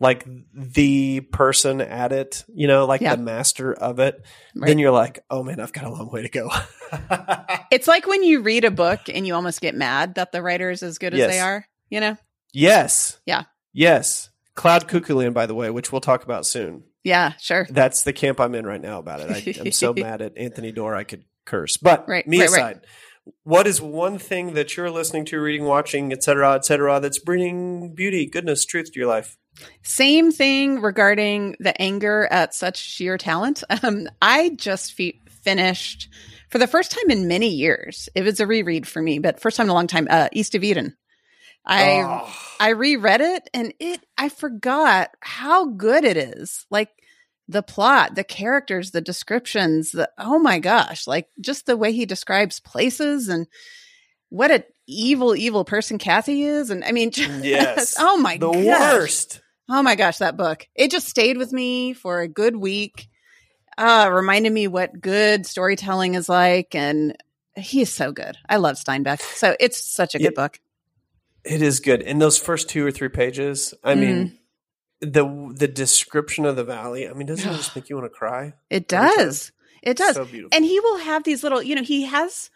like 0.00 0.24
the 0.54 1.18
person 1.32 1.80
at 1.80 2.12
it, 2.12 2.44
you 2.54 2.68
know, 2.68 2.86
like 2.86 3.00
Yeah. 3.00 3.16
the 3.16 3.22
master 3.22 3.72
of 3.74 3.98
it, 3.98 4.24
Right. 4.54 4.68
then 4.68 4.78
you're 4.78 4.92
like, 4.92 5.24
"Oh 5.28 5.42
man, 5.42 5.58
I've 5.58 5.72
got 5.72 5.82
a 5.86 5.90
long 5.90 6.08
way 6.12 6.22
to 6.22 6.28
go." 6.28 6.48
It's 7.72 7.88
like 7.88 8.06
when 8.06 8.22
you 8.22 8.40
read 8.40 8.64
a 8.64 8.70
book 8.70 9.00
and 9.12 9.26
you 9.26 9.34
almost 9.34 9.60
get 9.60 9.74
mad 9.74 10.14
that 10.14 10.30
the 10.32 10.40
writer 10.40 10.70
is 10.70 10.82
as 10.84 10.98
good 10.98 11.14
as 11.14 11.28
they 11.28 11.40
are, 11.40 11.66
you 11.90 11.98
know? 12.00 12.16
yes. 12.52 13.18
Yeah. 13.26 13.44
Yes. 13.72 14.30
Cloud 14.54 14.86
Cuckoo 14.88 15.14
Land, 15.16 15.34
by 15.34 15.46
the 15.46 15.54
way, 15.54 15.68
which 15.70 15.90
we'll 15.92 16.00
talk 16.00 16.22
about 16.24 16.46
soon. 16.46 16.84
Yeah, 17.04 17.32
sure. 17.40 17.66
That's 17.68 18.02
the 18.04 18.12
camp 18.12 18.38
I'm 18.40 18.54
in 18.54 18.66
right 18.66 18.80
now 18.80 18.98
about 19.00 19.20
it. 19.20 19.30
I, 19.58 19.60
I'm 19.60 19.72
so 19.72 19.92
mad 19.96 20.22
at 20.22 20.36
Anthony 20.38 20.72
Doerr, 20.72 20.94
I 20.94 21.04
could 21.04 21.24
curse. 21.48 21.76
But 21.76 22.08
Right, 22.08 22.26
me 22.26 22.40
right, 22.40 22.50
right. 22.50 22.58
aside, 22.76 22.80
what 23.44 23.66
is 23.66 23.80
one 23.80 24.18
thing 24.18 24.54
that 24.54 24.76
you're 24.76 24.90
listening 24.90 25.24
to, 25.26 25.40
reading, 25.40 25.64
watching, 25.64 26.12
et 26.12 26.22
cetera, 26.22 26.54
et 26.54 26.64
cetera, 26.64 27.00
that's 27.00 27.18
bringing 27.18 27.94
beauty, 27.94 28.26
goodness, 28.26 28.64
truth 28.64 28.92
to 28.92 28.98
your 29.00 29.08
life? 29.08 29.36
Same 29.82 30.30
thing 30.30 30.80
regarding 30.80 31.56
the 31.58 31.78
anger 31.82 32.28
at 32.30 32.54
such 32.54 32.76
sheer 32.78 33.18
talent. 33.18 33.64
Um, 33.82 34.08
I 34.22 34.50
just 34.50 34.92
fe- 34.94 35.20
finished 35.42 36.08
for 36.50 36.58
the 36.58 36.66
first 36.68 36.90
time 36.92 37.10
in 37.10 37.26
many 37.28 37.48
years. 37.48 38.08
It 38.14 38.22
was 38.22 38.40
a 38.40 38.46
reread 38.46 38.86
for 38.86 39.02
me, 39.02 39.18
but 39.18 39.40
first 39.40 39.56
time 39.56 39.66
in 39.66 39.70
a 39.70 39.74
long 39.74 39.88
time. 39.88 40.06
Uh, 40.08 40.28
East 40.32 40.54
of 40.54 40.62
Eden. 40.64 40.96
I 41.66 42.02
Oh. 42.06 42.34
I 42.60 42.70
reread 42.70 43.20
it 43.20 43.50
and 43.52 43.74
it 43.78 44.00
I 44.16 44.28
forgot 44.30 45.10
how 45.20 45.66
good 45.66 46.04
it 46.04 46.16
is. 46.16 46.64
Like 46.70 46.88
the 47.48 47.62
plot, 47.62 48.14
the 48.14 48.24
characters, 48.24 48.90
the 48.90 49.00
descriptions, 49.00 49.92
the 49.92 50.10
oh 50.18 50.38
my 50.38 50.58
gosh, 50.58 51.06
like 51.06 51.28
just 51.40 51.66
the 51.66 51.76
way 51.76 51.92
he 51.92 52.04
describes 52.06 52.60
places 52.60 53.28
and 53.28 53.46
what 54.28 54.50
a 54.50 54.64
evil, 54.86 55.34
evil 55.34 55.64
person 55.64 55.96
Cathy 55.98 56.42
is. 56.44 56.70
And 56.70 56.84
I 56.84 56.92
mean, 56.92 57.10
just, 57.12 57.44
Yes. 57.44 57.96
oh 57.98 58.18
my 58.18 58.36
the 58.36 58.50
gosh. 58.50 58.64
worst. 58.64 59.40
Oh 59.68 59.82
my 59.82 59.94
gosh, 59.96 60.18
that 60.18 60.36
book. 60.36 60.66
It 60.74 60.90
just 60.90 61.08
stayed 61.08 61.36
with 61.38 61.52
me 61.52 61.92
for 61.94 62.20
a 62.20 62.28
good 62.28 62.56
week. 62.56 63.08
Uh, 63.76 64.08
reminded 64.12 64.52
me 64.52 64.66
what 64.66 65.00
good 65.00 65.46
storytelling 65.46 66.14
is 66.14 66.28
like. 66.28 66.74
And 66.74 67.16
he's 67.56 67.92
so 67.92 68.12
good. 68.12 68.36
I 68.48 68.56
love 68.56 68.76
Steinbeck. 68.76 69.20
So 69.20 69.56
it's 69.60 69.78
such 69.84 70.14
a 70.14 70.18
good 70.18 70.34
book. 70.34 70.58
It 71.44 71.62
is 71.62 71.80
good. 71.80 72.02
In 72.02 72.18
those 72.18 72.36
first 72.38 72.68
two 72.68 72.84
or 72.84 72.90
three 72.90 73.08
pages, 73.08 73.72
I 73.84 73.94
Mm. 73.94 73.98
mean, 74.00 74.38
the 75.00 75.52
the 75.54 75.68
description 75.68 76.44
of 76.44 76.56
the 76.56 76.64
valley. 76.64 77.08
I 77.08 77.12
mean, 77.12 77.26
doesn't 77.26 77.48
it 77.48 77.56
just 77.56 77.74
make 77.76 77.88
you 77.88 77.96
want 77.96 78.06
to 78.06 78.16
cry? 78.16 78.54
It 78.70 78.88
does. 78.88 79.52
It 79.82 79.96
does. 79.96 80.16
So 80.16 80.24
beautiful. 80.24 80.56
and 80.56 80.64
he 80.64 80.80
will 80.80 80.98
have 80.98 81.24
these 81.24 81.42
little, 81.42 81.62
you 81.62 81.74
know, 81.74 81.82
he 81.82 82.02
has 82.06 82.50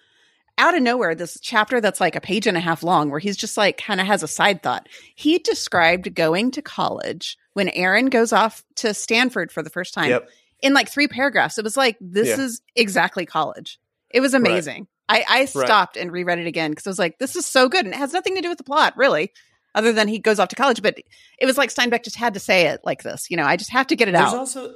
out 0.58 0.74
of 0.76 0.82
nowhere 0.82 1.14
this 1.14 1.38
chapter 1.40 1.80
that's 1.80 2.00
like 2.00 2.16
a 2.16 2.20
page 2.20 2.46
and 2.46 2.56
a 2.56 2.60
half 2.60 2.82
long 2.82 3.10
where 3.10 3.20
he's 3.20 3.36
just 3.36 3.56
like 3.56 3.78
kind 3.78 4.00
of 4.00 4.06
has 4.06 4.22
a 4.22 4.28
side 4.28 4.62
thought. 4.62 4.88
He 5.14 5.38
described 5.38 6.14
going 6.14 6.50
to 6.52 6.62
college 6.62 7.38
when 7.54 7.68
Aron 7.70 8.06
goes 8.06 8.32
off 8.32 8.62
to 8.76 8.92
Stanford 8.92 9.50
for 9.52 9.62
the 9.62 9.70
first 9.70 9.94
time 9.94 10.10
yep. 10.10 10.28
in 10.60 10.74
like 10.74 10.90
three 10.90 11.08
paragraphs. 11.08 11.58
It 11.58 11.64
was 11.64 11.76
like, 11.76 11.96
this 12.00 12.28
Yeah. 12.28 12.44
is 12.44 12.60
exactly 12.74 13.24
college. 13.24 13.78
It 14.10 14.20
was 14.20 14.34
amazing. 14.34 14.88
I, 15.08 15.24
I 15.28 15.44
stopped 15.46 15.96
and 15.96 16.12
reread 16.12 16.38
it 16.38 16.46
again 16.46 16.70
because 16.70 16.86
I 16.86 16.90
was 16.90 16.98
like, 16.98 17.18
this 17.18 17.36
is 17.36 17.46
so 17.46 17.68
good. 17.68 17.84
And 17.84 17.94
it 17.94 17.98
has 17.98 18.12
nothing 18.12 18.34
to 18.34 18.40
do 18.42 18.48
with 18.48 18.58
the 18.58 18.64
plot, 18.64 18.94
really, 18.96 19.32
other 19.74 19.92
than 19.92 20.08
he 20.08 20.18
goes 20.18 20.38
off 20.38 20.48
to 20.48 20.56
college. 20.56 20.82
But 20.82 20.98
it 21.38 21.46
was 21.46 21.56
like 21.58 21.70
Steinbeck 21.70 22.04
just 22.04 22.16
had 22.16 22.34
to 22.34 22.40
say 22.40 22.66
it 22.66 22.80
like 22.84 23.02
this. 23.02 23.30
You 23.30 23.36
know, 23.36 23.44
I 23.44 23.56
just 23.56 23.70
have 23.70 23.86
to 23.88 23.96
get 23.96 24.08
it 24.08 24.12
There's 24.12 24.28
out. 24.32 24.36
also 24.38 24.74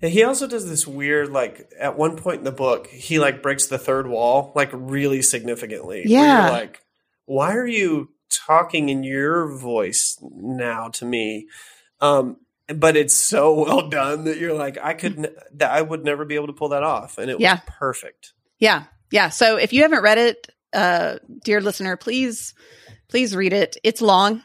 he 0.00 0.22
also 0.24 0.46
does 0.46 0.68
this 0.68 0.86
weird 0.86 1.30
like 1.30 1.70
at 1.80 1.96
one 1.96 2.16
point 2.16 2.38
in 2.38 2.44
the 2.44 2.52
book 2.52 2.86
he 2.88 3.18
like 3.18 3.42
breaks 3.42 3.66
the 3.66 3.78
third 3.78 4.06
wall 4.06 4.52
like 4.54 4.68
really 4.72 5.22
significantly. 5.22 6.02
Yeah. 6.06 6.50
like, 6.50 6.82
why 7.24 7.54
are 7.56 7.66
you 7.66 8.10
talking 8.30 8.88
in 8.88 9.02
your 9.04 9.56
voice 9.56 10.18
now 10.22 10.88
to 10.88 11.04
me? 11.04 11.46
Um, 12.00 12.36
but 12.68 12.96
it's 12.96 13.14
so 13.14 13.54
well 13.64 13.88
done 13.88 14.24
that 14.24 14.38
you're 14.38 14.54
like, 14.54 14.76
I 14.82 14.92
couldn't, 14.94 15.28
that 15.54 15.70
I 15.70 15.80
would 15.80 16.04
never 16.04 16.24
be 16.24 16.34
able 16.34 16.48
to 16.48 16.52
pull 16.52 16.68
that 16.70 16.82
off. 16.82 17.16
And 17.18 17.30
it 17.30 17.40
Yeah. 17.40 17.54
was 17.54 17.60
perfect. 17.66 18.32
Yeah. 18.58 18.84
Yeah. 19.10 19.30
So 19.30 19.56
if 19.56 19.72
you 19.72 19.82
haven't 19.82 20.02
read 20.02 20.18
it, 20.18 20.48
uh, 20.72 21.16
dear 21.44 21.60
listener, 21.60 21.96
please, 21.96 22.52
please 23.08 23.34
read 23.34 23.52
it. 23.52 23.76
It's 23.82 24.00
long. 24.00 24.42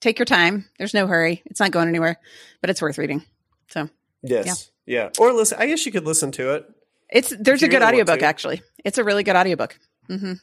Take 0.00 0.18
your 0.18 0.26
time. 0.26 0.64
There's 0.78 0.94
no 0.94 1.06
hurry. 1.06 1.42
It's 1.46 1.60
not 1.60 1.70
going 1.70 1.88
anywhere, 1.88 2.18
but 2.60 2.70
it's 2.70 2.82
worth 2.82 2.98
reading. 2.98 3.22
So 3.68 3.88
Yes. 4.22 4.70
Yeah. 4.86 5.10
Or 5.18 5.32
listen, 5.32 5.58
I 5.60 5.66
guess 5.66 5.86
you 5.86 5.92
could 5.92 6.06
listen 6.06 6.32
to 6.32 6.54
it. 6.54 6.66
it's, 7.10 7.32
there's 7.38 7.62
a 7.62 7.68
good 7.68 7.80
really 7.82 8.00
audiobook 8.00 8.22
actually. 8.22 8.62
It's 8.84 8.98
a 8.98 9.04
really 9.04 9.22
good 9.22 9.36
audiobook. 9.36 9.78
hmm 10.08 10.34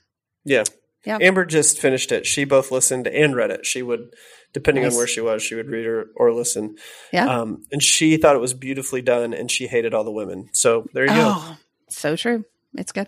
Yeah. 0.46 0.64
Yeah. 1.06 1.18
Amber 1.22 1.46
just 1.46 1.80
finished 1.80 2.12
it. 2.12 2.26
She 2.26 2.44
both 2.44 2.72
listened 2.72 3.08
and 3.08 3.34
read 3.36 3.52
it. 3.52 3.66
She 3.66 3.82
would, 3.82 4.14
depending 4.52 4.84
Nice. 4.84 4.94
on 4.94 4.98
where 4.98 5.08
she 5.08 5.22
was, 5.22 5.42
she 5.42 5.56
would 5.56 5.70
read 5.70 5.86
or, 5.86 6.08
or 6.16 6.34
listen. 6.34 6.76
Yeah. 7.14 7.26
Um, 7.26 7.64
and 7.72 7.82
she 7.82 8.18
thought 8.18 8.36
it 8.36 8.40
was 8.42 8.54
beautifully 8.54 9.02
done 9.02 9.34
and 9.34 9.50
she 9.50 9.68
hated 9.68 9.94
all 9.94 10.04
the 10.04 10.12
women. 10.12 10.50
So 10.52 10.88
there 10.94 11.04
you 11.06 11.10
go. 11.12 11.34
Oh, 11.38 11.58
so 11.90 12.16
true. 12.18 12.44
It's 12.76 12.92
good. 12.92 13.08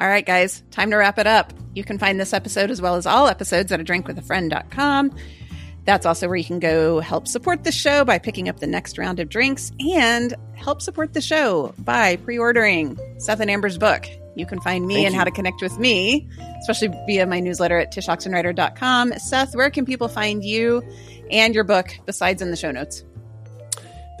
All 0.00 0.08
right, 0.08 0.24
guys, 0.24 0.62
time 0.70 0.90
to 0.92 0.96
wrap 0.96 1.18
it 1.18 1.26
up. 1.26 1.52
You 1.74 1.84
can 1.84 1.98
find 1.98 2.18
this 2.18 2.32
episode 2.32 2.70
as 2.70 2.80
well 2.80 2.96
as 2.96 3.04
all 3.04 3.28
episodes 3.28 3.70
at 3.70 3.80
a 3.80 3.84
drinkwithafriend.com. 3.84 5.14
That's 5.84 6.06
also 6.06 6.26
where 6.26 6.36
you 6.36 6.44
can 6.44 6.58
go 6.58 7.00
help 7.00 7.28
support 7.28 7.64
the 7.64 7.72
show 7.72 8.04
by 8.04 8.18
picking 8.18 8.48
up 8.48 8.60
the 8.60 8.66
next 8.66 8.96
round 8.96 9.20
of 9.20 9.28
drinks 9.28 9.72
and 9.78 10.34
help 10.54 10.80
support 10.80 11.12
the 11.12 11.20
show 11.20 11.74
by 11.78 12.16
pre 12.16 12.38
ordering 12.38 12.98
Seth 13.18 13.40
and 13.40 13.50
Amber's 13.50 13.76
book. 13.76 14.06
You 14.36 14.46
can 14.46 14.60
find 14.60 14.86
me 14.86 14.94
Thank 14.94 15.06
and 15.06 15.14
you. 15.14 15.18
how 15.18 15.24
to 15.24 15.30
connect 15.30 15.60
with 15.60 15.78
me, 15.78 16.28
especially 16.60 16.88
via 17.06 17.26
my 17.26 17.40
newsletter 17.40 17.76
at 17.76 17.92
tshoxenreider.com. 17.92 19.18
Seth, 19.18 19.54
where 19.54 19.68
can 19.68 19.84
people 19.84 20.08
find 20.08 20.42
you 20.42 20.82
and 21.30 21.54
your 21.54 21.64
book 21.64 21.90
besides 22.06 22.40
in 22.40 22.50
the 22.50 22.56
show 22.56 22.70
notes? 22.70 23.04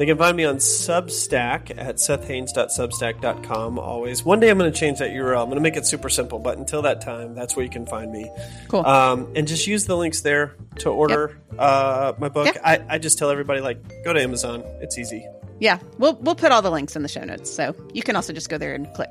They 0.00 0.06
can 0.06 0.16
find 0.16 0.34
me 0.34 0.46
on 0.46 0.56
Substack 0.56 1.76
at 1.76 1.96
sethhaines.substack.com. 1.96 3.78
Always. 3.78 4.24
One 4.24 4.40
day 4.40 4.48
I'm 4.48 4.56
going 4.56 4.72
to 4.72 4.78
change 4.78 4.98
that 5.00 5.10
URL. 5.10 5.42
I'm 5.42 5.48
going 5.48 5.56
to 5.56 5.60
make 5.60 5.76
it 5.76 5.84
super 5.84 6.08
simple, 6.08 6.38
but 6.38 6.56
until 6.56 6.80
that 6.80 7.02
time, 7.02 7.34
that's 7.34 7.54
where 7.54 7.66
you 7.66 7.70
can 7.70 7.84
find 7.84 8.10
me. 8.10 8.30
Cool. 8.68 8.86
Um, 8.86 9.30
and 9.36 9.46
just 9.46 9.66
use 9.66 9.84
the 9.84 9.98
links 9.98 10.22
there 10.22 10.56
to 10.78 10.88
order 10.88 11.38
uh, 11.58 12.14
my 12.16 12.30
book. 12.30 12.46
Yep. 12.46 12.62
I, 12.64 12.82
I 12.88 12.96
just 12.96 13.18
tell 13.18 13.28
everybody, 13.28 13.60
like, 13.60 14.02
go 14.02 14.14
to 14.14 14.22
Amazon. 14.22 14.62
It's 14.80 14.96
easy. 14.96 15.28
Yeah, 15.58 15.78
we'll 15.98 16.14
we'll 16.14 16.34
put 16.34 16.50
all 16.52 16.62
the 16.62 16.70
links 16.70 16.96
in 16.96 17.02
the 17.02 17.08
show 17.08 17.22
notes, 17.22 17.50
so 17.50 17.76
you 17.92 18.02
can 18.02 18.16
also 18.16 18.32
just 18.32 18.48
go 18.48 18.56
there 18.56 18.74
and 18.74 18.90
click. 18.94 19.10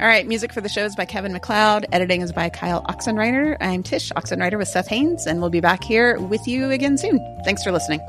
All 0.00 0.08
right, 0.08 0.26
music 0.26 0.52
for 0.52 0.60
the 0.60 0.68
show 0.68 0.84
is 0.84 0.96
by 0.96 1.04
Kevin 1.04 1.32
MacLeod. 1.32 1.86
Editing 1.92 2.22
is 2.22 2.32
by 2.32 2.48
Kyle 2.48 2.82
Oxenreider. 2.88 3.56
I'm 3.60 3.84
Tsh 3.84 4.10
Oxenreider 4.16 4.58
with 4.58 4.66
Seth 4.66 4.88
Haines, 4.88 5.28
and 5.28 5.40
we'll 5.40 5.50
be 5.50 5.60
back 5.60 5.84
here 5.84 6.18
with 6.18 6.48
you 6.48 6.70
again 6.70 6.98
soon. 6.98 7.20
Thanks 7.44 7.62
for 7.62 7.70
listening. 7.70 8.00